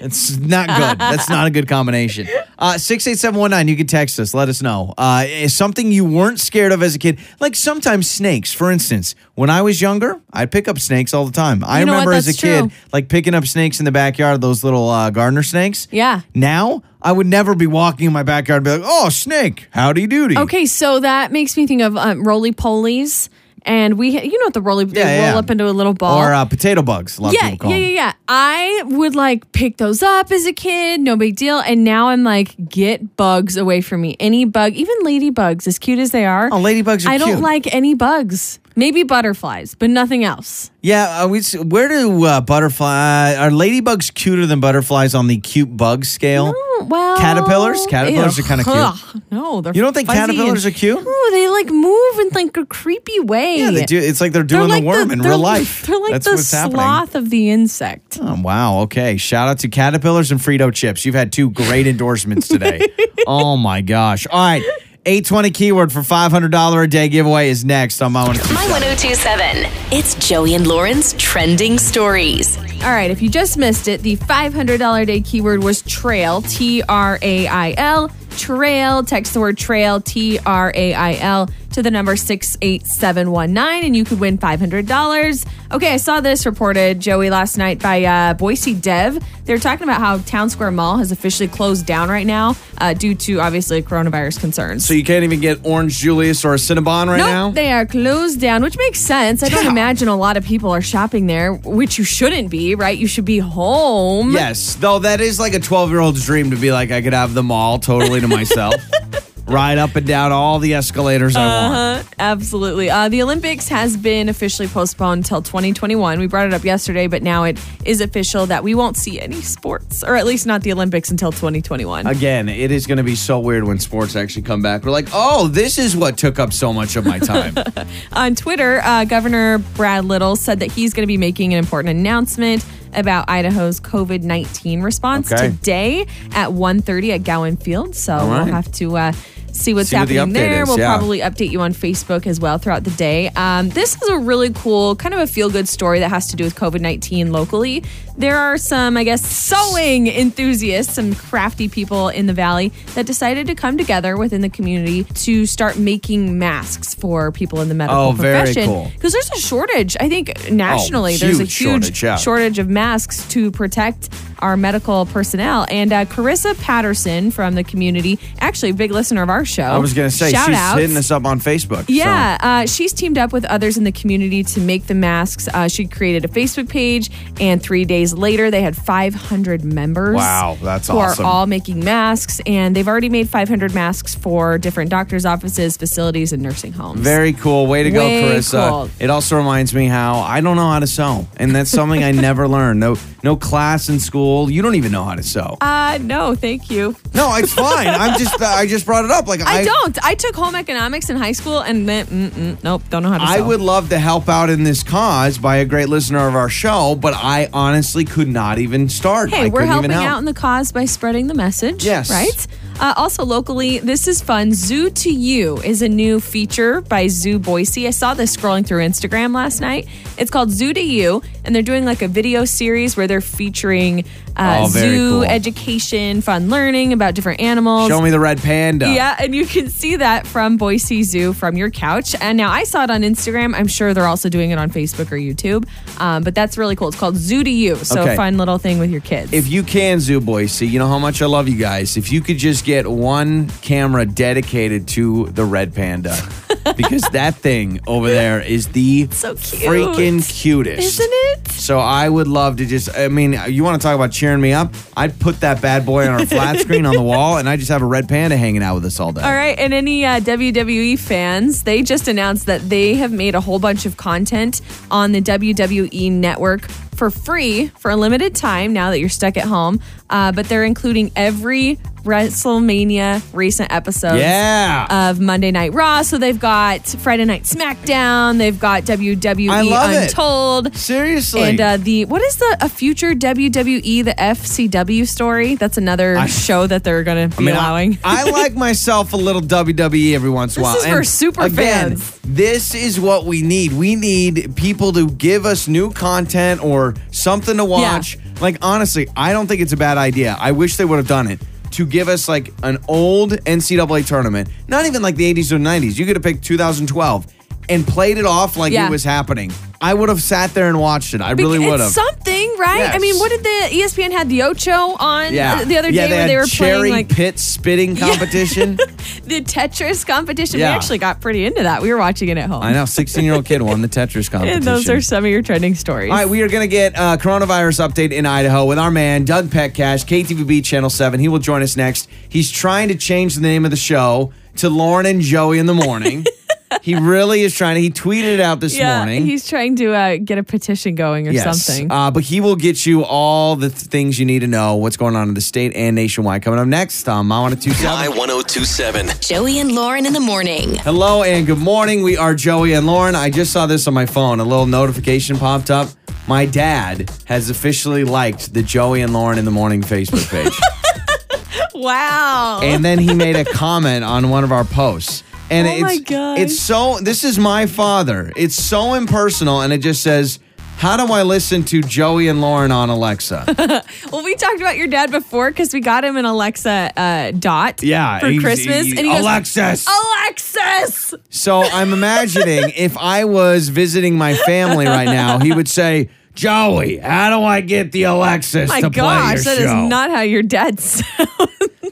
It's 0.00 0.36
not 0.38 0.68
good. 0.68 0.98
That's 1.00 1.28
not 1.28 1.46
a 1.48 1.50
good 1.50 1.68
combination. 1.68 2.26
Uh, 2.60 2.76
six 2.76 3.06
eight 3.06 3.16
seven 3.20 3.38
one 3.38 3.52
nine. 3.52 3.68
You 3.68 3.76
can 3.76 3.86
text 3.86 4.18
us. 4.18 4.34
Let 4.34 4.48
us 4.48 4.60
know. 4.60 4.92
Uh, 4.98 5.24
is 5.28 5.56
something 5.56 5.92
you 5.92 6.04
weren't 6.04 6.40
scared 6.40 6.72
of 6.72 6.82
as 6.82 6.96
a 6.96 6.98
kid, 6.98 7.20
like 7.38 7.54
sometimes 7.54 8.10
snakes. 8.10 8.52
For 8.52 8.72
instance, 8.72 9.14
when 9.36 9.48
I 9.48 9.62
was 9.62 9.80
younger, 9.80 10.20
I'd 10.32 10.50
pick 10.50 10.66
up 10.66 10.80
snakes 10.80 11.14
all 11.14 11.24
the 11.24 11.30
time. 11.30 11.62
I 11.62 11.78
You 11.78 11.86
know 11.86 11.92
remember 11.92 12.14
as 12.14 12.26
a 12.26 12.30
That's 12.32 12.40
kid, 12.40 12.72
like 12.92 13.08
picking 13.08 13.32
up 13.32 13.46
snakes 13.46 13.78
in 13.78 13.84
the 13.84 13.92
backyard. 13.92 14.40
Those 14.40 14.64
little 14.64 14.88
uh, 14.90 15.10
gardener 15.10 15.44
snakes. 15.44 15.86
Yeah. 15.92 16.22
Now 16.34 16.82
I 17.00 17.12
would 17.12 17.26
never 17.26 17.54
be 17.54 17.66
walking 17.66 18.06
in 18.06 18.12
my 18.12 18.22
backyard 18.24 18.58
and 18.58 18.64
be 18.64 18.82
like, 18.82 18.90
"Oh, 18.90 19.08
snake, 19.08 19.68
howdy 19.70 20.06
doody." 20.06 20.36
Okay, 20.36 20.66
so 20.66 21.00
that 21.00 21.30
makes 21.32 21.56
me 21.56 21.66
think 21.66 21.82
of 21.82 21.96
um, 21.96 22.24
roly 22.24 22.52
polies, 22.52 23.28
and 23.62 23.96
we, 23.98 24.10
you 24.10 24.38
know, 24.38 24.46
what 24.46 24.54
the 24.54 24.60
roly 24.62 24.84
they 24.84 25.00
Yeah, 25.00 25.16
roll 25.26 25.32
yeah. 25.34 25.38
up 25.38 25.50
into 25.50 25.68
a 25.68 25.70
little 25.70 25.94
ball. 25.94 26.18
Or 26.18 26.32
uh, 26.32 26.44
potato 26.44 26.82
bugs. 26.82 27.18
A 27.18 27.22
lot 27.22 27.28
of 27.28 27.34
yeah, 27.34 27.50
people 27.50 27.68
call 27.68 27.70
yeah, 27.70 27.76
yeah, 27.76 27.86
them. 27.86 27.94
yeah. 27.94 28.12
I 28.28 28.82
would 28.86 29.14
like 29.14 29.50
pick 29.52 29.76
those 29.76 30.02
up 30.02 30.32
as 30.32 30.44
a 30.46 30.52
kid, 30.52 31.00
no 31.00 31.16
big 31.16 31.36
deal. 31.36 31.58
And 31.60 31.84
now 31.84 32.08
I'm 32.08 32.24
like, 32.24 32.54
get 32.68 33.16
bugs 33.16 33.56
away 33.56 33.80
from 33.80 34.00
me. 34.00 34.16
Any 34.18 34.44
bug, 34.44 34.72
even 34.74 34.94
ladybugs, 35.02 35.66
as 35.66 35.78
cute 35.78 35.98
as 35.98 36.10
they 36.10 36.24
are. 36.26 36.48
Oh, 36.52 36.56
ladybugs 36.56 36.86
are 36.88 36.98
cute. 36.98 37.12
I 37.12 37.18
don't 37.18 37.28
cute. 37.28 37.40
like 37.40 37.72
any 37.74 37.94
bugs. 37.94 38.58
Maybe 38.78 39.02
butterflies, 39.02 39.74
but 39.74 39.90
nothing 39.90 40.22
else. 40.22 40.70
Yeah, 40.82 41.24
uh, 41.24 41.26
we, 41.26 41.42
where 41.64 41.88
do 41.88 42.24
uh, 42.24 42.40
butterfly 42.40 43.34
are 43.34 43.50
ladybugs 43.50 44.14
cuter 44.14 44.46
than 44.46 44.60
butterflies 44.60 45.16
on 45.16 45.26
the 45.26 45.38
cute 45.38 45.76
bug 45.76 46.04
scale? 46.04 46.52
Oh, 46.54 46.86
well, 46.88 47.18
Caterpillars? 47.18 47.84
Caterpillars 47.88 48.38
are 48.38 48.42
kinda 48.42 48.62
cute. 48.62 49.22
No, 49.32 49.60
they're 49.60 49.74
You 49.74 49.82
don't 49.82 49.94
think 49.94 50.08
caterpillars 50.08 50.64
and- 50.64 50.72
are 50.72 50.78
cute? 50.78 51.04
No, 51.04 51.30
they 51.32 51.48
like 51.48 51.66
move 51.70 52.18
in 52.20 52.28
like 52.28 52.56
a 52.56 52.64
creepy 52.66 53.18
way. 53.18 53.56
Yeah, 53.58 53.72
they 53.72 53.84
do. 53.84 53.98
It's 53.98 54.20
like 54.20 54.30
they're 54.32 54.44
They're 54.44 54.60
doing 54.60 54.70
like 54.70 54.82
the 54.82 54.86
worm 54.86 55.10
in 55.10 55.22
real 55.22 55.38
life. 55.38 55.82
They're 55.84 55.98
like 55.98 56.12
That's 56.12 56.26
the 56.26 56.32
what's 56.36 56.52
happening. 56.52 56.76
sloth 56.76 57.14
of 57.16 57.30
the 57.30 57.50
insect. 57.50 58.18
Oh, 58.22 58.40
wow. 58.40 58.82
Okay. 58.82 59.16
Shout 59.16 59.48
out 59.48 59.58
to 59.60 59.68
Caterpillars 59.68 60.30
and 60.30 60.40
Frito 60.40 60.72
Chips. 60.72 61.04
You've 61.04 61.16
had 61.16 61.32
two 61.32 61.50
great 61.50 61.88
endorsements 61.88 62.46
today. 62.46 62.80
oh 63.26 63.56
my 63.56 63.80
gosh. 63.80 64.28
All 64.28 64.38
right. 64.38 64.62
820 65.08 65.50
keyword 65.52 65.90
for 65.90 66.00
$500 66.00 66.84
a 66.84 66.86
day 66.86 67.08
giveaway 67.08 67.48
is 67.48 67.64
next 67.64 68.02
on 68.02 68.12
My 68.12 68.26
One 68.26 68.36
My 68.52 68.68
1027. 68.70 69.64
It's 69.90 70.14
Joey 70.16 70.54
and 70.54 70.66
Lauren's 70.66 71.14
trending 71.14 71.78
stories. 71.78 72.58
All 72.58 72.90
right, 72.90 73.10
if 73.10 73.22
you 73.22 73.30
just 73.30 73.56
missed 73.56 73.88
it, 73.88 74.02
the 74.02 74.18
$500 74.18 75.00
a 75.00 75.06
day 75.06 75.22
keyword 75.22 75.64
was 75.64 75.80
trail, 75.80 76.42
T 76.42 76.82
R 76.82 77.18
A 77.22 77.46
I 77.46 77.74
L. 77.78 78.10
Trail, 78.36 79.02
text 79.02 79.32
the 79.32 79.40
word 79.40 79.56
trail, 79.56 79.98
T 80.02 80.40
R 80.44 80.70
A 80.74 80.92
I 80.92 81.14
L, 81.14 81.48
to 81.72 81.82
the 81.82 81.90
number 81.90 82.16
68719, 82.16 83.84
and 83.84 83.94
you 83.96 84.04
could 84.04 84.20
win 84.20 84.38
$500. 84.38 85.46
Okay, 85.72 85.92
I 85.92 85.96
saw 85.98 86.20
this 86.20 86.46
reported, 86.46 87.00
Joey, 87.00 87.30
last 87.30 87.58
night 87.58 87.78
by 87.80 88.04
uh, 88.04 88.34
Boise 88.34 88.74
Dev. 88.74 89.22
They're 89.44 89.58
talking 89.58 89.84
about 89.84 90.00
how 90.00 90.18
Towne 90.18 90.50
Square 90.50 90.72
Mall 90.72 90.98
has 90.98 91.12
officially 91.12 91.48
closed 91.48 91.86
down 91.86 92.08
right 92.10 92.26
now 92.26 92.54
uh, 92.78 92.92
due 92.94 93.14
to 93.14 93.40
obviously 93.40 93.82
coronavirus 93.82 94.40
concerns. 94.40 94.84
So 94.86 94.92
you 94.94 95.04
can't 95.04 95.24
even 95.24 95.40
get 95.40 95.58
Orange 95.64 95.98
Julius 95.98 96.44
or 96.44 96.52
a 96.54 96.56
Cinnabon 96.58 97.06
right 97.08 97.16
Nope, 97.18 97.26
now? 97.28 97.50
they 97.50 97.72
are 97.72 97.86
closed 97.86 98.40
down, 98.40 98.62
which 98.62 98.76
makes 98.76 98.98
sense. 99.00 99.42
I 99.42 99.48
don't 99.48 99.64
Yeah. 99.64 99.70
imagine 99.70 100.08
a 100.08 100.16
lot 100.16 100.36
of 100.36 100.44
people 100.44 100.70
are 100.70 100.82
shopping 100.82 101.26
there, 101.26 101.52
which 101.54 101.98
you 101.98 102.04
shouldn't 102.04 102.50
be, 102.50 102.74
right? 102.74 102.96
You 102.96 103.06
should 103.06 103.24
be 103.24 103.38
home. 103.38 104.32
Yes, 104.32 104.74
though 104.74 104.98
that 105.00 105.20
is 105.20 105.38
like 105.40 105.54
a 105.54 105.60
12 105.60 105.90
year 105.90 106.00
old's 106.00 106.24
dream 106.24 106.50
to 106.50 106.56
be 106.56 106.70
like, 106.72 106.90
I 106.90 107.00
could 107.02 107.14
have 107.14 107.32
the 107.34 107.42
mall 107.42 107.78
totally 107.78 108.20
to 108.20 108.28
myself. 108.28 108.74
Ride 109.52 109.78
up 109.78 109.96
and 109.96 110.06
down 110.06 110.30
all 110.30 110.58
the 110.58 110.74
escalators 110.74 111.34
I 111.34 111.46
want. 111.46 111.74
Uh, 112.06 112.10
absolutely. 112.18 112.90
Uh, 112.90 113.08
the 113.08 113.22
Olympics 113.22 113.68
has 113.68 113.96
been 113.96 114.28
officially 114.28 114.68
postponed 114.68 115.20
until 115.20 115.40
2021. 115.40 116.18
We 116.18 116.26
brought 116.26 116.46
it 116.46 116.52
up 116.52 116.64
yesterday, 116.64 117.06
but 117.06 117.22
now 117.22 117.44
it 117.44 117.58
is 117.84 118.00
official 118.00 118.46
that 118.46 118.62
we 118.62 118.74
won't 118.74 118.96
see 118.96 119.18
any 119.18 119.40
sports, 119.40 120.04
or 120.04 120.16
at 120.16 120.26
least 120.26 120.46
not 120.46 120.62
the 120.62 120.72
Olympics 120.72 121.10
until 121.10 121.32
2021. 121.32 122.06
Again, 122.06 122.48
it 122.48 122.70
is 122.70 122.86
going 122.86 122.98
to 122.98 123.04
be 123.04 123.14
so 123.14 123.38
weird 123.40 123.64
when 123.64 123.78
sports 123.78 124.16
actually 124.16 124.42
come 124.42 124.60
back. 124.60 124.84
We're 124.84 124.90
like, 124.90 125.08
oh, 125.12 125.48
this 125.48 125.78
is 125.78 125.96
what 125.96 126.18
took 126.18 126.38
up 126.38 126.52
so 126.52 126.72
much 126.72 126.96
of 126.96 127.06
my 127.06 127.18
time. 127.18 127.54
On 128.12 128.34
Twitter, 128.34 128.80
uh, 128.84 129.04
Governor 129.06 129.58
Brad 129.58 130.04
Little 130.04 130.36
said 130.36 130.60
that 130.60 130.70
he's 130.70 130.92
going 130.92 131.04
to 131.04 131.08
be 131.08 131.16
making 131.16 131.54
an 131.54 131.58
important 131.58 131.96
announcement 131.96 132.64
about 132.94 133.28
Idaho's 133.28 133.80
COVID 133.80 134.22
19 134.22 134.82
response 134.82 135.32
Okay. 135.32 135.48
today 135.48 136.00
at 136.32 136.50
1.30 136.50 137.14
at 137.14 137.24
Gowen 137.24 137.56
Field. 137.56 137.94
So 137.94 138.16
right. 138.16 138.44
we'll 138.44 138.54
have 138.54 138.70
to 138.72 138.96
uh, 138.96 139.12
see 139.58 139.74
what's 139.74 139.90
See 139.90 139.96
what 139.96 140.08
the 140.08 140.14
happening 140.16 140.34
there. 140.34 140.62
is, 140.62 140.68
we'll 140.68 140.78
yeah. 140.78 140.96
probably 140.96 141.20
update 141.20 141.50
you 141.50 141.60
on 141.60 141.72
Facebook 141.72 142.26
as 142.26 142.40
well 142.40 142.58
throughout 142.58 142.84
the 142.84 142.90
day. 142.92 143.28
Um, 143.36 143.68
this 143.70 144.00
is 144.00 144.08
a 144.08 144.18
really 144.18 144.50
cool, 144.52 144.96
kind 144.96 145.14
of 145.14 145.20
a 145.20 145.26
feel 145.26 145.50
good 145.50 145.68
story 145.68 145.98
that 146.00 146.08
has 146.10 146.28
to 146.28 146.36
do 146.36 146.44
with 146.44 146.54
COVID 146.54 146.80
19 146.80 147.32
locally. 147.32 147.82
There 148.16 148.36
are 148.36 148.58
some, 148.58 148.96
I 148.96 149.04
guess, 149.04 149.24
sewing 149.24 150.08
enthusiasts, 150.08 150.94
some 150.94 151.14
crafty 151.14 151.68
people 151.68 152.08
in 152.08 152.26
the 152.26 152.32
valley 152.32 152.72
that 152.94 153.06
decided 153.06 153.46
to 153.46 153.54
come 153.54 153.78
together 153.78 154.16
within 154.16 154.40
the 154.40 154.48
community 154.48 155.04
to 155.04 155.46
start 155.46 155.78
making 155.78 156.36
masks 156.38 156.94
for 156.94 157.30
people 157.30 157.60
in 157.60 157.68
the 157.68 157.74
medical 157.74 157.98
Oh, 158.00 158.12
very 158.12 158.38
profession. 158.46 158.66
cool. 158.66 158.90
Because 158.94 159.12
there's 159.12 159.30
a 159.30 159.38
shortage, 159.40 159.96
I 160.00 160.08
think, 160.08 160.50
nationally, 160.50 161.16
there's 161.16 161.38
a 161.38 161.44
huge 161.44 161.58
huge 161.58 161.70
shortage, 161.86 162.02
yeah. 162.02 162.16
shortage 162.16 162.58
of 162.58 162.68
masks 162.68 163.26
to 163.28 163.50
protect 163.52 164.08
our 164.40 164.56
medical 164.56 165.06
personnel. 165.06 165.66
And 165.70 165.92
uh, 165.92 166.04
Carissa 166.04 166.60
Patterson 166.60 167.30
from 167.30 167.54
the 167.54 167.64
community, 167.64 168.18
actually 168.40 168.70
a 168.70 168.74
big 168.74 168.90
listener 168.90 169.22
of 169.22 169.30
our 169.30 169.44
show. 169.48 169.62
I 169.64 169.78
was 169.78 169.94
going 169.94 170.08
to 170.10 170.14
say, 170.16 170.30
shout 170.30 170.46
she's 170.46 170.56
out. 170.56 170.78
hitting 170.78 170.96
us 170.96 171.10
up 171.10 171.24
on 171.24 171.40
Facebook. 171.40 171.86
so- 171.86 171.92
Yeah, 171.92 172.38
uh, 172.40 172.66
she's 172.66 172.92
teamed 172.92 173.18
up 173.18 173.32
with 173.32 173.44
others 173.46 173.76
in 173.76 173.84
the 173.84 173.92
community 173.92 174.42
to 174.44 174.60
make 174.60 174.86
the 174.86 174.94
masks. 174.94 175.48
Uh, 175.48 175.68
she 175.68 175.86
created 175.86 176.24
a 176.24 176.28
Facebook 176.28 176.68
page, 176.68 177.10
and 177.40 177.62
three 177.62 177.84
days 177.84 178.12
later, 178.14 178.50
they 178.50 178.62
had 178.62 178.76
500 178.76 179.64
members. 179.64 180.14
Wow, 180.16 180.58
that's 180.62 180.88
who 180.88 180.98
awesome. 180.98 181.24
are 181.24 181.28
all 181.30 181.46
making 181.46 181.84
masks, 181.84 182.40
and 182.46 182.74
they've 182.76 182.86
already 182.88 183.08
made 183.08 183.28
500 183.28 183.74
masks 183.74 184.14
for 184.14 184.58
different 184.58 184.90
doctors' 184.90 185.24
offices, 185.24 185.76
facilities, 185.76 186.32
and 186.32 186.42
nursing 186.42 186.72
homes. 186.72 187.00
Very 187.00 187.32
cool. 187.32 187.66
Way 187.66 187.84
to 187.84 187.90
go, 187.90 188.04
Way 188.04 188.22
Carissa. 188.22 188.68
cool. 188.68 188.90
It 188.98 189.10
also 189.10 189.36
reminds 189.36 189.74
me 189.74 189.86
how 189.86 190.18
I 190.20 190.40
don't 190.40 190.56
know 190.56 190.68
how 190.70 190.78
to 190.80 190.86
sew. 190.86 191.26
And 191.36 191.54
that's 191.54 191.70
something 191.70 192.02
I 192.04 192.12
never 192.12 192.46
learned. 192.56 192.80
No 192.80 192.96
no 193.22 193.36
class 193.36 193.88
in 193.88 193.98
school. 193.98 194.50
You 194.50 194.62
don't 194.62 194.74
even 194.76 194.92
know 194.92 195.04
how 195.04 195.14
to 195.14 195.22
sew. 195.22 195.56
Uh, 195.60 195.98
no, 196.00 196.34
thank 196.34 196.70
you. 196.70 196.94
no, 197.14 197.34
it's 197.36 197.52
fine. 197.52 197.88
I'm 197.88 198.18
just 198.18 198.40
I 198.42 198.66
just 198.66 198.86
brought 198.86 199.04
it 199.04 199.10
up. 199.10 199.26
Like 199.26 199.37
I, 199.46 199.64
don't. 199.64 200.04
I 200.04 200.14
took 200.14 200.34
home 200.34 200.54
economics 200.54 201.10
in 201.10 201.16
high 201.16 201.32
school, 201.32 201.60
and 201.60 201.88
then 201.88 202.58
nope, 202.62 202.82
don't 202.90 203.02
know 203.02 203.10
how 203.10 203.18
to. 203.18 203.24
I 203.24 203.40
would 203.40 203.60
love 203.60 203.90
to 203.90 203.98
help 203.98 204.28
out 204.28 204.50
in 204.50 204.64
this 204.64 204.82
cause 204.82 205.38
by 205.38 205.56
a 205.56 205.64
great 205.64 205.88
listener 205.88 206.26
of 206.28 206.34
our 206.34 206.48
show, 206.48 206.96
but 207.00 207.14
I 207.14 207.48
honestly 207.52 208.04
could 208.04 208.28
not 208.28 208.58
even 208.58 208.88
start. 208.88 209.30
Hey, 209.30 209.46
I 209.46 209.48
we're 209.48 209.64
helping 209.64 209.92
out 209.92 210.18
in 210.18 210.24
the 210.24 210.34
cause 210.34 210.72
by 210.72 210.84
spreading 210.84 211.26
the 211.26 211.34
message. 211.34 211.84
Yes. 211.84 212.10
Right? 212.10 212.46
Uh, 212.80 212.94
also, 212.96 213.24
locally, 213.24 213.80
this 213.80 214.06
is 214.06 214.22
fun. 214.22 214.52
Zoo 214.52 214.88
to 214.90 215.10
You 215.10 215.56
is 215.58 215.82
a 215.82 215.88
new 215.88 216.20
feature 216.20 216.80
by 216.82 217.08
Zoo 217.08 217.40
Boise. 217.40 217.88
I 217.88 217.90
saw 217.90 218.14
this 218.14 218.36
scrolling 218.36 218.64
through 218.64 218.84
Instagram 218.84 219.34
last 219.34 219.60
night. 219.60 219.88
It's 220.16 220.30
called 220.30 220.50
Zoo 220.50 220.72
to 220.72 220.80
You, 220.80 221.20
and 221.44 221.52
they're 221.54 221.62
doing 221.62 221.84
like 221.84 222.02
a 222.02 222.08
video 222.08 222.44
series 222.44 222.96
where 222.96 223.08
they're 223.08 223.20
featuring 223.20 224.04
uh, 224.36 224.60
Oh, 224.62 224.68
zoo 224.68 225.10
cool. 225.10 225.24
education, 225.24 226.20
fun 226.20 226.48
learning 226.50 226.92
about 226.92 227.14
different 227.16 227.40
animals. 227.40 227.88
Show 227.88 228.00
me 228.00 228.10
the 228.10 228.20
red 228.20 228.38
panda. 228.40 228.92
Yeah, 228.92 229.16
and 229.18 229.34
you 229.34 229.44
can 229.46 229.68
see 229.70 229.96
that 229.96 230.24
from 230.28 230.56
Boise 230.56 231.02
Zoo 231.02 231.32
from 231.32 231.56
your 231.56 231.70
couch. 231.70 232.14
And 232.20 232.38
now 232.38 232.52
I 232.52 232.62
saw 232.62 232.84
it 232.84 232.90
on 232.90 233.02
Instagram. 233.02 233.56
I'm 233.56 233.66
sure 233.66 233.92
they're 233.92 234.06
also 234.06 234.28
doing 234.28 234.50
it 234.52 234.58
on 234.58 234.70
Facebook 234.70 235.10
or 235.10 235.16
YouTube. 235.16 235.66
Um, 236.00 236.22
but 236.22 236.36
that's 236.36 236.56
really 236.56 236.76
cool. 236.76 236.86
It's 236.88 236.96
called 236.96 237.16
Zoo 237.16 237.42
to 237.42 237.50
You. 237.50 237.74
So 237.76 238.02
Okay. 238.02 238.14
fun 238.14 238.38
little 238.38 238.58
thing 238.58 238.78
with 238.78 238.90
your 238.90 239.00
kids. 239.00 239.32
If 239.32 239.48
you 239.48 239.64
can, 239.64 239.98
Zoo 239.98 240.20
Boise, 240.20 240.68
you 240.68 240.78
know 240.78 240.86
how 240.86 241.00
much 241.00 241.20
I 241.20 241.26
love 241.26 241.48
you 241.48 241.56
guys. 241.58 241.96
If 241.96 242.12
you 242.12 242.20
could 242.20 242.38
just 242.38 242.64
get 242.68 242.86
one 242.86 243.48
camera 243.62 244.04
dedicated 244.04 244.86
to 244.88 245.24
the 245.30 245.42
red 245.44 245.74
panda, 245.74 246.14
because 246.76 247.00
that 247.12 247.34
thing 247.34 247.80
over 247.86 248.08
there 248.08 248.42
is 248.42 248.68
the 248.68 249.08
So 249.10 249.34
cute. 249.36 249.62
freaking 249.62 250.20
cutest. 250.30 251.00
Isn't 251.00 251.10
it? 251.10 251.48
So 251.48 251.78
I 251.78 252.08
would 252.08 252.28
love 252.28 252.58
to 252.58 252.66
just, 252.66 252.94
I 252.94 253.08
mean, 253.08 253.34
you 253.48 253.64
want 253.64 253.80
to 253.80 253.86
talk 253.86 253.94
about 253.94 254.12
cheering 254.12 254.40
me 254.42 254.52
up? 254.52 254.74
I'd 254.96 255.18
put 255.18 255.40
that 255.40 255.62
bad 255.62 255.86
boy 255.86 256.06
on 256.06 256.20
our 256.20 256.26
flat 256.26 256.58
screen 256.64 256.84
on 256.84 256.94
the 256.94 257.02
wall 257.02 257.38
and 257.38 257.48
I 257.48 257.56
just 257.56 257.70
have 257.70 257.80
a 257.82 257.86
red 257.86 258.06
panda 258.06 258.36
hanging 258.36 258.62
out 258.62 258.74
with 258.74 258.84
us 258.84 259.00
all 259.00 259.12
day. 259.12 259.22
All 259.22 259.32
right, 259.32 259.58
and 259.58 259.72
any 259.72 260.04
uh, 260.04 260.20
WWE 260.20 260.98
fans, 260.98 261.62
they 261.62 261.82
just 261.82 262.06
announced 262.06 262.44
that 262.46 262.60
they 262.68 262.94
have 262.96 263.12
made 263.12 263.34
a 263.34 263.40
whole 263.40 263.58
bunch 263.58 263.86
of 263.86 263.96
content 263.96 264.60
on 264.90 265.12
the 265.12 265.22
WWE 265.22 266.12
network 266.12 266.68
for 266.98 267.10
free 267.10 267.68
for 267.78 267.90
a 267.90 267.96
limited 267.96 268.34
time 268.34 268.72
now 268.72 268.90
that 268.90 268.98
you're 269.00 269.08
stuck 269.08 269.36
at 269.36 269.44
home. 269.44 269.80
Uh, 270.10 270.32
but 270.32 270.48
they're 270.48 270.64
including 270.64 271.12
every 271.16 271.78
WrestleMania 272.02 273.22
recent 273.34 273.70
episode 273.72 274.16
Yeah. 274.18 275.10
of 275.10 275.20
Monday 275.20 275.50
Night 275.50 275.74
Raw. 275.74 276.00
So 276.02 276.16
they've 276.16 276.38
got 276.38 276.86
Friday 276.86 277.24
Night 277.26 277.42
SmackDown, 277.42 278.38
they've 278.38 278.58
got 278.58 278.84
WWE 278.84 279.50
I 279.50 279.60
love 279.62 279.90
it. 279.92 280.10
Untold. 280.10 280.74
Seriously. 280.76 281.42
And 281.42 281.60
uh, 281.60 281.76
the 281.76 282.04
what 282.06 282.22
is 282.22 282.36
the 282.36 282.56
a 282.60 282.68
future 282.70 283.12
WWE 283.12 284.04
the 284.04 284.14
FCW 284.18 285.06
story? 285.06 285.56
That's 285.56 285.76
another 285.76 286.16
I- 286.16 286.26
show 286.26 286.66
that 286.66 286.84
they're 286.84 287.02
going 287.04 287.30
to 287.30 287.36
be 287.36 287.42
I 287.44 287.46
mean, 287.46 287.54
allowing. 287.54 287.98
I, 288.04 288.30
like 288.30 288.54
myself 288.54 289.12
a 289.12 289.16
little 289.16 289.42
WWE 289.42 290.14
every 290.14 290.30
once 290.30 290.56
in 290.56 290.62
a 290.62 290.66
This 290.66 290.74
while. 290.74 290.84
is 290.84 290.98
for 290.98 291.04
super 291.04 291.42
again, 291.42 291.96
fans. 291.96 292.18
This 292.24 292.74
is 292.74 292.98
what 293.00 293.24
we 293.26 293.42
need. 293.42 293.72
We 293.72 293.94
need 293.96 294.54
people 294.56 294.92
to 294.92 295.10
give 295.10 295.44
us 295.44 295.68
new 295.68 295.92
content 295.92 296.62
or 296.62 296.87
something 297.10 297.56
to 297.56 297.64
watch. 297.64 298.18
Like 298.40 298.58
honestly, 298.62 299.08
I 299.16 299.32
don't 299.32 299.46
think 299.46 299.60
it's 299.60 299.72
a 299.72 299.76
bad 299.76 299.98
idea. 299.98 300.36
I 300.38 300.52
wish 300.52 300.76
they 300.76 300.84
would 300.84 300.96
have 300.96 301.08
done 301.08 301.30
it. 301.30 301.40
To 301.72 301.84
give 301.84 302.08
us 302.08 302.28
like 302.28 302.52
an 302.62 302.78
old 302.88 303.32
NCAA 303.32 304.06
tournament, 304.06 304.48
not 304.68 304.86
even 304.86 305.02
like 305.02 305.16
the 305.16 305.32
80s 305.34 305.52
or 305.52 305.58
90s. 305.58 305.98
You 305.98 306.06
could 306.06 306.16
have 306.16 306.22
picked 306.22 306.42
2012 306.44 307.26
and 307.68 307.86
played 307.86 308.18
it 308.18 308.26
off 308.26 308.56
like 308.56 308.72
Yeah. 308.72 308.86
it 308.86 308.90
was 308.90 309.04
happening. 309.04 309.52
I 309.80 309.94
would 309.94 310.08
have 310.08 310.20
sat 310.20 310.54
there 310.54 310.68
and 310.68 310.80
watched 310.80 311.14
it. 311.14 311.20
I 311.20 311.32
really 311.32 311.60
would 311.60 311.78
have. 311.78 311.92
something, 311.92 312.56
right? 312.58 312.90
I 312.92 312.98
mean, 312.98 313.16
what 313.16 313.28
did 313.30 313.44
the 313.44 313.76
ESPN 313.76 314.10
had 314.10 314.28
the 314.28 314.42
Ocho 314.42 314.72
on 314.72 315.32
yeah, 315.32 315.62
the 315.62 315.78
other 315.78 315.90
yeah, 315.90 316.02
day 316.02 316.10
they 316.10 316.16
where 316.16 316.26
they 316.26 316.36
were 316.36 316.46
playing 316.46 316.92
like 316.92 317.08
pit 317.08 317.38
spitting 317.38 317.94
competition. 317.94 318.74
the 319.24 319.40
Tetris 319.40 320.04
competition? 320.04 320.58
Yeah. 320.58 320.72
We 320.72 320.74
actually 320.76 320.98
got 320.98 321.20
pretty 321.20 321.46
into 321.46 321.62
that. 321.62 321.80
We 321.80 321.92
were 321.92 321.98
watching 321.98 322.28
it 322.28 322.38
at 322.38 322.50
home. 322.50 322.60
I 322.62 322.72
know, 322.72 322.86
16 322.86 323.22
year 323.22 323.34
old 323.34 323.44
kid 323.44 323.62
won 323.62 323.80
the 323.82 323.88
Tetris 323.88 324.28
competition. 324.30 324.56
And 324.58 324.64
those 324.64 324.88
are 324.88 325.00
some 325.00 325.24
of 325.24 325.30
your 325.30 325.42
trending 325.42 325.76
stories. 325.76 326.10
All 326.10 326.16
right, 326.16 326.28
we 326.28 326.42
are 326.42 326.48
going 326.48 326.62
to 326.62 326.68
get 326.68 326.94
a 326.94 327.16
coronavirus 327.16 327.88
update 327.88 328.10
in 328.10 328.26
Idaho 328.26 328.64
with 328.64 328.80
our 328.80 328.90
man, 328.90 329.24
Doug 329.24 329.46
Petcash, 329.46 330.04
KTVB 330.04 330.64
Channel 330.64 330.90
7. 330.90 331.20
He 331.20 331.28
will 331.28 331.38
join 331.38 331.62
us 331.62 331.76
next. 331.76 332.08
He's 332.28 332.50
trying 332.50 332.88
to 332.88 332.96
change 332.96 333.36
the 333.36 333.42
name 333.42 333.64
of 333.64 333.70
the 333.70 333.76
show 333.76 334.32
to 334.56 334.68
Lauren 334.68 335.06
and 335.06 335.20
Joey 335.20 335.60
in 335.60 335.66
the 335.66 335.74
morning. 335.74 336.24
he 336.82 336.94
really 336.94 337.42
is 337.42 337.54
trying. 337.54 337.74
to. 337.76 337.80
He 337.80 337.90
tweeted 337.90 338.34
it 338.34 338.40
out 338.40 338.60
this 338.60 338.76
yeah, 338.76 338.96
morning. 338.98 339.24
he's 339.24 339.46
trying 339.48 339.76
to 339.76 339.92
uh, 339.94 340.16
get 340.22 340.38
a 340.38 340.42
petition 340.42 340.94
going 340.94 341.26
or 341.28 341.30
Yes. 341.30 341.64
something. 341.64 341.90
Uh, 341.90 342.10
but 342.10 342.22
he 342.24 342.40
will 342.40 342.56
get 342.56 342.84
you 342.86 343.04
all 343.04 343.56
the 343.56 343.68
th- 343.70 343.80
things 343.82 344.18
you 344.18 344.26
need 344.26 344.40
to 344.40 344.46
know, 344.46 344.76
what's 344.76 344.96
going 344.96 345.16
on 345.16 345.28
in 345.28 345.34
the 345.34 345.40
state 345.40 345.72
and 345.74 345.96
nationwide. 345.96 346.42
Coming 346.42 346.60
up 346.60 346.66
next 346.66 347.08
on 347.08 347.26
My 347.26 347.40
1027. 347.40 347.96
My 347.98 348.08
1027. 348.08 349.08
Joey 349.20 349.58
and 349.58 349.72
Lauren 349.72 350.06
in 350.06 350.12
the 350.12 350.20
morning. 350.20 350.74
Hello 350.76 351.22
and 351.22 351.46
good 351.46 351.58
morning. 351.58 352.02
We 352.02 352.16
are 352.16 352.34
Joey 352.34 352.72
and 352.74 352.86
Lauren. 352.86 353.14
I 353.14 353.30
just 353.30 353.52
saw 353.52 353.66
this 353.66 353.86
on 353.86 353.94
my 353.94 354.06
phone. 354.06 354.40
A 354.40 354.44
little 354.44 354.66
notification 354.66 355.38
popped 355.38 355.70
up. 355.70 355.88
My 356.26 356.44
dad 356.44 357.10
has 357.24 357.48
officially 357.48 358.04
liked 358.04 358.52
the 358.52 358.62
Joey 358.62 359.00
and 359.00 359.14
Lauren 359.14 359.38
in 359.38 359.44
the 359.46 359.50
morning 359.50 359.80
Facebook 359.80 360.28
page. 360.30 360.52
wow. 361.74 362.60
and 362.62 362.84
then 362.84 362.98
he 362.98 363.14
made 363.14 363.36
a 363.36 363.44
comment 363.44 364.04
on 364.04 364.28
one 364.30 364.44
of 364.44 364.52
our 364.52 364.64
posts. 364.64 365.22
And 365.50 365.66
Oh 365.66 365.70
it's 365.72 365.82
my 365.82 365.98
gosh. 365.98 366.38
it's 366.40 366.58
so 366.60 366.98
this 367.00 367.24
is 367.24 367.38
my 367.38 367.66
father. 367.66 368.32
It's 368.36 368.54
so 368.56 368.94
impersonal 368.94 369.62
and 369.62 369.72
it 369.72 369.78
just 369.78 370.02
says, 370.02 370.38
"How 370.76 370.96
do 370.96 371.12
I 371.12 371.22
listen 371.22 371.64
to 371.64 371.80
Joey 371.80 372.28
and 372.28 372.40
Lauren 372.40 372.70
on 372.70 372.90
Alexa?" 372.90 373.44
well, 374.12 374.22
we 374.24 374.34
talked 374.34 374.60
about 374.60 374.76
your 374.76 374.88
dad 374.88 375.10
before 375.10 375.50
because 375.50 375.72
we 375.72 375.80
got 375.80 376.04
him 376.04 376.16
an 376.18 376.26
Alexa 376.26 376.92
uh, 376.96 377.30
dot 377.32 377.82
Yeah, 377.82 378.18
for 378.18 378.28
he's- 378.28 378.42
Christmas. 378.42 378.84
he- 378.86 378.90
and 378.90 379.06
he 379.06 379.12
goes, 379.12 379.20
Alexis. 379.20 379.86
Alexis! 379.86 381.14
So 381.30 381.62
I'm 381.62 381.92
imagining 381.92 382.70
if 382.76 382.96
I 382.98 383.24
was 383.24 383.68
visiting 383.70 384.16
my 384.18 384.34
family 384.34 384.86
right 384.86 385.06
now, 385.06 385.38
he 385.38 385.52
would 385.52 385.68
say, 385.68 386.10
"Joey, 386.34 386.98
how 386.98 387.30
do 387.38 387.42
I 387.44 387.62
get 387.62 387.92
the 387.92 388.02
Alexis 388.04 388.68
My 388.68 388.80
to 388.82 388.90
play 388.90 389.00
gosh, 389.00 389.34
your 389.36 389.44
that 389.44 389.58
is 389.62 389.70
show?" 389.70 389.86
not 389.88 390.10
how 390.10 390.20
your 390.20 390.42
dad 390.42 390.78
sounds. 390.80 391.06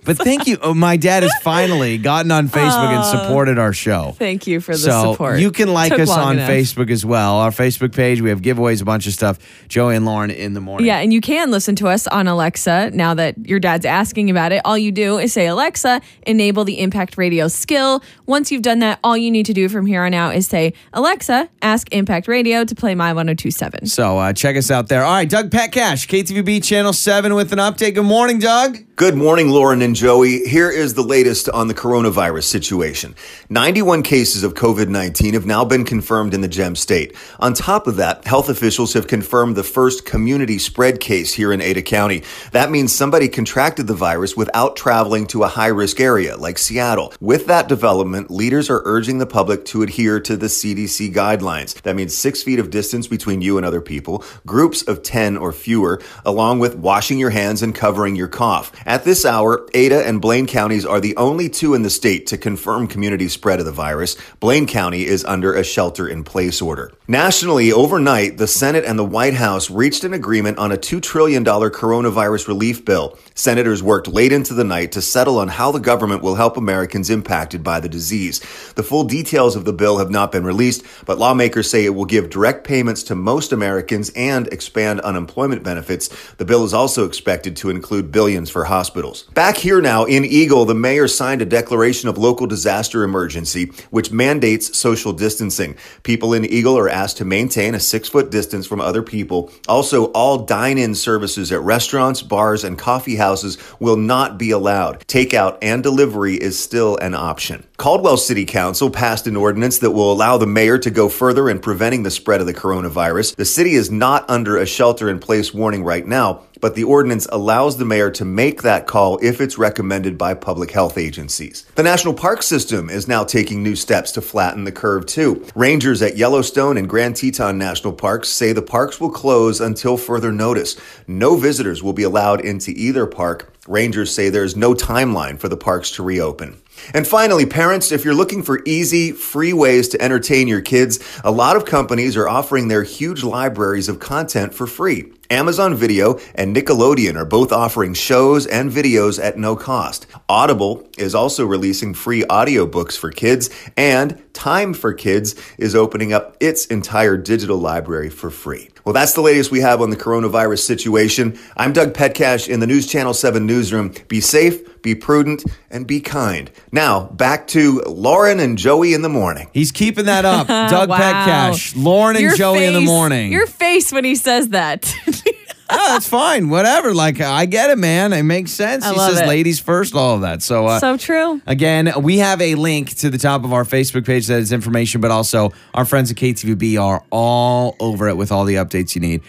But 0.06 0.16
thank 0.16 0.46
you. 0.46 0.56
Oh, 0.62 0.72
my 0.72 0.96
dad 0.96 1.22
has 1.22 1.32
finally 1.42 1.98
gotten 1.98 2.30
on 2.30 2.48
Facebook 2.48 2.88
and 2.88 3.04
supported 3.04 3.58
our 3.58 3.72
show. 3.72 4.14
Thank 4.16 4.46
you 4.46 4.60
for 4.60 4.72
the 4.72 4.78
so 4.78 5.12
support. 5.12 5.40
you 5.40 5.50
can 5.50 5.72
like 5.72 5.92
Took 5.92 6.00
us 6.00 6.10
on 6.10 6.38
enough. 6.38 6.48
Facebook 6.48 6.90
as 6.90 7.04
well. 7.04 7.34
Our 7.36 7.50
Facebook 7.50 7.94
page, 7.94 8.20
we 8.20 8.30
have 8.30 8.40
giveaways, 8.40 8.80
a 8.80 8.84
bunch 8.84 9.06
of 9.06 9.12
stuff. 9.12 9.38
Joey 9.68 9.96
and 9.96 10.06
Lauren 10.06 10.30
in 10.30 10.54
the 10.54 10.60
morning. 10.60 10.86
Yeah, 10.86 10.98
and 10.98 11.12
you 11.12 11.20
can 11.20 11.50
listen 11.50 11.76
to 11.76 11.88
us 11.88 12.06
on 12.06 12.26
Alexa 12.28 12.90
now 12.94 13.14
that 13.14 13.36
your 13.46 13.58
dad's 13.58 13.84
asking 13.84 14.30
about 14.30 14.52
it. 14.52 14.62
All 14.64 14.78
you 14.78 14.92
do 14.92 15.18
is 15.18 15.32
say, 15.32 15.46
Alexa, 15.46 16.00
enable 16.26 16.64
the 16.64 16.78
Impact 16.80 17.18
Radio 17.18 17.48
skill. 17.48 18.02
Once 18.26 18.52
you've 18.52 18.62
done 18.62 18.78
that, 18.78 19.00
all 19.02 19.16
you 19.16 19.30
need 19.30 19.46
to 19.46 19.52
do 19.52 19.68
from 19.68 19.86
here 19.86 20.04
on 20.04 20.14
out 20.14 20.36
is 20.36 20.46
say, 20.46 20.72
Alexa, 20.92 21.48
ask 21.62 21.92
Impact 21.92 22.28
Radio 22.28 22.64
to 22.64 22.74
play 22.74 22.94
My 22.94 23.12
1027. 23.12 23.86
So 23.86 24.18
uh, 24.18 24.32
check 24.32 24.56
us 24.56 24.70
out 24.70 24.88
there. 24.88 25.04
All 25.04 25.12
right, 25.12 25.28
Doug 25.28 25.50
Petcash, 25.50 26.06
KTVB 26.06 26.62
Channel 26.62 26.92
7 26.92 27.34
with 27.34 27.52
an 27.52 27.58
update. 27.58 27.94
Good 27.94 28.04
morning, 28.04 28.38
Doug. 28.38 28.85
Good 28.96 29.14
morning, 29.14 29.50
Lauren 29.50 29.82
and 29.82 29.94
Joey. 29.94 30.48
Here 30.48 30.70
is 30.70 30.94
the 30.94 31.02
latest 31.02 31.50
on 31.50 31.68
the 31.68 31.74
coronavirus 31.74 32.44
situation. 32.44 33.14
91 33.50 34.02
cases 34.02 34.42
of 34.42 34.54
COVID 34.54 34.88
19 34.88 35.34
have 35.34 35.44
now 35.44 35.66
been 35.66 35.84
confirmed 35.84 36.32
in 36.32 36.40
the 36.40 36.48
Gem 36.48 36.74
State. 36.74 37.14
On 37.38 37.52
top 37.52 37.86
of 37.86 37.96
that, 37.96 38.24
health 38.24 38.48
officials 38.48 38.94
have 38.94 39.06
confirmed 39.06 39.54
the 39.54 39.62
first 39.62 40.06
community 40.06 40.56
spread 40.56 40.98
case 40.98 41.34
here 41.34 41.52
in 41.52 41.60
Ada 41.60 41.82
County. 41.82 42.22
That 42.52 42.70
means 42.70 42.90
somebody 42.90 43.28
contracted 43.28 43.86
the 43.86 43.92
virus 43.92 44.34
without 44.34 44.76
traveling 44.76 45.26
to 45.26 45.42
a 45.42 45.48
high 45.48 45.66
risk 45.66 46.00
area 46.00 46.38
like 46.38 46.56
Seattle. 46.56 47.12
With 47.20 47.48
that 47.48 47.68
development, 47.68 48.30
leaders 48.30 48.70
are 48.70 48.80
urging 48.86 49.18
the 49.18 49.26
public 49.26 49.66
to 49.66 49.82
adhere 49.82 50.20
to 50.20 50.38
the 50.38 50.46
CDC 50.46 51.12
guidelines. 51.12 51.78
That 51.82 51.96
means 51.96 52.16
six 52.16 52.42
feet 52.42 52.58
of 52.58 52.70
distance 52.70 53.06
between 53.06 53.42
you 53.42 53.58
and 53.58 53.66
other 53.66 53.82
people, 53.82 54.24
groups 54.46 54.80
of 54.80 55.02
10 55.02 55.36
or 55.36 55.52
fewer, 55.52 56.00
along 56.24 56.60
with 56.60 56.76
washing 56.76 57.18
your 57.18 57.28
hands 57.28 57.62
and 57.62 57.74
covering 57.74 58.16
your 58.16 58.28
cough. 58.28 58.72
At 58.86 59.02
this 59.02 59.24
hour, 59.24 59.66
Ada 59.74 60.06
and 60.06 60.20
Blaine 60.20 60.46
counties 60.46 60.86
are 60.86 61.00
the 61.00 61.16
only 61.16 61.48
two 61.48 61.74
in 61.74 61.82
the 61.82 61.90
state 61.90 62.28
to 62.28 62.38
confirm 62.38 62.86
community 62.86 63.26
spread 63.26 63.58
of 63.58 63.66
the 63.66 63.72
virus. 63.72 64.16
Blaine 64.38 64.68
County 64.68 65.04
is 65.04 65.24
under 65.24 65.52
a 65.52 65.64
shelter 65.64 66.06
in 66.06 66.22
place 66.22 66.62
order. 66.62 66.92
Nationally, 67.08 67.70
overnight, 67.70 68.36
the 68.36 68.48
Senate 68.48 68.84
and 68.84 68.98
the 68.98 69.04
White 69.04 69.34
House 69.34 69.70
reached 69.70 70.02
an 70.02 70.12
agreement 70.12 70.58
on 70.58 70.72
a 70.72 70.76
$2 70.76 71.00
trillion 71.00 71.44
coronavirus 71.44 72.48
relief 72.48 72.84
bill. 72.84 73.16
Senators 73.32 73.80
worked 73.80 74.08
late 74.08 74.32
into 74.32 74.54
the 74.54 74.64
night 74.64 74.90
to 74.90 75.00
settle 75.00 75.38
on 75.38 75.46
how 75.46 75.70
the 75.70 75.78
government 75.78 76.20
will 76.20 76.34
help 76.34 76.56
Americans 76.56 77.08
impacted 77.08 77.62
by 77.62 77.78
the 77.78 77.88
disease. 77.88 78.40
The 78.74 78.82
full 78.82 79.04
details 79.04 79.54
of 79.54 79.64
the 79.64 79.72
bill 79.72 79.98
have 79.98 80.10
not 80.10 80.32
been 80.32 80.42
released, 80.42 80.84
but 81.04 81.16
lawmakers 81.16 81.70
say 81.70 81.84
it 81.84 81.94
will 81.94 82.06
give 82.06 82.28
direct 82.28 82.66
payments 82.66 83.04
to 83.04 83.14
most 83.14 83.52
Americans 83.52 84.10
and 84.16 84.48
expand 84.48 84.98
unemployment 85.02 85.62
benefits. 85.62 86.08
The 86.38 86.44
bill 86.44 86.64
is 86.64 86.74
also 86.74 87.06
expected 87.06 87.54
to 87.58 87.70
include 87.70 88.10
billions 88.10 88.50
for 88.50 88.64
hospitals. 88.64 89.22
Back 89.32 89.58
here 89.58 89.80
now 89.80 90.06
in 90.06 90.24
Eagle, 90.24 90.64
the 90.64 90.74
mayor 90.74 91.06
signed 91.06 91.40
a 91.40 91.46
declaration 91.46 92.08
of 92.08 92.18
local 92.18 92.48
disaster 92.48 93.04
emergency, 93.04 93.66
which 93.90 94.10
mandates 94.10 94.76
social 94.76 95.12
distancing. 95.12 95.76
People 96.02 96.34
in 96.34 96.44
Eagle 96.44 96.76
are 96.76 96.95
asked 96.96 97.18
to 97.18 97.24
maintain 97.26 97.74
a 97.74 97.80
six 97.80 98.08
foot 98.08 98.30
distance 98.30 98.66
from 98.66 98.80
other 98.80 99.02
people. 99.02 99.52
Also, 99.68 100.06
all 100.12 100.38
dine 100.38 100.78
in 100.78 100.94
services 100.94 101.52
at 101.52 101.60
restaurants, 101.60 102.22
bars, 102.22 102.64
and 102.64 102.78
coffee 102.78 103.16
houses 103.16 103.58
will 103.78 103.98
not 103.98 104.38
be 104.38 104.50
allowed. 104.50 105.06
Takeout 105.06 105.58
and 105.60 105.82
delivery 105.82 106.36
is 106.36 106.58
still 106.58 106.96
an 106.96 107.14
option. 107.14 107.66
Caldwell 107.76 108.16
City 108.16 108.46
Council 108.46 108.88
passed 108.88 109.26
an 109.26 109.36
ordinance 109.36 109.80
that 109.80 109.90
will 109.90 110.10
allow 110.10 110.38
the 110.38 110.46
mayor 110.46 110.78
to 110.78 110.90
go 110.90 111.10
further 111.10 111.50
in 111.50 111.58
preventing 111.58 112.04
the 112.04 112.10
spread 112.10 112.40
of 112.40 112.46
the 112.46 112.54
coronavirus. 112.54 113.36
The 113.36 113.44
city 113.44 113.74
is 113.74 113.90
not 113.90 114.28
under 114.30 114.56
a 114.56 114.64
shelter 114.64 115.10
in 115.10 115.18
place 115.18 115.52
warning 115.52 115.84
right 115.84 116.06
now, 116.06 116.44
but 116.62 116.74
the 116.74 116.84
ordinance 116.84 117.26
allows 117.30 117.76
the 117.76 117.84
mayor 117.84 118.10
to 118.12 118.24
make 118.24 118.62
that 118.62 118.86
call 118.86 119.18
if 119.22 119.42
it's 119.42 119.58
recommended 119.58 120.16
by 120.16 120.32
public 120.32 120.70
health 120.70 120.96
agencies. 120.96 121.66
The 121.74 121.82
National 121.82 122.14
Park 122.14 122.42
System 122.42 122.88
is 122.88 123.08
now 123.08 123.24
taking 123.24 123.62
new 123.62 123.76
steps 123.76 124.10
to 124.12 124.22
flatten 124.22 124.64
the 124.64 124.72
curve 124.72 125.04
too. 125.04 125.44
Rangers 125.54 126.00
at 126.00 126.16
Yellowstone 126.16 126.78
and 126.78 126.88
Grand 126.88 127.16
Teton 127.16 127.58
National 127.58 127.92
Parks 127.92 128.30
say 128.30 128.54
the 128.54 128.62
parks 128.62 129.00
will 129.00 129.10
close 129.10 129.60
until 129.60 129.98
further 129.98 130.32
notice. 130.32 130.76
No 131.06 131.36
visitors 131.36 131.82
will 131.82 131.92
be 131.92 132.04
allowed 132.04 132.40
into 132.40 132.70
either 132.70 133.04
park. 133.04 133.52
Rangers 133.68 134.12
say 134.12 134.28
there's 134.28 134.56
no 134.56 134.74
timeline 134.74 135.38
for 135.38 135.48
the 135.48 135.56
parks 135.56 135.90
to 135.92 136.02
reopen. 136.02 136.60
And 136.94 137.06
finally, 137.06 137.46
parents, 137.46 137.90
if 137.90 138.04
you're 138.04 138.14
looking 138.14 138.42
for 138.42 138.62
easy, 138.64 139.12
free 139.12 139.52
ways 139.52 139.88
to 139.88 140.02
entertain 140.02 140.46
your 140.46 140.60
kids, 140.60 140.98
a 141.24 141.30
lot 141.30 141.56
of 141.56 141.64
companies 141.64 142.16
are 142.16 142.28
offering 142.28 142.68
their 142.68 142.82
huge 142.82 143.24
libraries 143.24 143.88
of 143.88 143.98
content 143.98 144.54
for 144.54 144.66
free. 144.66 145.12
Amazon 145.30 145.74
Video 145.74 146.18
and 146.34 146.54
Nickelodeon 146.54 147.16
are 147.16 147.24
both 147.24 147.50
offering 147.50 147.94
shows 147.94 148.46
and 148.46 148.70
videos 148.70 149.22
at 149.22 149.38
no 149.38 149.56
cost. 149.56 150.06
Audible 150.28 150.88
is 150.96 151.14
also 151.14 151.44
releasing 151.44 151.94
free 151.94 152.22
audiobooks 152.22 152.96
for 152.96 153.10
kids, 153.10 153.50
and 153.76 154.22
Time 154.32 154.74
for 154.74 154.92
Kids 154.92 155.34
is 155.58 155.74
opening 155.74 156.12
up 156.12 156.36
its 156.40 156.66
entire 156.66 157.16
digital 157.16 157.58
library 157.58 158.10
for 158.10 158.30
free. 158.30 158.68
Well, 158.86 158.92
that's 158.92 159.14
the 159.14 159.20
latest 159.20 159.50
we 159.50 159.58
have 159.62 159.82
on 159.82 159.90
the 159.90 159.96
coronavirus 159.96 160.60
situation. 160.60 161.36
I'm 161.56 161.72
Doug 161.72 161.92
Petcash 161.92 162.48
in 162.48 162.60
the 162.60 162.68
News 162.68 162.86
Channel 162.86 163.14
7 163.14 163.44
newsroom. 163.44 163.92
Be 164.06 164.20
safe, 164.20 164.80
be 164.80 164.94
prudent, 164.94 165.42
and 165.72 165.88
be 165.88 165.98
kind. 166.00 166.48
Now, 166.70 167.06
back 167.06 167.48
to 167.48 167.80
Lauren 167.88 168.38
and 168.38 168.56
Joey 168.56 168.94
in 168.94 169.02
the 169.02 169.08
morning. 169.08 169.50
He's 169.52 169.72
keeping 169.72 170.04
that 170.04 170.24
up. 170.24 170.46
Doug 170.70 170.88
Wow. 170.88 170.98
Petcash, 170.98 171.74
Lauren 171.76 172.14
and 172.14 172.22
Your 172.22 172.36
Joey 172.36 172.64
in 172.64 172.74
the 172.74 172.80
morning. 172.80 173.32
Your 173.32 173.48
face 173.48 173.90
when 173.90 174.04
he 174.04 174.14
says 174.14 174.50
that. 174.50 174.94
Oh, 175.68 175.92
that's 175.92 176.08
fine. 176.08 176.48
Whatever. 176.48 176.94
Like, 176.94 177.20
I 177.20 177.46
get 177.46 177.70
it, 177.70 177.78
man. 177.78 178.12
It 178.12 178.22
makes 178.22 178.52
sense. 178.52 178.84
I 178.84 178.92
he 178.92 178.96
love 178.98 179.12
says 179.12 179.20
it. 179.22 179.26
ladies 179.28 179.58
first, 179.58 179.94
all 179.94 180.14
of 180.14 180.20
that. 180.20 180.42
So, 180.42 180.66
uh, 180.66 180.78
so 180.78 180.96
true. 180.96 181.40
Again, 181.46 181.92
we 182.02 182.18
have 182.18 182.40
a 182.40 182.54
link 182.54 182.94
to 182.96 183.10
the 183.10 183.18
top 183.18 183.44
of 183.44 183.52
our 183.52 183.64
Facebook 183.64 184.06
page 184.06 184.26
that 184.28 184.38
is 184.38 184.52
information, 184.52 185.00
but 185.00 185.10
also 185.10 185.52
our 185.74 185.84
friends 185.84 186.10
at 186.10 186.16
KTVB 186.16 186.80
are 186.80 187.02
all 187.10 187.76
over 187.80 188.08
it 188.08 188.16
with 188.16 188.30
all 188.30 188.44
the 188.44 188.54
updates 188.56 188.94
you 188.94 189.00
need. 189.00 189.22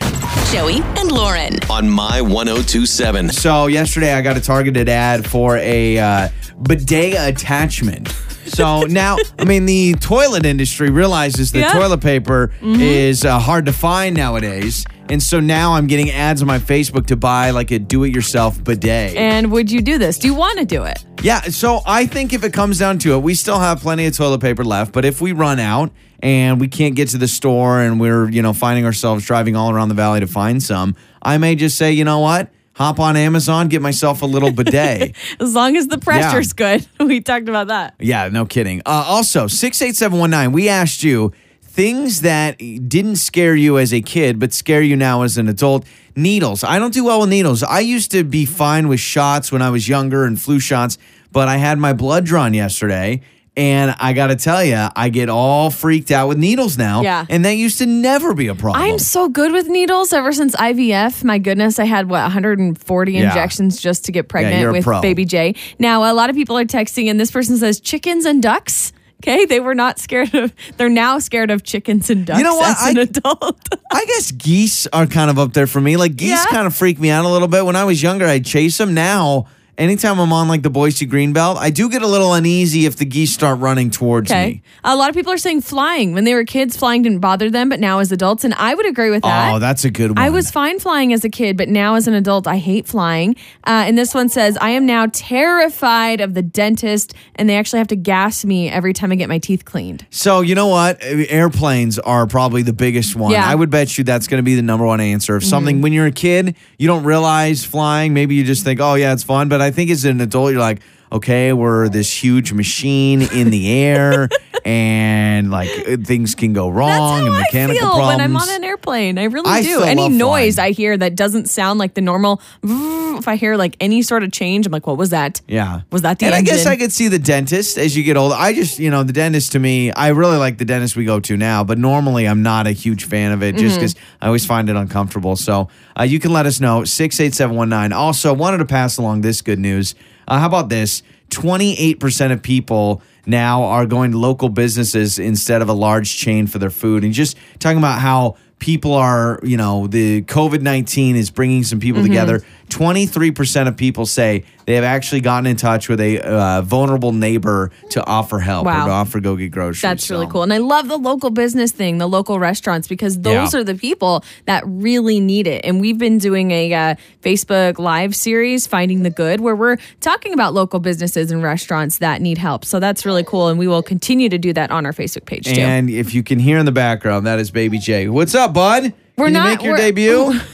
Joey 0.51 0.81
and 0.99 1.11
Lauren. 1.11 1.59
On 1.69 1.89
My 1.89 2.21
1027. 2.21 3.29
So, 3.29 3.67
yesterday 3.67 4.13
I 4.13 4.21
got 4.21 4.38
a 4.38 4.41
targeted 4.41 4.89
ad 4.89 5.25
for 5.27 5.57
a 5.57 5.97
uh, 5.97 6.29
bidet 6.61 7.15
attachment. 7.35 8.13
So 8.47 8.81
now, 8.83 9.17
I 9.37 9.45
mean, 9.45 9.65
the 9.65 9.93
toilet 9.93 10.45
industry 10.45 10.89
realizes 10.89 11.51
that 11.51 11.59
Yeah. 11.59 11.69
Mm-hmm. 11.69 11.77
toilet 11.79 12.01
paper 12.01 12.51
is 12.61 13.25
uh, 13.25 13.39
hard 13.39 13.65
to 13.65 13.73
find 13.73 14.15
nowadays. 14.15 14.85
And 15.09 15.23
so 15.23 15.39
now 15.39 15.73
I'm 15.73 15.87
getting 15.87 16.09
ads 16.11 16.41
on 16.41 16.47
my 16.47 16.59
Facebook 16.59 17.07
to 17.07 17.15
buy 17.15 17.51
like 17.51 17.71
a 17.71 17.79
do 17.79 18.03
it 18.03 18.13
yourself 18.13 18.61
bidet. 18.61 19.15
And 19.15 19.51
would 19.51 19.71
you 19.71 19.81
do 19.81 19.97
this? 19.97 20.17
Do 20.17 20.27
you 20.27 20.33
want 20.35 20.59
to 20.59 20.65
do 20.65 20.83
it? 20.83 20.97
Yeah, 21.21 21.41
so 21.41 21.81
I 21.85 22.05
think 22.05 22.33
if 22.33 22.43
it 22.43 22.51
comes 22.53 22.77
down 22.77 22.99
to 22.99 23.13
it, 23.13 23.19
we 23.19 23.33
still 23.33 23.59
have 23.59 23.79
plenty 23.81 24.05
of 24.05 24.15
toilet 24.15 24.41
paper 24.41 24.63
left, 24.65 24.91
but 24.91 25.05
if 25.05 25.21
we 25.21 25.31
run 25.31 25.59
out 25.59 25.91
and 26.19 26.59
we 26.59 26.67
can't 26.67 26.95
get 26.95 27.07
to 27.09 27.17
the 27.17 27.27
store 27.27 27.79
and 27.81 27.99
we're, 27.99 28.29
you 28.29 28.41
know, 28.41 28.51
finding 28.53 28.85
ourselves 28.85 29.25
driving 29.25 29.55
all 29.55 29.69
around 29.71 29.89
the 29.89 29.95
valley 29.95 30.19
to 30.19 30.27
find 30.27 30.61
some, 30.61 30.95
I 31.21 31.37
may 31.37 31.55
just 31.55 31.77
say, 31.77 31.91
you 31.93 32.03
know 32.03 32.19
what? 32.19 32.51
Hop 32.78 32.99
on 32.99 33.17
Amazon, 33.17 33.69
get 33.69 33.82
myself 33.82 34.21
a 34.21 34.25
little 34.28 34.51
bidet. 34.51 35.15
As 35.39 35.55
long 35.55 35.75
as 35.75 35.88
the 35.88 35.97
pressure's 35.97 36.53
good. 36.53 36.88
We 36.99 37.21
talked 37.21 37.47
about 37.49 37.67
that. 37.67 37.95
yeah, 37.99 38.28
no 38.30 38.45
kidding. 38.45 38.82
Uh, 38.86 39.03
also, 39.07 39.47
68719, 39.47 40.51
we 40.51 40.67
asked 40.69 41.03
you 41.03 41.32
things 41.61 42.21
that 42.21 42.57
didn't 42.57 43.15
scare 43.15 43.55
you 43.55 43.78
as 43.78 43.93
a 43.93 44.01
kid, 44.01 44.39
but 44.39 44.51
scare 44.53 44.82
you 44.82 44.95
now 44.95 45.21
as 45.23 45.38
an 45.38 45.47
adult. 45.47 45.86
Needles. 46.15 46.63
I 46.63 46.80
don't 46.80 46.93
do 46.93 47.05
well 47.05 47.21
with 47.21 47.30
needles. 47.30 47.63
I 47.63 47.80
used 47.80 48.11
to 48.11 48.23
be 48.23 48.45
fine 48.45 48.88
with 48.88 48.99
shots 48.99 49.51
when 49.51 49.61
I 49.61 49.69
was 49.69 49.88
younger 49.88 50.25
and 50.25 50.39
flu 50.39 50.59
shots, 50.59 50.97
but 51.32 51.47
I 51.47 51.57
had 51.57 51.78
my 51.78 51.93
blood 51.93 52.25
drawn 52.25 52.53
yesterday 52.53 53.21
And 53.58 53.95
I 53.99 54.14
got 54.14 54.28
to 54.28 54.36
tell 54.36 54.64
you, 54.64 54.88
I 54.95 55.10
get 55.10 55.30
all 55.30 55.72
freaked 55.72 56.12
out 56.12 56.28
with 56.28 56.38
needles 56.38 56.78
now. 56.78 57.01
Yeah. 57.01 57.26
And 57.28 57.43
that 57.43 57.55
used 57.55 57.80
to 57.80 57.88
never 57.88 58.36
be 58.36 58.47
a 58.49 58.55
problem. 58.55 58.84
I'm 58.84 58.99
so 58.99 59.28
good 59.30 59.51
with 59.51 59.68
needles 59.68 60.14
ever 60.14 60.32
since 60.32 60.55
IVF. 60.55 61.24
My 61.24 61.39
goodness, 61.39 61.80
I 61.80 61.86
had 61.86 62.08
what 62.08 62.22
140 62.22 63.12
Yeah. 63.12 63.28
injections 63.28 63.82
just 63.82 64.05
to 64.05 64.12
get 64.12 64.30
pregnant 64.30 64.64
a 64.70 64.72
with 64.72 64.84
pro. 64.84 65.01
baby 65.01 65.26
J. 65.26 65.55
Now, 65.80 66.03
a 66.10 66.14
lot 66.14 66.30
of 66.30 66.36
people 66.36 66.55
are 66.55 66.66
texting, 66.66 67.10
and 67.10 67.20
this 67.20 67.32
person 67.32 67.58
says 67.58 67.80
chickens 67.80 68.26
and 68.26 68.43
ducks. 68.43 68.93
Okay, 69.24 69.45
they 69.45 69.60
were 69.60 69.74
not 69.74 69.97
scared 69.97 70.36
of. 70.36 70.53
They're 70.78 70.88
now 70.89 71.18
scared 71.18 71.49
of 71.49 71.64
chickens 71.64 72.12
and 72.12 72.28
ducks 72.28 72.38
You 72.38 72.43
know 72.43 72.55
what? 72.58 72.78
as 72.78 72.86
an 72.91 72.99
I- 72.99 73.01
adult. 73.01 73.68
I 73.91 74.05
guess 74.05 74.30
geese 74.34 74.86
are 74.93 75.08
kind 75.08 75.32
of 75.32 75.39
up 75.39 75.53
there 75.53 75.66
for 75.66 75.82
me. 75.82 75.97
Like 75.97 76.16
geese 76.16 76.30
Yeah. 76.30 76.45
kind 76.51 76.68
of 76.68 76.76
freak 76.76 76.99
me 76.99 77.10
out 77.10 77.26
a 77.26 77.28
little 77.28 77.47
bit. 77.47 77.66
When 77.66 77.76
I 77.76 77.86
was 77.86 78.03
younger, 78.03 78.28
I'd 78.28 78.45
chase 78.45 78.78
them. 78.78 78.93
Now, 78.93 79.47
anytime 79.78 80.19
I'm 80.19 80.34
on 80.34 80.47
like 80.47 80.63
the 80.63 80.69
Boise 80.69 81.05
Greenbelt, 81.07 81.57
I 81.57 81.69
do 81.69 81.89
get 81.89 82.01
a 82.01 82.07
little 82.07 82.34
uneasy 82.34 82.86
if 82.86 82.95
the 82.95 83.05
geese 83.05 83.34
start 83.34 83.59
running 83.59 83.89
towards 83.91 84.32
Okay, 84.32 84.45
me. 84.47 84.61
a 84.84 84.95
lot 84.95 85.09
of 85.09 85.15
people 85.15 85.32
are 85.32 85.38
saying 85.38 85.61
flying. 85.61 86.13
When 86.13 86.23
they 86.23 86.34
were 86.34 86.43
kids, 86.43 86.75
flying 86.78 87.01
didn't 87.01 87.19
bother 87.19 87.49
them, 87.49 87.69
but 87.69 87.80
now 87.80 87.99
as 87.99 88.11
adults, 88.11 88.43
and 88.43 88.53
I 88.55 88.73
would 88.75 88.86
agree 88.86 89.09
with 89.09 89.23
that. 89.23 89.53
Oh, 89.55 89.59
that's 89.59 89.86
a 89.86 89.91
good 89.91 90.11
one. 90.11 90.17
I 90.19 90.30
was 90.30 90.51
fine 90.51 90.80
flying 90.80 91.13
as 91.13 91.23
a 91.23 91.30
kid, 91.30 91.57
but 91.57 91.69
now 91.69 91.95
as 91.95 92.07
an 92.07 92.13
adult, 92.13 92.47
I 92.47 92.57
hate 92.57 92.88
flying. 92.88 93.36
Uh, 93.65 93.84
and 93.88 93.97
this 93.97 94.13
one 94.13 94.30
says, 94.30 94.57
I 94.59 94.71
am 94.71 94.86
now 94.86 95.07
terrified 95.11 96.21
of 96.21 96.34
the 96.34 96.41
dentist, 96.41 97.13
and 97.36 97.49
they 97.49 97.55
actually 97.57 97.80
have 97.80 97.88
to 97.89 97.95
gas 97.95 98.43
me 98.45 98.69
every 98.69 98.93
time 98.93 99.11
I 99.11 99.15
get 99.15 99.30
my 99.30 99.39
teeth 99.39 99.65
cleaned. 99.65 100.05
So 100.09 100.41
you 100.41 100.55
know 100.55 100.67
what? 100.67 100.97
Airplanes 101.01 101.99
are 101.99 102.25
probably 102.28 102.61
the 102.61 102.73
biggest 102.73 103.15
one. 103.15 103.32
Yeah. 103.32 103.41
Mm-hmm. 103.41 103.49
I 103.51 103.55
would 103.55 103.69
bet 103.69 103.97
you 103.97 104.03
that's 104.03 104.28
going 104.28 104.39
to 104.39 104.43
be 104.43 104.55
the 104.55 104.61
number 104.61 104.86
one 104.86 104.99
answer. 104.99 105.36
If 105.38 105.43
something 105.45 105.82
when 105.82 105.93
you're 105.93 106.05
a 106.07 106.11
kid, 106.11 106.55
you 106.78 106.88
don't 106.88 107.03
realize 107.03 107.63
flying. 107.65 108.13
Maybe 108.13 108.36
you 108.36 108.43
just 108.43 108.63
think, 108.63 108.80
oh 108.80 108.95
yeah, 108.95 109.13
it's 109.13 109.23
fun. 109.23 109.49
But 109.49 109.61
I 109.61 109.66
think 109.72 109.91
as 109.91 110.05
an 110.05 110.22
adult, 110.22 110.51
you're 110.51 110.59
like, 110.59 110.82
okay, 111.11 111.53
we're 111.53 111.89
this 111.89 112.24
huge 112.24 112.53
machine 112.53 113.22
in 113.22 113.49
the 113.49 113.72
air, 113.74 114.30
and 114.66 115.51
like 115.51 115.70
uh, 115.88 115.97
things 116.03 116.36
can 116.36 116.53
go 116.53 116.70
wrong 116.70 116.88
That's 116.89 117.20
and 117.22 117.28
how 117.30 117.34
I 117.36 117.41
mechanical 117.41 117.80
feel 117.80 117.89
problems. 117.89 118.08
when 118.18 118.22
I'm 118.22 118.36
on 118.38 118.49
an 118.49 118.64
airplane. 118.64 119.18
I 119.18 119.24
really 119.26 119.49
I 119.49 119.62
do. 119.62 119.82
Any 119.84 120.10
noise 120.10 120.55
flying. 120.55 120.70
I 120.70 120.72
hear 120.74 120.97
that 120.97 121.16
doesn't 121.16 121.47
sound 121.49 121.80
like 121.80 121.93
the 121.93 122.01
normal, 122.01 122.41
if 122.64 123.28
I 123.28 123.36
hear 123.36 123.55
like 123.55 123.76
any 123.80 124.01
sort 124.01 124.24
of 124.24 124.32
change, 124.32 124.66
I'm 124.66 124.72
like, 124.72 124.88
what 124.88 124.97
was 124.97 125.12
that? 125.12 125.41
Yeah. 125.47 125.82
Was 125.91 126.01
that 126.01 126.20
the 126.20 126.26
And 126.26 126.36
I 126.36 126.41
guess? 126.41 126.66
I 126.66 126.76
could 126.76 126.91
see 126.91 127.08
the 127.08 127.20
dentist 127.20 127.78
as 127.78 127.95
you 127.95 128.03
get 128.03 128.18
older. 128.18 128.36
I 128.38 128.53
just, 128.53 128.80
you 128.80 128.89
know, 128.89 129.03
the 129.03 129.14
dentist 129.14 129.51
to 129.53 129.60
me, 129.60 129.91
I 129.91 130.10
really 130.10 130.38
like 130.38 130.58
the 130.58 130.66
dentist 130.66 130.95
we 130.95 131.05
go 131.05 131.20
to 131.20 131.38
now, 131.38 131.64
but 131.64 131.78
normally 131.78 132.28
I'm 132.28 132.43
not 132.43 132.68
a 132.68 132.72
huge 132.72 133.05
fan 133.05 133.32
of 133.32 133.43
it 133.43 133.55
just 133.55 133.68
Mm-hmm. 133.68 133.76
because 133.76 133.95
I 134.22 134.28
always 134.28 134.45
find 134.45 134.70
it 134.70 134.76
uncomfortable. 134.76 135.36
So 135.36 135.68
uh, 135.99 136.03
you 136.03 136.20
can 136.20 136.32
let 136.32 136.45
us 136.45 136.60
know, 136.60 136.84
68719. 136.84 137.93
Also, 137.93 138.34
wanted 138.34 138.58
to 138.60 138.66
pass 138.66 138.97
along 138.97 139.22
this 139.22 139.41
good 139.41 139.60
news. 139.60 139.93
Uh, 140.28 140.39
how 140.39 140.47
about 140.47 140.70
this? 140.70 141.03
28% 141.30 142.32
of 142.32 142.41
people 142.41 143.01
now 143.25 143.63
are 143.63 143.86
going 143.86 144.11
to 144.11 144.17
local 144.17 144.49
businesses 144.49 145.19
instead 145.19 145.61
of 145.61 145.69
a 145.69 145.73
large 145.73 146.15
chain 146.17 146.47
for 146.47 146.59
their 146.59 146.69
food. 146.69 147.03
And 147.03 147.13
just 147.13 147.38
talking 147.59 147.78
about 147.78 147.99
how 147.99 148.38
people 148.59 148.93
are, 148.93 149.39
you 149.43 149.57
know, 149.57 149.88
the 149.88 150.23
COVID 150.23 150.61
19 150.61 151.15
is 151.15 151.30
bringing 151.30 151.63
some 151.63 151.80
people 151.80 152.01
Mm-hmm. 152.01 152.11
together. 152.11 152.43
23% 152.70 153.68
of 153.68 153.78
people 153.78 154.05
say 154.05 154.43
they 154.65 154.76
have 154.76 154.84
actually 154.84 155.22
gotten 155.22 155.47
in 155.47 155.55
touch 155.55 155.88
with 155.88 155.99
a 156.01 156.20
uh, 156.20 156.61
vulnerable 156.61 157.13
neighbor 157.13 157.72
to 157.91 158.05
offer 158.05 158.39
help 158.39 158.65
Wow. 158.65 158.84
or 158.84 158.88
to 158.88 158.91
offer 158.91 159.20
go 159.22 159.36
get 159.38 159.51
groceries. 159.51 159.82
That's 159.82 160.09
really 160.09 160.28
cool. 160.28 160.43
And 160.43 160.51
I 160.53 160.57
love 160.57 160.88
the 160.89 160.97
local 160.97 161.30
business 161.30 161.72
thing, 161.72 161.97
the 161.97 162.07
local 162.07 162.38
restaurants, 162.39 162.88
because 162.88 163.20
those 163.22 163.53
Yeah. 163.53 163.61
are 163.61 163.63
the 163.63 163.76
people 163.76 164.24
that 164.45 164.63
really 164.65 165.20
need 165.22 165.47
it. 165.47 165.63
And 165.63 165.80
we've 165.80 165.97
been 165.97 166.18
doing 166.18 166.51
a 166.51 166.74
uh, 166.74 166.95
Facebook 167.24 167.80
live 167.80 168.15
series, 168.15 168.68
Finding 168.68 169.03
the 169.03 169.09
Good, 169.09 169.39
where 169.39 169.55
we're 169.55 169.78
talking 170.01 170.34
about 170.34 170.53
local 170.53 170.80
businesses 170.82 171.32
and 171.32 171.41
restaurants 171.41 171.99
that 171.99 172.22
need 172.22 172.38
help. 172.38 172.65
So 172.65 172.80
that's 172.82 173.05
really 173.05 173.24
cool. 173.24 173.47
And 173.47 173.57
we 173.57 173.68
will 173.68 173.84
continue 173.84 174.28
to 174.30 174.38
do 174.38 174.51
that 174.53 174.72
on 174.72 174.86
our 174.86 174.93
Facebook 174.93 175.26
page 175.26 175.45
too. 175.45 175.61
And 175.61 175.89
if 175.89 176.13
you 176.13 176.24
can 176.24 176.39
hear 176.39 176.57
in 176.57 176.65
the 176.65 176.72
background, 176.74 177.26
that 177.26 177.39
is 177.39 177.51
Baby 177.51 177.80
J. 177.80 178.09
What's 178.09 178.36
up, 178.36 178.53
bud? 178.53 178.93
We're 179.18 179.28
can 179.28 179.34
not- 179.34 179.45
you 179.49 179.55
make 179.55 179.63
your 179.65 179.78
debut? 179.78 180.39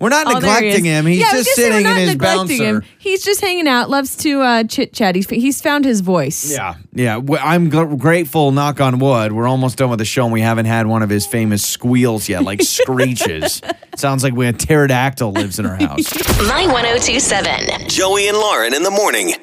We're 0.00 0.10
not 0.10 0.26
Oh, 0.28 0.38
there 0.38 0.40
he 0.40 0.46
neglecting 0.66 0.84
him. 0.84 1.06
He's 1.06 1.18
Yeah, 1.20 1.32
just 1.32 1.50
sitting 1.56 1.84
in 1.84 1.96
his 1.96 2.08
neglecting 2.12 2.58
bouncer. 2.58 2.64
him. 2.64 2.82
He's 2.98 3.24
just 3.24 3.40
hanging 3.40 3.66
out, 3.66 3.90
loves 3.90 4.14
to 4.18 4.40
uh, 4.42 4.62
chit 4.64 4.92
chat. 4.92 5.16
He's, 5.16 5.28
he's 5.28 5.60
found 5.60 5.84
his 5.84 6.02
voice. 6.02 6.52
Yeah, 6.52 6.74
yeah. 6.92 7.16
I'm 7.16 7.68
gl- 7.68 7.98
grateful. 7.98 8.52
Knock 8.52 8.80
on 8.80 9.00
wood. 9.00 9.32
We're 9.32 9.48
almost 9.48 9.76
done 9.78 9.90
with 9.90 9.98
the 9.98 10.04
show, 10.04 10.22
and 10.24 10.32
we 10.32 10.40
haven't 10.40 10.66
had 10.66 10.86
one 10.86 11.02
of 11.02 11.10
his 11.10 11.26
famous 11.26 11.66
squeals 11.66 12.28
yet, 12.28 12.44
like 12.44 12.62
screeches. 12.98 13.60
Sounds 13.96 14.22
like 14.22 14.34
we 14.34 14.46
a 14.46 14.52
pterodactyl 14.52 15.32
lives 15.32 15.58
in 15.58 15.66
our 15.66 15.74
house. 15.76 16.14
My 16.48 16.66
1027. 16.72 17.88
Joey 17.88 18.28
and 18.28 18.36
Lauren 18.38 18.74
in 18.74 18.84
the 18.84 18.90
morning. 18.92 19.34